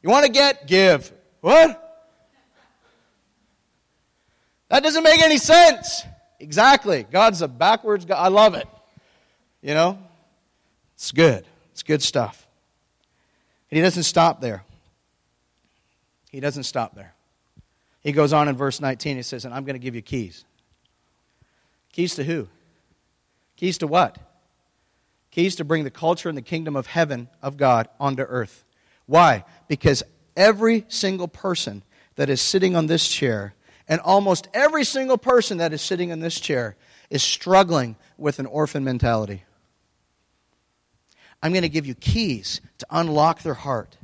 You 0.04 0.10
want 0.10 0.26
to 0.26 0.32
get? 0.34 0.68
Give. 0.68 1.10
What? 1.40 2.04
That 4.68 4.84
doesn't 4.84 5.04
make 5.04 5.22
any 5.22 5.38
sense. 5.38 6.04
Exactly. 6.42 7.08
God's 7.10 7.42
a 7.42 7.48
backwards 7.48 8.04
God. 8.04 8.18
I 8.18 8.28
love 8.28 8.54
it. 8.54 8.68
You 9.62 9.74
know? 9.76 9.98
It's 10.96 11.14
good. 11.14 11.46
It's 11.72 11.84
good 11.84 12.02
stuff. 12.02 12.47
And 13.70 13.78
he 13.78 13.82
doesn't 13.82 14.04
stop 14.04 14.42
there. 14.42 14.64
He 16.32 16.40
doesn't 16.40 16.64
stop 16.64 16.96
there. 16.96 17.14
He 18.02 18.12
goes 18.12 18.32
on 18.32 18.48
in 18.48 18.56
verse 18.56 18.80
19. 18.80 19.18
He 19.18 19.24
says, 19.24 19.46
And 19.46 19.54
I'm 19.54 19.66
going 19.66 19.76
to 19.76 19.80
give 19.80 19.96
you 19.96 20.02
keys. 20.02 20.46
Keys 21.92 22.16
to 22.16 22.24
who? 22.24 22.48
Keys 23.56 23.80
to 23.80 23.88
what? 23.88 24.18
Keys 25.32 25.56
to 25.58 25.66
bring 25.66 25.84
the 25.84 25.92
culture 25.92 26.30
and 26.30 26.38
the 26.38 26.44
kingdom 26.44 26.76
of 26.76 26.88
heaven, 26.88 27.28
of 27.42 27.58
God, 27.58 27.90
onto 28.00 28.22
earth. 28.22 28.64
Why? 29.08 29.44
Because 29.68 30.04
every 30.36 30.86
single 30.88 31.28
person 31.28 31.84
that 32.16 32.30
is 32.30 32.42
sitting 32.42 32.76
on 32.76 32.88
this 32.88 33.10
chair, 33.10 33.54
and 33.88 34.00
almost 34.02 34.48
every 34.54 34.84
single 34.84 35.18
person 35.18 35.58
that 35.58 35.74
is 35.74 35.82
sitting 35.82 36.10
in 36.10 36.20
this 36.20 36.40
chair, 36.40 36.76
is 37.10 37.24
struggling 37.24 37.96
with 38.18 38.40
an 38.40 38.46
orphan 38.46 38.84
mentality. 38.84 39.44
I'm 41.42 41.52
going 41.52 41.64
to 41.64 41.70
give 41.70 41.86
you 41.86 41.96
keys 41.96 42.62
to 42.80 42.88
unlock 42.90 43.44
their 43.44 43.54
heart 43.54 43.98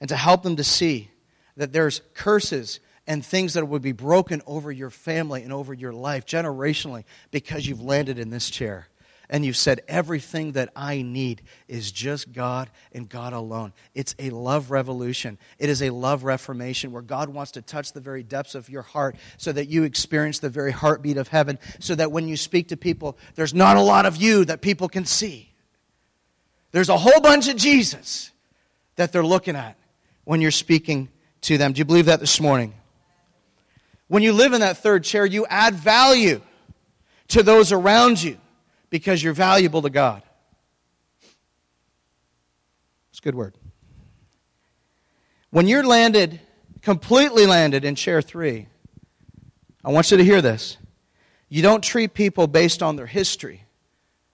and 0.00 0.08
to 0.08 0.16
help 0.16 0.42
them 0.42 0.56
to 0.56 0.64
see 0.64 1.10
that 1.56 1.72
there's 1.72 2.00
curses 2.14 2.80
and 3.06 3.24
things 3.24 3.54
that 3.54 3.66
would 3.66 3.82
be 3.82 3.92
broken 3.92 4.42
over 4.46 4.70
your 4.70 4.90
family 4.90 5.42
and 5.42 5.52
over 5.52 5.74
your 5.74 5.92
life 5.92 6.24
generationally 6.24 7.04
because 7.30 7.66
you've 7.66 7.82
landed 7.82 8.18
in 8.18 8.30
this 8.30 8.48
chair. 8.48 8.88
And 9.28 9.46
you've 9.46 9.56
said, 9.56 9.80
everything 9.88 10.52
that 10.52 10.70
I 10.76 11.00
need 11.00 11.42
is 11.66 11.90
just 11.90 12.32
God 12.32 12.68
and 12.92 13.08
God 13.08 13.32
alone. 13.32 13.72
It's 13.94 14.14
a 14.18 14.28
love 14.28 14.70
revolution. 14.70 15.38
It 15.58 15.70
is 15.70 15.82
a 15.82 15.88
love 15.88 16.24
reformation 16.24 16.92
where 16.92 17.00
God 17.00 17.30
wants 17.30 17.52
to 17.52 17.62
touch 17.62 17.92
the 17.92 18.00
very 18.00 18.22
depths 18.22 18.54
of 18.54 18.68
your 18.68 18.82
heart 18.82 19.16
so 19.38 19.50
that 19.52 19.70
you 19.70 19.84
experience 19.84 20.40
the 20.40 20.50
very 20.50 20.70
heartbeat 20.70 21.16
of 21.16 21.28
heaven, 21.28 21.58
so 21.80 21.94
that 21.94 22.12
when 22.12 22.28
you 22.28 22.36
speak 22.36 22.68
to 22.68 22.76
people, 22.76 23.16
there's 23.34 23.54
not 23.54 23.78
a 23.78 23.82
lot 23.82 24.04
of 24.04 24.16
you 24.16 24.44
that 24.44 24.60
people 24.60 24.88
can 24.88 25.06
see. 25.06 25.51
There's 26.72 26.88
a 26.88 26.96
whole 26.96 27.20
bunch 27.20 27.48
of 27.48 27.56
Jesus 27.56 28.30
that 28.96 29.12
they're 29.12 29.24
looking 29.24 29.56
at 29.56 29.76
when 30.24 30.40
you're 30.40 30.50
speaking 30.50 31.08
to 31.42 31.58
them. 31.58 31.72
Do 31.72 31.78
you 31.78 31.84
believe 31.84 32.06
that 32.06 32.20
this 32.20 32.40
morning? 32.40 32.74
When 34.08 34.22
you 34.22 34.32
live 34.32 34.52
in 34.52 34.60
that 34.60 34.78
third 34.78 35.04
chair, 35.04 35.24
you 35.24 35.46
add 35.46 35.74
value 35.74 36.40
to 37.28 37.42
those 37.42 37.72
around 37.72 38.22
you 38.22 38.38
because 38.90 39.22
you're 39.22 39.32
valuable 39.32 39.82
to 39.82 39.90
God. 39.90 40.22
It's 43.10 43.18
a 43.18 43.22
good 43.22 43.34
word. 43.34 43.54
When 45.50 45.66
you're 45.66 45.84
landed, 45.84 46.40
completely 46.80 47.46
landed 47.46 47.84
in 47.84 47.94
chair 47.94 48.22
three, 48.22 48.68
I 49.84 49.90
want 49.90 50.10
you 50.10 50.16
to 50.16 50.24
hear 50.24 50.40
this. 50.40 50.78
You 51.48 51.60
don't 51.62 51.82
treat 51.82 52.14
people 52.14 52.46
based 52.46 52.82
on 52.82 52.96
their 52.96 53.06
history, 53.06 53.64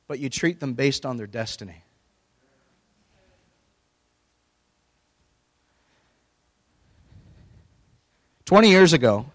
but 0.07 0.21
you 0.21 0.29
treat 0.29 0.61
them 0.61 0.75
based 0.75 1.05
on 1.05 1.17
their 1.17 1.27
destiny. 1.27 1.83
Twenty 8.49 8.71
years 8.71 8.95
ago, 8.95 9.27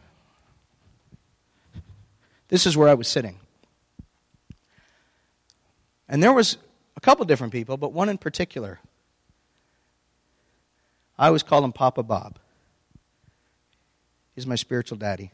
this 2.47 2.65
is 2.65 2.75
where 2.75 2.89
I 2.89 2.95
was 2.95 3.07
sitting. 3.07 3.37
And 6.09 6.23
there 6.23 6.33
was 6.33 6.57
a 6.97 6.99
couple 6.99 7.23
different 7.25 7.53
people, 7.53 7.77
but 7.77 7.93
one 7.93 8.09
in 8.09 8.17
particular 8.17 8.79
I 11.15 11.27
always 11.27 11.43
call 11.43 11.63
him 11.63 11.73
Papa 11.73 12.01
Bob. 12.01 12.39
He's 14.33 14.47
my 14.47 14.55
spiritual 14.55 14.97
daddy. 14.97 15.29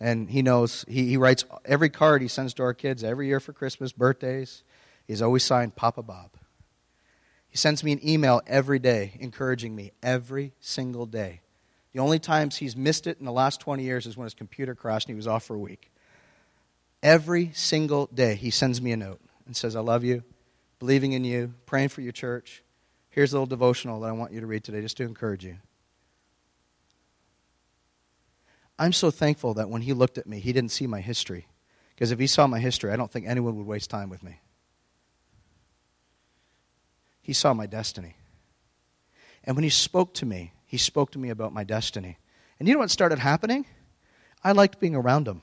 And 0.00 0.28
he 0.28 0.42
knows, 0.42 0.84
he, 0.88 1.10
he 1.10 1.16
writes 1.16 1.44
every 1.64 1.90
card 1.90 2.22
he 2.22 2.28
sends 2.28 2.54
to 2.54 2.64
our 2.64 2.74
kids 2.74 3.04
every 3.04 3.28
year 3.28 3.38
for 3.38 3.52
Christmas, 3.52 3.92
birthdays. 3.92 4.64
He's 5.06 5.22
always 5.22 5.44
signed 5.44 5.76
Papa 5.76 6.02
Bob. 6.02 6.30
He 7.48 7.56
sends 7.56 7.84
me 7.84 7.92
an 7.92 8.00
email 8.04 8.42
every 8.48 8.80
day 8.80 9.12
encouraging 9.20 9.76
me 9.76 9.92
every 10.02 10.54
single 10.58 11.06
day. 11.06 11.42
The 11.98 12.04
only 12.04 12.20
times 12.20 12.58
he's 12.58 12.76
missed 12.76 13.08
it 13.08 13.18
in 13.18 13.26
the 13.26 13.32
last 13.32 13.58
20 13.58 13.82
years 13.82 14.06
is 14.06 14.16
when 14.16 14.22
his 14.22 14.32
computer 14.32 14.76
crashed 14.76 15.08
and 15.08 15.14
he 15.14 15.16
was 15.16 15.26
off 15.26 15.42
for 15.42 15.56
a 15.56 15.58
week. 15.58 15.90
Every 17.02 17.50
single 17.54 18.06
day 18.06 18.36
he 18.36 18.50
sends 18.50 18.80
me 18.80 18.92
a 18.92 18.96
note 18.96 19.20
and 19.46 19.56
says, 19.56 19.74
I 19.74 19.80
love 19.80 20.04
you, 20.04 20.22
believing 20.78 21.10
in 21.10 21.24
you, 21.24 21.54
praying 21.66 21.88
for 21.88 22.02
your 22.02 22.12
church, 22.12 22.62
Here's 23.10 23.32
a 23.32 23.34
little 23.34 23.46
devotional 23.46 23.98
that 23.98 24.10
I 24.10 24.12
want 24.12 24.32
you 24.32 24.38
to 24.38 24.46
read 24.46 24.62
today 24.62 24.80
just 24.80 24.96
to 24.98 25.02
encourage 25.02 25.44
you. 25.44 25.56
I'm 28.78 28.92
so 28.92 29.10
thankful 29.10 29.54
that 29.54 29.68
when 29.68 29.82
he 29.82 29.92
looked 29.92 30.18
at 30.18 30.26
me, 30.28 30.38
he 30.38 30.52
didn't 30.52 30.70
see 30.70 30.86
my 30.86 31.00
history. 31.00 31.48
Because 31.96 32.12
if 32.12 32.20
he 32.20 32.28
saw 32.28 32.46
my 32.46 32.60
history, 32.60 32.92
I 32.92 32.96
don't 32.96 33.10
think 33.10 33.26
anyone 33.26 33.56
would 33.56 33.66
waste 33.66 33.90
time 33.90 34.08
with 34.08 34.22
me. 34.22 34.38
He 37.20 37.32
saw 37.32 37.54
my 37.54 37.66
destiny. 37.66 38.14
And 39.42 39.56
when 39.56 39.64
he 39.64 39.70
spoke 39.70 40.14
to 40.14 40.26
me, 40.26 40.52
he 40.68 40.76
spoke 40.76 41.10
to 41.12 41.18
me 41.18 41.30
about 41.30 41.54
my 41.54 41.64
destiny. 41.64 42.18
And 42.58 42.68
you 42.68 42.74
know 42.74 42.80
what 42.80 42.90
started 42.90 43.18
happening? 43.18 43.64
I 44.44 44.52
liked 44.52 44.78
being 44.78 44.94
around 44.94 45.26
him. 45.26 45.40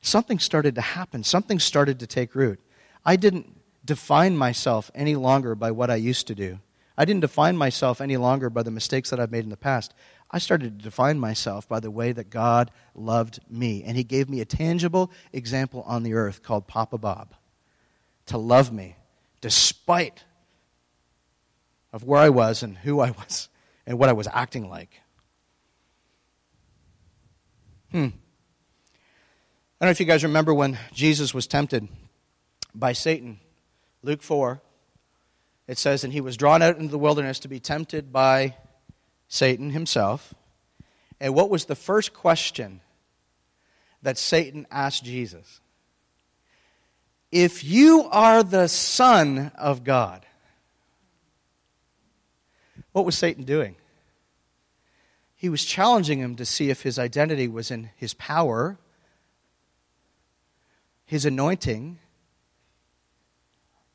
Something 0.00 0.38
started 0.38 0.74
to 0.76 0.80
happen, 0.80 1.22
something 1.22 1.58
started 1.58 2.00
to 2.00 2.06
take 2.06 2.34
root. 2.34 2.58
I 3.04 3.16
didn't 3.16 3.60
define 3.84 4.36
myself 4.36 4.90
any 4.94 5.14
longer 5.14 5.54
by 5.54 5.70
what 5.70 5.90
I 5.90 5.96
used 5.96 6.26
to 6.28 6.34
do. 6.34 6.58
I 6.96 7.04
didn't 7.04 7.20
define 7.20 7.56
myself 7.56 8.00
any 8.00 8.16
longer 8.16 8.48
by 8.48 8.62
the 8.62 8.70
mistakes 8.70 9.10
that 9.10 9.20
I've 9.20 9.30
made 9.30 9.44
in 9.44 9.50
the 9.50 9.56
past. 9.56 9.92
I 10.30 10.38
started 10.38 10.78
to 10.78 10.84
define 10.84 11.20
myself 11.20 11.68
by 11.68 11.80
the 11.80 11.90
way 11.90 12.12
that 12.12 12.30
God 12.30 12.70
loved 12.94 13.40
me. 13.50 13.84
And 13.84 13.96
He 13.96 14.04
gave 14.04 14.30
me 14.30 14.40
a 14.40 14.46
tangible 14.46 15.12
example 15.34 15.84
on 15.86 16.02
the 16.02 16.14
earth 16.14 16.42
called 16.42 16.66
Papa 16.66 16.96
Bob 16.96 17.34
to 18.26 18.38
love 18.38 18.72
me 18.72 18.96
despite 19.40 20.24
of 21.92 22.04
where 22.04 22.20
I 22.20 22.28
was 22.28 22.62
and 22.62 22.76
who 22.78 23.00
I 23.00 23.10
was 23.10 23.48
and 23.86 23.98
what 23.98 24.08
I 24.08 24.12
was 24.12 24.28
acting 24.32 24.68
like. 24.68 25.00
Hmm. 27.90 28.08
I 29.80 29.84
don't 29.84 29.86
know 29.86 29.90
if 29.90 30.00
you 30.00 30.06
guys 30.06 30.24
remember 30.24 30.52
when 30.52 30.78
Jesus 30.92 31.32
was 31.32 31.46
tempted 31.46 31.88
by 32.74 32.92
Satan 32.92 33.40
Luke 34.02 34.22
4, 34.22 34.60
it 35.66 35.78
says, 35.78 36.04
And 36.04 36.12
he 36.12 36.20
was 36.20 36.36
drawn 36.36 36.62
out 36.62 36.76
into 36.76 36.90
the 36.90 36.98
wilderness 36.98 37.38
to 37.40 37.48
be 37.48 37.60
tempted 37.60 38.12
by 38.12 38.56
Satan 39.28 39.70
himself. 39.70 40.34
And 41.20 41.34
what 41.34 41.50
was 41.50 41.64
the 41.64 41.74
first 41.74 42.12
question 42.12 42.80
that 44.02 44.18
Satan 44.18 44.66
asked 44.70 45.04
Jesus? 45.04 45.60
If 47.30 47.64
you 47.64 48.08
are 48.10 48.42
the 48.42 48.68
Son 48.68 49.52
of 49.56 49.84
God, 49.84 50.24
what 52.98 53.06
was 53.06 53.16
Satan 53.16 53.44
doing? 53.44 53.76
He 55.36 55.48
was 55.48 55.64
challenging 55.64 56.18
him 56.18 56.34
to 56.34 56.44
see 56.44 56.68
if 56.68 56.82
his 56.82 56.98
identity 56.98 57.46
was 57.46 57.70
in 57.70 57.90
his 57.94 58.12
power, 58.12 58.76
his 61.06 61.24
anointing, 61.24 62.00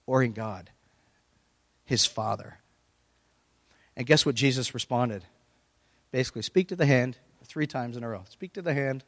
or 0.06 0.24
in 0.24 0.32
God, 0.32 0.70
his 1.84 2.06
Father. 2.06 2.60
And 3.98 4.08
guess 4.08 4.26
what 4.26 4.36
Jesus 4.36 4.74
responded? 4.74 5.26
Basically, 6.12 6.42
speak 6.42 6.70
to 6.70 6.76
the 6.78 6.86
hand 6.86 7.18
three 7.44 7.68
times 7.68 7.98
in 7.98 8.06
a 8.06 8.08
row. 8.08 8.24
Speak 8.30 8.54
to 8.54 8.62
the 8.62 8.74
hand. 8.74 9.04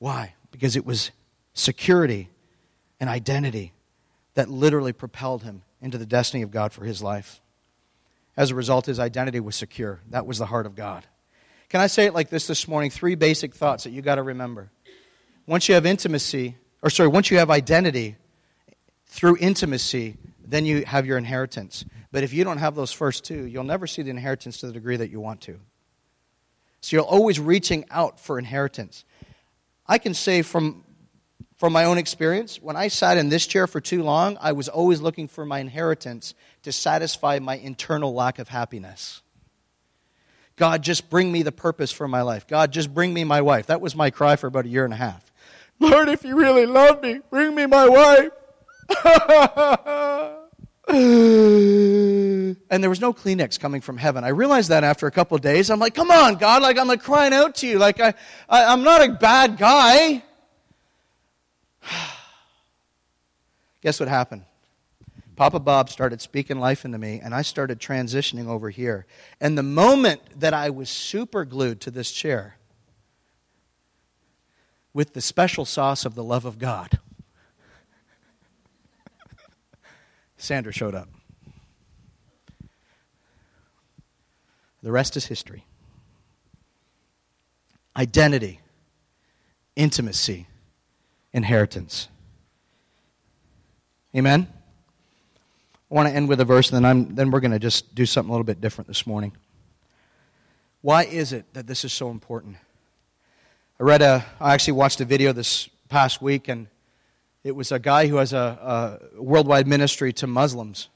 Why? 0.00 0.34
Because 0.50 0.74
it 0.74 0.84
was 0.84 1.12
security 1.54 2.28
and 2.98 3.08
identity 3.08 3.72
that 4.34 4.50
literally 4.50 4.92
propelled 4.92 5.44
him 5.44 5.62
into 5.82 5.98
the 5.98 6.06
destiny 6.06 6.42
of 6.42 6.50
God 6.50 6.72
for 6.72 6.84
his 6.84 7.02
life. 7.02 7.40
As 8.36 8.50
a 8.50 8.54
result, 8.54 8.86
his 8.86 8.98
identity 8.98 9.40
was 9.40 9.56
secure. 9.56 10.00
That 10.08 10.26
was 10.26 10.38
the 10.38 10.46
heart 10.46 10.64
of 10.64 10.74
God. 10.74 11.04
Can 11.68 11.80
I 11.80 11.86
say 11.86 12.06
it 12.06 12.14
like 12.14 12.30
this 12.30 12.46
this 12.46 12.66
morning? 12.66 12.90
Three 12.90 13.14
basic 13.14 13.54
thoughts 13.54 13.84
that 13.84 13.90
you 13.90 14.00
got 14.00 14.14
to 14.14 14.22
remember. 14.22 14.70
Once 15.46 15.68
you 15.68 15.74
have 15.74 15.84
intimacy 15.84 16.56
or 16.82 16.90
sorry, 16.90 17.08
once 17.08 17.30
you 17.30 17.38
have 17.38 17.50
identity 17.50 18.16
through 19.06 19.36
intimacy, 19.40 20.16
then 20.44 20.66
you 20.66 20.84
have 20.84 21.06
your 21.06 21.16
inheritance. 21.16 21.84
But 22.10 22.24
if 22.24 22.32
you 22.32 22.44
don't 22.44 22.58
have 22.58 22.74
those 22.74 22.92
first 22.92 23.24
two, 23.24 23.46
you'll 23.46 23.64
never 23.64 23.86
see 23.86 24.02
the 24.02 24.10
inheritance 24.10 24.58
to 24.58 24.66
the 24.66 24.72
degree 24.72 24.96
that 24.96 25.10
you 25.10 25.20
want 25.20 25.40
to. 25.42 25.58
So 26.80 26.96
you're 26.96 27.04
always 27.04 27.38
reaching 27.38 27.84
out 27.90 28.18
for 28.18 28.38
inheritance. 28.38 29.04
I 29.86 29.98
can 29.98 30.14
say 30.14 30.42
from, 30.42 30.84
from 31.62 31.72
my 31.72 31.84
own 31.84 31.96
experience, 31.96 32.60
when 32.60 32.74
I 32.74 32.88
sat 32.88 33.18
in 33.18 33.28
this 33.28 33.46
chair 33.46 33.68
for 33.68 33.80
too 33.80 34.02
long, 34.02 34.36
I 34.40 34.50
was 34.50 34.68
always 34.68 35.00
looking 35.00 35.28
for 35.28 35.46
my 35.46 35.60
inheritance 35.60 36.34
to 36.64 36.72
satisfy 36.72 37.38
my 37.38 37.54
internal 37.54 38.12
lack 38.12 38.40
of 38.40 38.48
happiness. 38.48 39.22
God, 40.56 40.82
just 40.82 41.08
bring 41.08 41.30
me 41.30 41.44
the 41.44 41.52
purpose 41.52 41.92
for 41.92 42.08
my 42.08 42.22
life. 42.22 42.48
God, 42.48 42.72
just 42.72 42.92
bring 42.92 43.14
me 43.14 43.22
my 43.22 43.42
wife. 43.42 43.66
That 43.66 43.80
was 43.80 43.94
my 43.94 44.10
cry 44.10 44.34
for 44.34 44.48
about 44.48 44.64
a 44.64 44.70
year 44.70 44.84
and 44.84 44.92
a 44.92 44.96
half. 44.96 45.30
Lord, 45.78 46.08
if 46.08 46.24
you 46.24 46.34
really 46.34 46.66
love 46.66 47.00
me, 47.00 47.20
bring 47.30 47.54
me 47.54 47.66
my 47.66 47.88
wife. 47.88 48.32
and 50.88 52.82
there 52.82 52.90
was 52.90 53.00
no 53.00 53.12
Kleenex 53.12 53.60
coming 53.60 53.82
from 53.82 53.98
heaven. 53.98 54.24
I 54.24 54.30
realized 54.30 54.70
that 54.70 54.82
after 54.82 55.06
a 55.06 55.12
couple 55.12 55.38
days. 55.38 55.70
I'm 55.70 55.78
like, 55.78 55.94
come 55.94 56.10
on, 56.10 56.34
God, 56.38 56.60
like 56.60 56.76
I'm 56.76 56.88
like 56.88 57.04
crying 57.04 57.32
out 57.32 57.54
to 57.56 57.68
you. 57.68 57.78
Like 57.78 58.00
I, 58.00 58.14
I 58.48 58.64
I'm 58.64 58.82
not 58.82 59.08
a 59.08 59.12
bad 59.12 59.58
guy. 59.58 60.24
Guess 63.82 64.00
what 64.00 64.08
happened? 64.08 64.44
Papa 65.36 65.58
Bob 65.58 65.88
started 65.88 66.20
speaking 66.20 66.58
life 66.58 66.84
into 66.84 66.98
me, 66.98 67.20
and 67.22 67.34
I 67.34 67.42
started 67.42 67.80
transitioning 67.80 68.46
over 68.46 68.70
here. 68.70 69.06
And 69.40 69.56
the 69.56 69.62
moment 69.62 70.20
that 70.38 70.54
I 70.54 70.70
was 70.70 70.88
super 70.88 71.44
glued 71.44 71.80
to 71.82 71.90
this 71.90 72.12
chair, 72.12 72.56
with 74.94 75.14
the 75.14 75.20
special 75.20 75.64
sauce 75.64 76.04
of 76.04 76.14
the 76.14 76.24
love 76.24 76.44
of 76.44 76.58
God. 76.58 76.98
Sandra 80.36 80.72
showed 80.72 80.94
up. 80.94 81.08
The 84.82 84.92
rest 84.92 85.16
is 85.16 85.26
history. 85.26 85.64
Identity, 87.96 88.60
intimacy, 89.76 90.46
inheritance. 91.32 92.08
Amen? 94.16 94.46
I 95.90 95.94
want 95.94 96.08
to 96.08 96.14
end 96.14 96.28
with 96.28 96.40
a 96.40 96.44
verse, 96.44 96.70
and 96.70 96.76
then, 96.76 96.90
I'm, 96.90 97.14
then 97.14 97.30
we're 97.30 97.40
going 97.40 97.52
to 97.52 97.58
just 97.58 97.94
do 97.94 98.06
something 98.06 98.30
a 98.30 98.32
little 98.32 98.44
bit 98.44 98.60
different 98.60 98.88
this 98.88 99.06
morning. 99.06 99.32
Why 100.80 101.04
is 101.04 101.32
it 101.32 101.52
that 101.54 101.66
this 101.66 101.84
is 101.84 101.92
so 101.92 102.10
important? 102.10 102.56
I 103.78 103.84
read 103.84 104.02
a, 104.02 104.24
I 104.40 104.54
actually 104.54 104.74
watched 104.74 105.00
a 105.00 105.04
video 105.04 105.32
this 105.32 105.68
past 105.88 106.20
week, 106.22 106.48
and 106.48 106.66
it 107.44 107.52
was 107.52 107.72
a 107.72 107.78
guy 107.78 108.06
who 108.06 108.16
has 108.16 108.32
a, 108.32 108.98
a 109.16 109.22
worldwide 109.22 109.66
ministry 109.66 110.12
to 110.14 110.26
Muslims. 110.26 110.88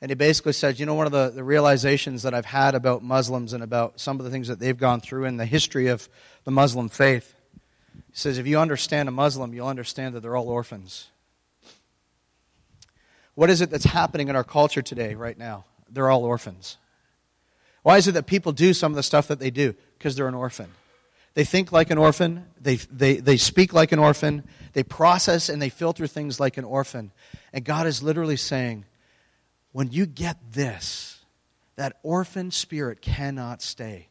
And 0.00 0.10
he 0.10 0.14
basically 0.14 0.54
said, 0.54 0.80
you 0.80 0.86
know, 0.86 0.94
one 0.94 1.06
of 1.06 1.12
the, 1.12 1.28
the 1.28 1.44
realizations 1.44 2.22
that 2.22 2.32
I've 2.32 2.46
had 2.46 2.74
about 2.74 3.02
Muslims 3.02 3.52
and 3.52 3.62
about 3.62 4.00
some 4.00 4.18
of 4.18 4.24
the 4.24 4.30
things 4.30 4.48
that 4.48 4.58
they've 4.58 4.76
gone 4.76 5.00
through 5.00 5.24
in 5.24 5.36
the 5.36 5.44
history 5.44 5.88
of 5.88 6.08
the 6.44 6.50
Muslim 6.50 6.88
faith, 6.88 7.34
he 7.94 8.16
says, 8.16 8.38
if 8.38 8.46
you 8.46 8.58
understand 8.58 9.08
a 9.08 9.12
Muslim, 9.12 9.54
you'll 9.54 9.68
understand 9.68 10.14
that 10.14 10.20
they're 10.20 10.36
all 10.36 10.48
orphans. 10.48 11.08
What 13.34 13.50
is 13.50 13.60
it 13.60 13.70
that's 13.70 13.84
happening 13.84 14.28
in 14.28 14.36
our 14.36 14.44
culture 14.44 14.82
today, 14.82 15.14
right 15.14 15.38
now? 15.38 15.64
They're 15.88 16.10
all 16.10 16.24
orphans. 16.24 16.76
Why 17.82 17.96
is 17.96 18.06
it 18.06 18.12
that 18.12 18.26
people 18.26 18.52
do 18.52 18.74
some 18.74 18.92
of 18.92 18.96
the 18.96 19.02
stuff 19.02 19.28
that 19.28 19.38
they 19.38 19.50
do? 19.50 19.74
Because 19.96 20.16
they're 20.16 20.28
an 20.28 20.34
orphan. 20.34 20.68
They 21.34 21.44
think 21.44 21.72
like 21.72 21.90
an 21.90 21.98
orphan, 21.98 22.46
they, 22.60 22.76
they, 22.76 23.16
they 23.16 23.36
speak 23.36 23.72
like 23.72 23.92
an 23.92 23.98
orphan, 23.98 24.44
they 24.72 24.82
process 24.82 25.48
and 25.48 25.62
they 25.62 25.68
filter 25.68 26.06
things 26.06 26.40
like 26.40 26.56
an 26.56 26.64
orphan. 26.64 27.12
And 27.52 27.64
God 27.64 27.86
is 27.86 28.02
literally 28.02 28.36
saying, 28.36 28.84
when 29.72 29.90
you 29.92 30.06
get 30.06 30.36
this, 30.52 31.20
that 31.76 31.98
orphan 32.02 32.50
spirit 32.50 33.00
cannot 33.00 33.62
stay. 33.62 34.09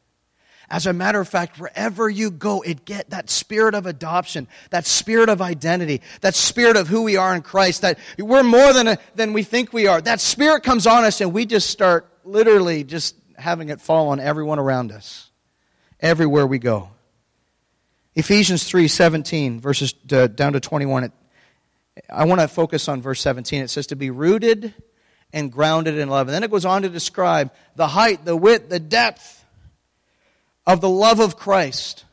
As 0.72 0.86
a 0.86 0.94
matter 0.94 1.20
of 1.20 1.28
fact, 1.28 1.60
wherever 1.60 2.08
you 2.10 2.30
go, 2.30 2.62
it 2.62 2.86
get 2.86 3.10
that 3.10 3.30
spirit 3.30 3.74
of 3.74 3.88
adoption, 3.88 4.48
that 4.70 4.86
spirit 4.86 5.28
of 5.28 5.42
identity, 5.42 6.02
that 6.22 6.36
spirit 6.36 6.78
of 6.78 6.88
who 6.88 7.02
we 7.02 7.18
are 7.18 7.34
in 7.34 7.42
Christ, 7.42 7.82
that 7.82 7.98
we're 8.20 8.44
more 8.44 8.72
than, 8.72 8.90
a, 8.90 8.98
than 9.16 9.34
we 9.34 9.42
think 9.42 9.74
we 9.74 9.88
are. 9.88 10.00
That 10.00 10.22
spirit 10.22 10.64
comes 10.64 10.86
on 10.86 11.06
us 11.06 11.22
and 11.22 11.34
we 11.34 11.48
just 11.48 11.72
start 11.72 12.08
literally 12.24 12.84
just 12.84 13.16
having 13.36 13.70
it 13.70 13.82
fall 13.82 14.10
on 14.10 14.20
everyone 14.20 14.60
around 14.60 14.92
us, 14.92 15.32
everywhere 16.00 16.46
we 16.46 16.60
go. 16.60 16.92
Ephesians 18.16 18.70
3:17 18.70 19.62
verses 19.62 19.94
uh, 20.12 20.28
down 20.28 20.54
to 20.54 20.60
21 20.60 21.06
it, 21.06 21.12
I 22.10 22.26
want 22.26 22.42
to 22.42 22.48
focus 22.48 22.90
on 22.90 23.02
verse 23.02 23.22
17 23.22 23.64
it 23.64 23.70
says 23.70 23.88
to 23.88 23.96
be 23.96 24.10
rooted 24.10 24.74
and 25.32 25.52
grounded 25.52 25.98
in 25.98 26.10
love 26.10 26.28
and 26.28 26.36
then 26.36 26.44
it 26.44 26.52
goes 26.52 26.66
on 26.66 26.82
to 26.82 26.90
describe 26.90 27.52
the 27.76 27.88
height 27.88 28.26
the 28.26 28.36
width 28.36 28.68
the 28.68 28.80
depth 28.80 29.39
of 30.70 30.82
the 30.82 30.90
love 30.90 31.20
of 31.20 31.36
Christ 31.36 32.06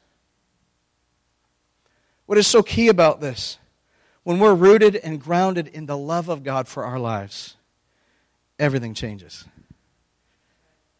what 2.24 2.38
is 2.38 2.46
so 2.46 2.62
key 2.62 2.88
about 2.88 3.20
this 3.20 3.58
when 4.24 4.38
we're 4.38 4.54
rooted 4.54 4.96
and 4.96 5.20
grounded 5.20 5.68
in 5.68 5.86
the 5.86 5.96
love 5.96 6.28
of 6.28 6.42
God 6.42 6.66
for 6.66 6.84
our 6.84 6.98
lives 6.98 7.56
everything 8.58 8.94
changes 8.94 9.44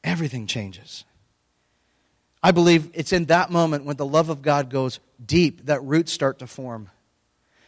everything 0.05 0.47
changes 0.47 1.05
I 2.43 2.53
believe 2.53 2.91
it's 2.95 3.13
in 3.13 3.25
that 3.25 3.51
moment 3.51 3.87
when 3.87 3.97
the 3.97 4.07
love 4.07 4.29
of 4.29 4.43
God 4.43 4.71
goes 4.71 5.01
deep 5.25 5.67
that 5.67 5.83
roots 5.83 6.13
start 6.13 6.39
to 6.39 6.47
form. 6.47 6.91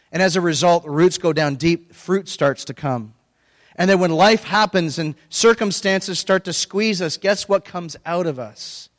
And 0.09 0.23
as 0.23 0.37
a 0.37 0.41
result, 0.41 0.85
roots 0.85 1.17
go 1.17 1.33
down 1.33 1.55
deep, 1.55 1.93
fruit 1.93 2.29
starts 2.29 2.63
to 2.65 2.73
come. 2.73 3.13
And 3.75 3.89
then 3.89 3.99
when 3.99 4.11
life 4.11 4.45
happens 4.45 4.97
and 4.97 5.15
circumstances 5.27 6.17
start 6.17 6.45
to 6.45 6.53
squeeze 6.53 7.01
us, 7.01 7.17
guess 7.17 7.49
what 7.49 7.65
comes 7.65 7.97
out 8.05 8.25
of 8.25 8.39
us? 8.39 8.89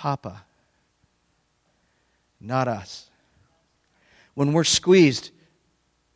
Papa. 0.00 0.44
Not 2.40 2.68
us. 2.68 3.10
When 4.32 4.54
we're 4.54 4.64
squeezed, 4.64 5.30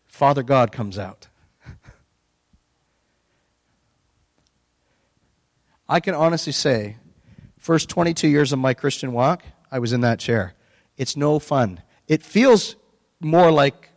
Father 0.06 0.42
God 0.42 0.72
comes 0.72 0.98
out. 0.98 1.28
I 5.86 6.00
can 6.00 6.14
honestly 6.14 6.54
say 6.54 6.96
First 7.58 7.90
22 7.90 8.26
years 8.26 8.54
of 8.54 8.58
my 8.58 8.72
Christian 8.72 9.12
walk, 9.12 9.42
I 9.70 9.80
was 9.80 9.92
in 9.92 10.00
that 10.00 10.18
chair. 10.18 10.54
It's 10.96 11.14
no 11.14 11.38
fun. 11.38 11.82
It 12.08 12.22
feels 12.22 12.76
more 13.20 13.50
like 13.50 13.90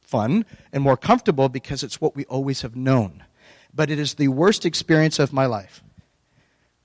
fun 0.00 0.44
and 0.72 0.82
more 0.82 0.96
comfortable 0.96 1.48
because 1.48 1.84
it's 1.84 2.00
what 2.00 2.16
we 2.16 2.24
always 2.24 2.62
have 2.62 2.74
known. 2.74 3.22
But 3.72 3.90
it 3.90 4.00
is 4.00 4.14
the 4.14 4.26
worst 4.26 4.66
experience 4.66 5.20
of 5.20 5.32
my 5.32 5.46
life. 5.46 5.84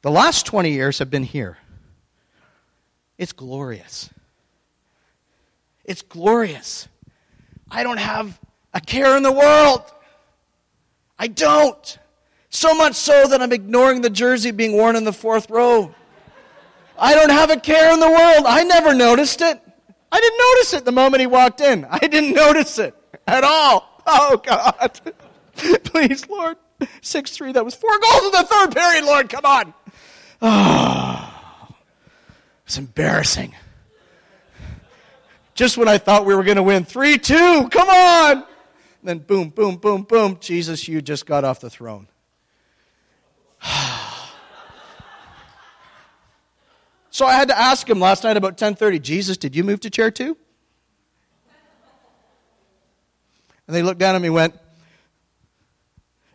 The 0.04 0.12
last 0.12 0.45
20 0.45 0.72
years 0.72 1.00
have 1.00 1.10
been 1.10 1.24
here. 1.24 1.58
It's 3.18 3.34
glorious. 3.34 4.09
It's 5.84 6.01
glorious. 6.01 6.88
I 7.70 7.84
don't 7.84 7.99
have 7.99 8.39
a 8.74 8.82
care 8.82 9.18
in 9.18 9.24
the 9.24 9.32
world. 9.32 9.82
I 11.18 11.28
don't. 11.28 11.99
So 12.49 12.76
much 12.76 12.95
so 12.95 13.28
that 13.28 13.41
I'm 13.41 13.51
ignoring 13.51 14.01
the 14.01 14.09
jersey 14.09 14.51
being 14.51 14.74
worn 14.74 14.95
in 14.95 15.03
the 15.03 15.13
fourth 15.13 15.49
row. 15.49 15.93
I 16.97 17.13
don't 17.13 17.30
have 17.30 17.49
a 17.49 17.59
care 17.59 17.93
in 17.93 17.99
the 17.99 18.09
world. 18.09 18.45
I 18.45 18.63
never 18.63 18.93
noticed 18.93 19.41
it. 19.41 19.61
I 20.11 20.20
didn't 20.20 20.39
notice 20.39 20.74
it 20.74 20.86
the 20.86 20.91
moment 20.91 21.22
he 21.22 21.28
walked 21.28 21.61
in. 21.61 21.86
I 21.86 21.99
didn't 21.99 22.34
notice 22.34 22.80
it 22.80 22.95
at 23.28 23.43
all. 23.43 24.01
Oh, 24.05 24.38
God. 24.38 24.99
Please, 25.84 26.28
Lord. 26.30 26.57
6 27.01 27.32
3, 27.32 27.53
that 27.53 27.65
was 27.65 27.74
four 27.74 27.97
goals 27.99 28.26
in 28.26 28.32
the 28.32 28.43
third 28.43 28.76
period, 28.76 29.03
Lord. 29.03 29.30
Come 29.30 29.45
on. 29.45 29.74
Oh, 30.41 31.36
it's 32.68 32.78
embarrassing. 32.78 33.55
Just 35.53 35.78
when 35.78 35.88
I 35.88 35.97
thought 35.97 36.26
we 36.26 36.36
were 36.36 36.43
going 36.43 36.57
to 36.57 36.63
win 36.63 36.84
3 36.84 37.18
2, 37.18 37.70
come 37.70 37.88
on. 37.88 38.43
Then 39.01 39.20
boom, 39.20 39.51
boom, 39.51 39.78
boom, 39.78 40.03
boom. 40.03 40.38
Jesus, 40.41 40.86
you 40.86 41.01
just 41.01 41.26
got 41.26 41.45
off 41.45 41.61
the 41.61 41.70
throne. 41.70 42.09
so 47.09 47.26
I 47.26 47.36
had 47.36 47.47
to 47.47 47.57
ask 47.57 47.89
him 47.89 48.01
last 48.01 48.26
night 48.26 48.36
about 48.36 48.57
10:30, 48.57 48.99
"Jesus, 48.99 49.38
did 49.38 49.55
you 49.55 49.63
move 49.63 49.80
to 49.80 49.89
chair 49.89 50.11
2?" 50.11 50.36
And 53.65 53.76
they 53.76 53.82
looked 53.82 53.99
down 53.99 54.13
at 54.15 54.22
me 54.22 54.28
and 54.28 54.36
went, 54.36 54.55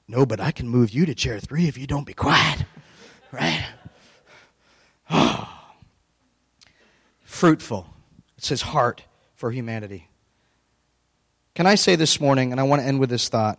"No, 0.09 0.25
but 0.25 0.41
I 0.41 0.51
can 0.51 0.67
move 0.67 0.89
you 0.91 1.05
to 1.05 1.15
chair 1.15 1.39
3 1.39 1.69
if 1.69 1.77
you 1.77 1.87
don't 1.87 2.07
be 2.07 2.15
quiet." 2.15 2.65
Right? 3.31 3.67
Oh. 5.15 5.52
Fruitful. 7.43 7.89
It's 8.39 8.51
his 8.51 8.63
heart 8.63 9.03
for 9.35 9.51
humanity. 9.51 10.09
Can 11.57 11.67
I 11.67 11.75
say 11.75 11.97
this 11.97 12.21
morning, 12.21 12.53
and 12.53 12.61
I 12.61 12.63
want 12.63 12.83
to 12.83 12.87
end 12.87 13.01
with 13.01 13.11
this 13.11 13.29
thought? 13.29 13.59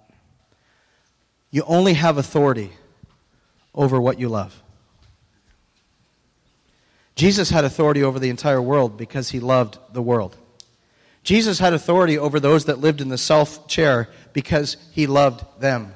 You 1.51 1.63
only 1.67 1.95
have 1.95 2.17
authority 2.17 2.71
over 3.75 3.99
what 3.99 4.21
you 4.21 4.29
love. 4.29 4.63
Jesus 7.17 7.49
had 7.49 7.65
authority 7.65 8.01
over 8.03 8.19
the 8.19 8.29
entire 8.29 8.61
world 8.61 8.95
because 8.95 9.31
he 9.31 9.41
loved 9.41 9.77
the 9.91 10.01
world. 10.01 10.37
Jesus 11.23 11.59
had 11.59 11.73
authority 11.73 12.17
over 12.17 12.39
those 12.39 12.63
that 12.63 12.79
lived 12.79 13.01
in 13.01 13.09
the 13.09 13.17
self 13.17 13.67
chair 13.67 14.07
because 14.31 14.77
he 14.93 15.07
loved 15.07 15.43
them. 15.59 15.93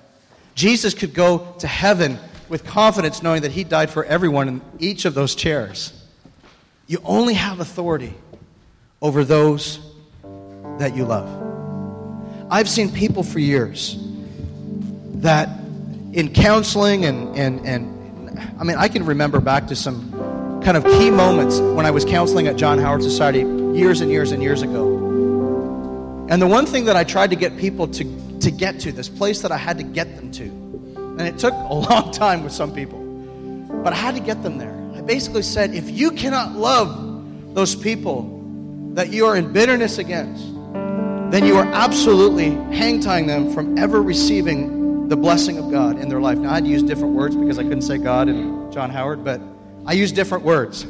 Jesus 0.56 0.94
could 0.94 1.14
go 1.14 1.56
to 1.60 1.68
heaven 1.68 2.20
with 2.50 2.66
confidence 2.66 3.24
knowing 3.24 3.44
that 3.44 3.54
he 3.54 3.64
died 3.64 3.90
for 3.90 4.04
everyone 4.04 4.50
in 4.50 4.62
each 4.78 5.06
of 5.06 5.14
those 5.14 5.36
chairs. 5.36 5.97
You 6.88 7.02
only 7.04 7.34
have 7.34 7.60
authority 7.60 8.14
over 9.02 9.26
those 9.26 9.80
that 10.80 10.96
you 10.96 11.04
love. 11.04 11.30
I've 12.50 12.70
seen 12.70 12.92
people 12.92 13.24
for 13.24 13.40
years 13.40 13.98
that 15.16 15.50
in 16.14 16.34
counseling 16.34 17.04
and, 17.06 17.36
and, 17.36 17.66
and 17.68 18.40
I 18.58 18.64
mean, 18.64 18.78
I 18.78 18.88
can 18.88 19.06
remember 19.06 19.42
back 19.42 19.68
to 19.68 19.76
some 19.76 20.12
kind 20.64 20.78
of 20.78 20.86
key 20.86 21.12
moments 21.12 21.60
when 21.60 21.86
I 21.86 21.92
was 21.92 22.06
counseling 22.06 22.48
at 22.48 22.56
John 22.56 22.80
Howard 22.80 23.04
Society 23.04 23.40
years 23.78 24.00
and 24.00 24.10
years 24.10 24.32
and 24.32 24.42
years 24.42 24.62
ago. 24.62 26.28
And 26.30 26.42
the 26.42 26.48
one 26.48 26.66
thing 26.66 26.86
that 26.86 26.96
I 26.96 27.04
tried 27.04 27.32
to 27.32 27.36
get 27.36 27.58
people 27.58 27.88
to, 27.90 28.40
to 28.40 28.52
get 28.52 28.80
to, 28.82 28.92
this 28.92 29.10
place 29.10 29.42
that 29.42 29.52
I 29.52 29.58
had 29.58 29.78
to 29.78 29.84
get 29.84 30.16
them 30.16 30.32
to, 30.34 30.44
and 30.44 31.22
it 31.22 31.38
took 31.38 31.54
a 31.54 31.74
long 31.74 32.12
time 32.12 32.44
with 32.44 32.54
some 32.54 32.74
people, 32.74 33.00
but 33.84 33.92
I 33.92 33.98
had 33.98 34.16
to 34.16 34.22
get 34.22 34.42
them 34.42 34.58
there. 34.58 34.87
Basically 35.08 35.42
said, 35.42 35.74
if 35.74 35.90
you 35.90 36.12
cannot 36.12 36.56
love 36.56 37.56
those 37.56 37.76
people 37.76 38.92
that 38.94 39.12
you 39.12 39.26
are 39.26 39.38
in 39.38 39.54
bitterness 39.54 40.00
against, 40.00 40.44
then 41.32 41.46
you 41.46 41.56
are 41.56 41.66
absolutely 41.66 42.50
hang 42.76 43.00
tying 43.00 43.26
them 43.26 43.54
from 43.54 43.78
ever 43.78 44.02
receiving 44.02 45.08
the 45.08 45.16
blessing 45.16 45.58
of 45.58 45.72
God 45.72 45.98
in 45.98 46.10
their 46.10 46.20
life. 46.20 46.38
Now, 46.38 46.52
I 46.52 46.56
had 46.56 46.66
to 46.66 46.70
use 46.70 46.84
different 46.84 47.16
words 47.16 47.38
because 47.38 47.58
I 47.58 47.64
couldn't 47.64 47.84
say 47.84 47.98
God 47.98 48.28
and 48.28 48.72
John 48.74 48.90
Howard, 48.90 49.24
but 49.24 49.40
I 49.86 49.94
use 49.94 50.12
different 50.12 50.44
words. 50.44 50.86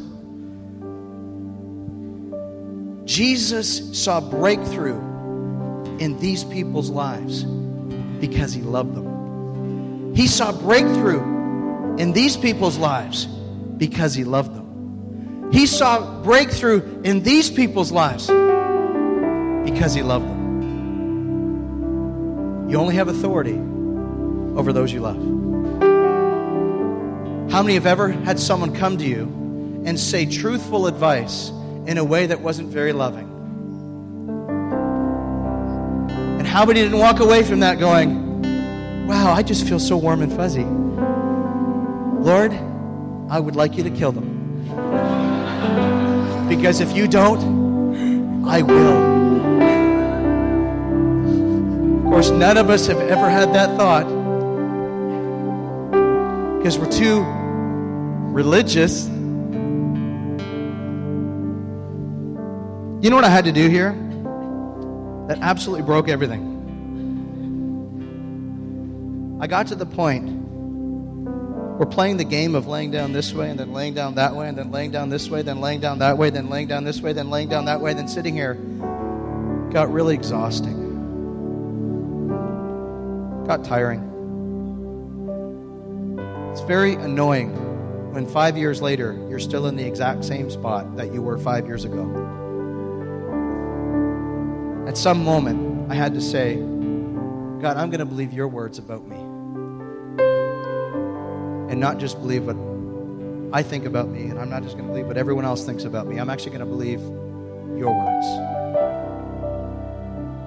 Jesus 3.06 4.04
saw 4.04 4.20
breakthrough 4.20 5.00
in 6.00 6.18
these 6.20 6.44
people's 6.44 6.90
lives 6.90 7.44
because 8.20 8.52
he 8.52 8.62
loved 8.64 8.96
them. 8.96 10.16
He 10.16 10.28
saw 10.28 10.52
breakthrough 10.52 11.98
in 11.98 12.14
these 12.14 12.36
people's 12.36 12.78
lives 12.78 13.28
because 13.78 14.14
he 14.14 14.24
loved 14.24 14.54
them. 14.54 15.50
He 15.52 15.66
saw 15.66 16.22
breakthrough 16.24 17.02
in 17.04 17.24
these 17.24 17.50
people's 17.50 17.92
lives 17.92 18.28
because 18.28 19.94
he 19.94 20.02
loved 20.02 20.26
them. 20.28 20.38
You 22.70 22.78
only 22.78 22.96
have 22.96 23.08
authority 23.08 23.58
over 24.58 24.74
those 24.74 24.92
you 24.92 25.00
love. 25.00 25.16
How 27.50 27.64
many 27.64 27.76
have 27.76 27.86
ever 27.86 28.10
had 28.10 28.40
someone 28.40 28.76
come 28.76 28.98
to 28.98 29.06
you 29.06 29.24
and 29.86 29.98
say 29.98 30.26
truthful 30.26 30.86
advice 30.88 31.50
in 31.86 31.98
a 31.98 32.04
way 32.04 32.26
that 32.26 32.42
wasn't 32.42 32.68
very 32.70 32.92
loving? 32.92 33.26
And 36.40 36.46
how 36.46 36.66
many 36.66 36.82
didn't 36.82 37.00
walk 37.00 37.22
away 37.22 37.44
from 37.44 37.62
that 37.62 37.80
going, 37.80 39.08
wow, 39.08 39.32
I 39.32 39.44
just 39.44 39.66
feel 39.66 39.80
so 39.80 39.96
warm 39.96 40.22
and 40.22 40.34
fuzzy? 40.34 40.66
Lord, 42.24 42.52
I 43.30 43.40
would 43.40 43.56
like 43.56 43.76
you 43.76 43.84
to 43.84 43.90
kill 43.90 44.12
them. 44.14 44.38
Because 46.48 46.80
if 46.80 46.96
you 46.96 47.08
don't, 47.08 48.46
I 48.48 48.62
will. 48.62 49.18
Of 51.98 52.04
course, 52.06 52.30
none 52.30 52.58
of 52.58 52.70
us 52.70 52.88
have 52.88 53.02
ever 53.02 53.30
had 53.30 53.54
that 53.54 53.76
thought 53.78 54.08
because 56.58 56.80
we're 56.80 56.90
too 56.90 57.24
religious. 58.34 59.08
You 63.04 63.10
know 63.10 63.16
what 63.16 63.26
I 63.26 63.30
had 63.30 63.46
to 63.46 63.52
do 63.52 63.68
here? 63.68 63.92
That 65.28 65.40
absolutely 65.42 65.86
broke 65.86 66.08
everything. 66.08 66.56
I 69.42 69.48
got 69.48 69.68
to 69.68 69.76
the 69.76 69.86
point 69.86 70.47
we're 71.78 71.86
playing 71.86 72.18
the 72.18 72.24
game 72.24 72.56
of 72.56 72.66
laying 72.66 72.90
down 72.90 73.14
this 73.14 73.32
way 73.34 73.52
and 73.52 73.60
then 73.60 73.72
laying 73.72 73.94
down 73.94 74.16
that 74.16 74.36
way 74.36 74.50
and 74.50 74.58
then 74.58 74.72
laying 74.72 74.90
down 74.90 75.10
this 75.10 75.30
way, 75.30 75.44
then 75.44 75.62
laying 75.62 75.80
down 75.80 76.00
that 76.00 76.18
way, 76.18 76.32
then 76.32 76.50
laying 76.50 76.68
down 76.68 76.84
this 76.84 77.02
way, 77.02 77.14
then 77.14 77.30
laying 77.30 77.50
down 77.50 77.66
that 77.66 77.80
way, 77.80 77.94
then 77.94 78.08
sitting 78.08 78.34
here 78.34 78.56
got 79.72 79.92
really 79.92 80.16
exhausting. 80.16 80.76
Got 83.46 83.64
tiring. 83.64 84.02
It's 86.52 86.62
very 86.62 86.96
annoying 86.96 87.52
when 88.12 88.26
five 88.26 88.58
years 88.58 88.82
later 88.82 89.14
you're 89.30 89.38
still 89.38 89.68
in 89.68 89.76
the 89.76 89.86
exact 89.86 90.26
same 90.26 90.50
spot 90.50 90.98
that 90.98 91.14
you 91.14 91.22
were 91.22 91.38
five 91.38 91.68
years 91.68 91.86
ago. 91.86 92.02
At 94.88 94.98
some 94.98 95.24
moment, 95.24 95.92
I 95.92 95.96
had 95.96 96.16
to 96.16 96.22
say, 96.22 96.56
God, 96.56 97.78
I'm 97.78 97.92
going 97.92 98.00
to 98.00 98.06
believe 98.06 98.34
your 98.34 98.48
words 98.48 98.80
about 98.80 99.06
me 99.06 99.17
and 101.70 101.80
not 101.80 101.98
just 101.98 102.20
believe 102.20 102.46
what 102.46 102.58
I 103.54 103.64
think 103.64 103.86
about 103.86 104.10
me, 104.10 104.24
and 104.24 104.38
I'm 104.40 104.50
not 104.50 104.64
just 104.64 104.76
going 104.76 104.88
to 104.88 104.92
believe 104.92 105.08
what 105.08 105.18
everyone 105.18 105.46
else 105.46 105.66
thinks 105.66 105.84
about 105.84 106.08
me. 106.08 106.18
I'm 106.18 106.30
actually 106.30 106.52
going 106.52 106.60
to 106.60 106.66
believe 106.66 107.00
your 107.78 107.94
words. 107.94 108.28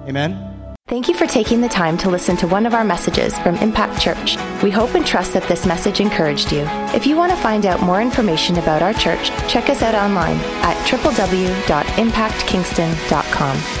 Amen. 0.07 0.47
Thank 0.87 1.07
you 1.07 1.15
for 1.15 1.25
taking 1.25 1.61
the 1.61 1.69
time 1.69 1.97
to 1.99 2.09
listen 2.09 2.35
to 2.37 2.47
one 2.47 2.65
of 2.65 2.73
our 2.73 2.83
messages 2.83 3.37
from 3.39 3.55
Impact 3.55 4.01
Church. 4.01 4.35
We 4.61 4.71
hope 4.71 4.93
and 4.93 5.07
trust 5.07 5.31
that 5.33 5.47
this 5.47 5.65
message 5.65 6.01
encouraged 6.01 6.51
you. 6.51 6.65
If 6.93 7.07
you 7.07 7.15
want 7.15 7.31
to 7.31 7.37
find 7.37 7.65
out 7.65 7.81
more 7.81 8.01
information 8.01 8.57
about 8.57 8.81
our 8.81 8.93
church, 8.93 9.29
check 9.47 9.69
us 9.69 9.81
out 9.81 9.95
online 9.95 10.35
at 10.63 10.75
www.impactkingston.com. 10.87 13.80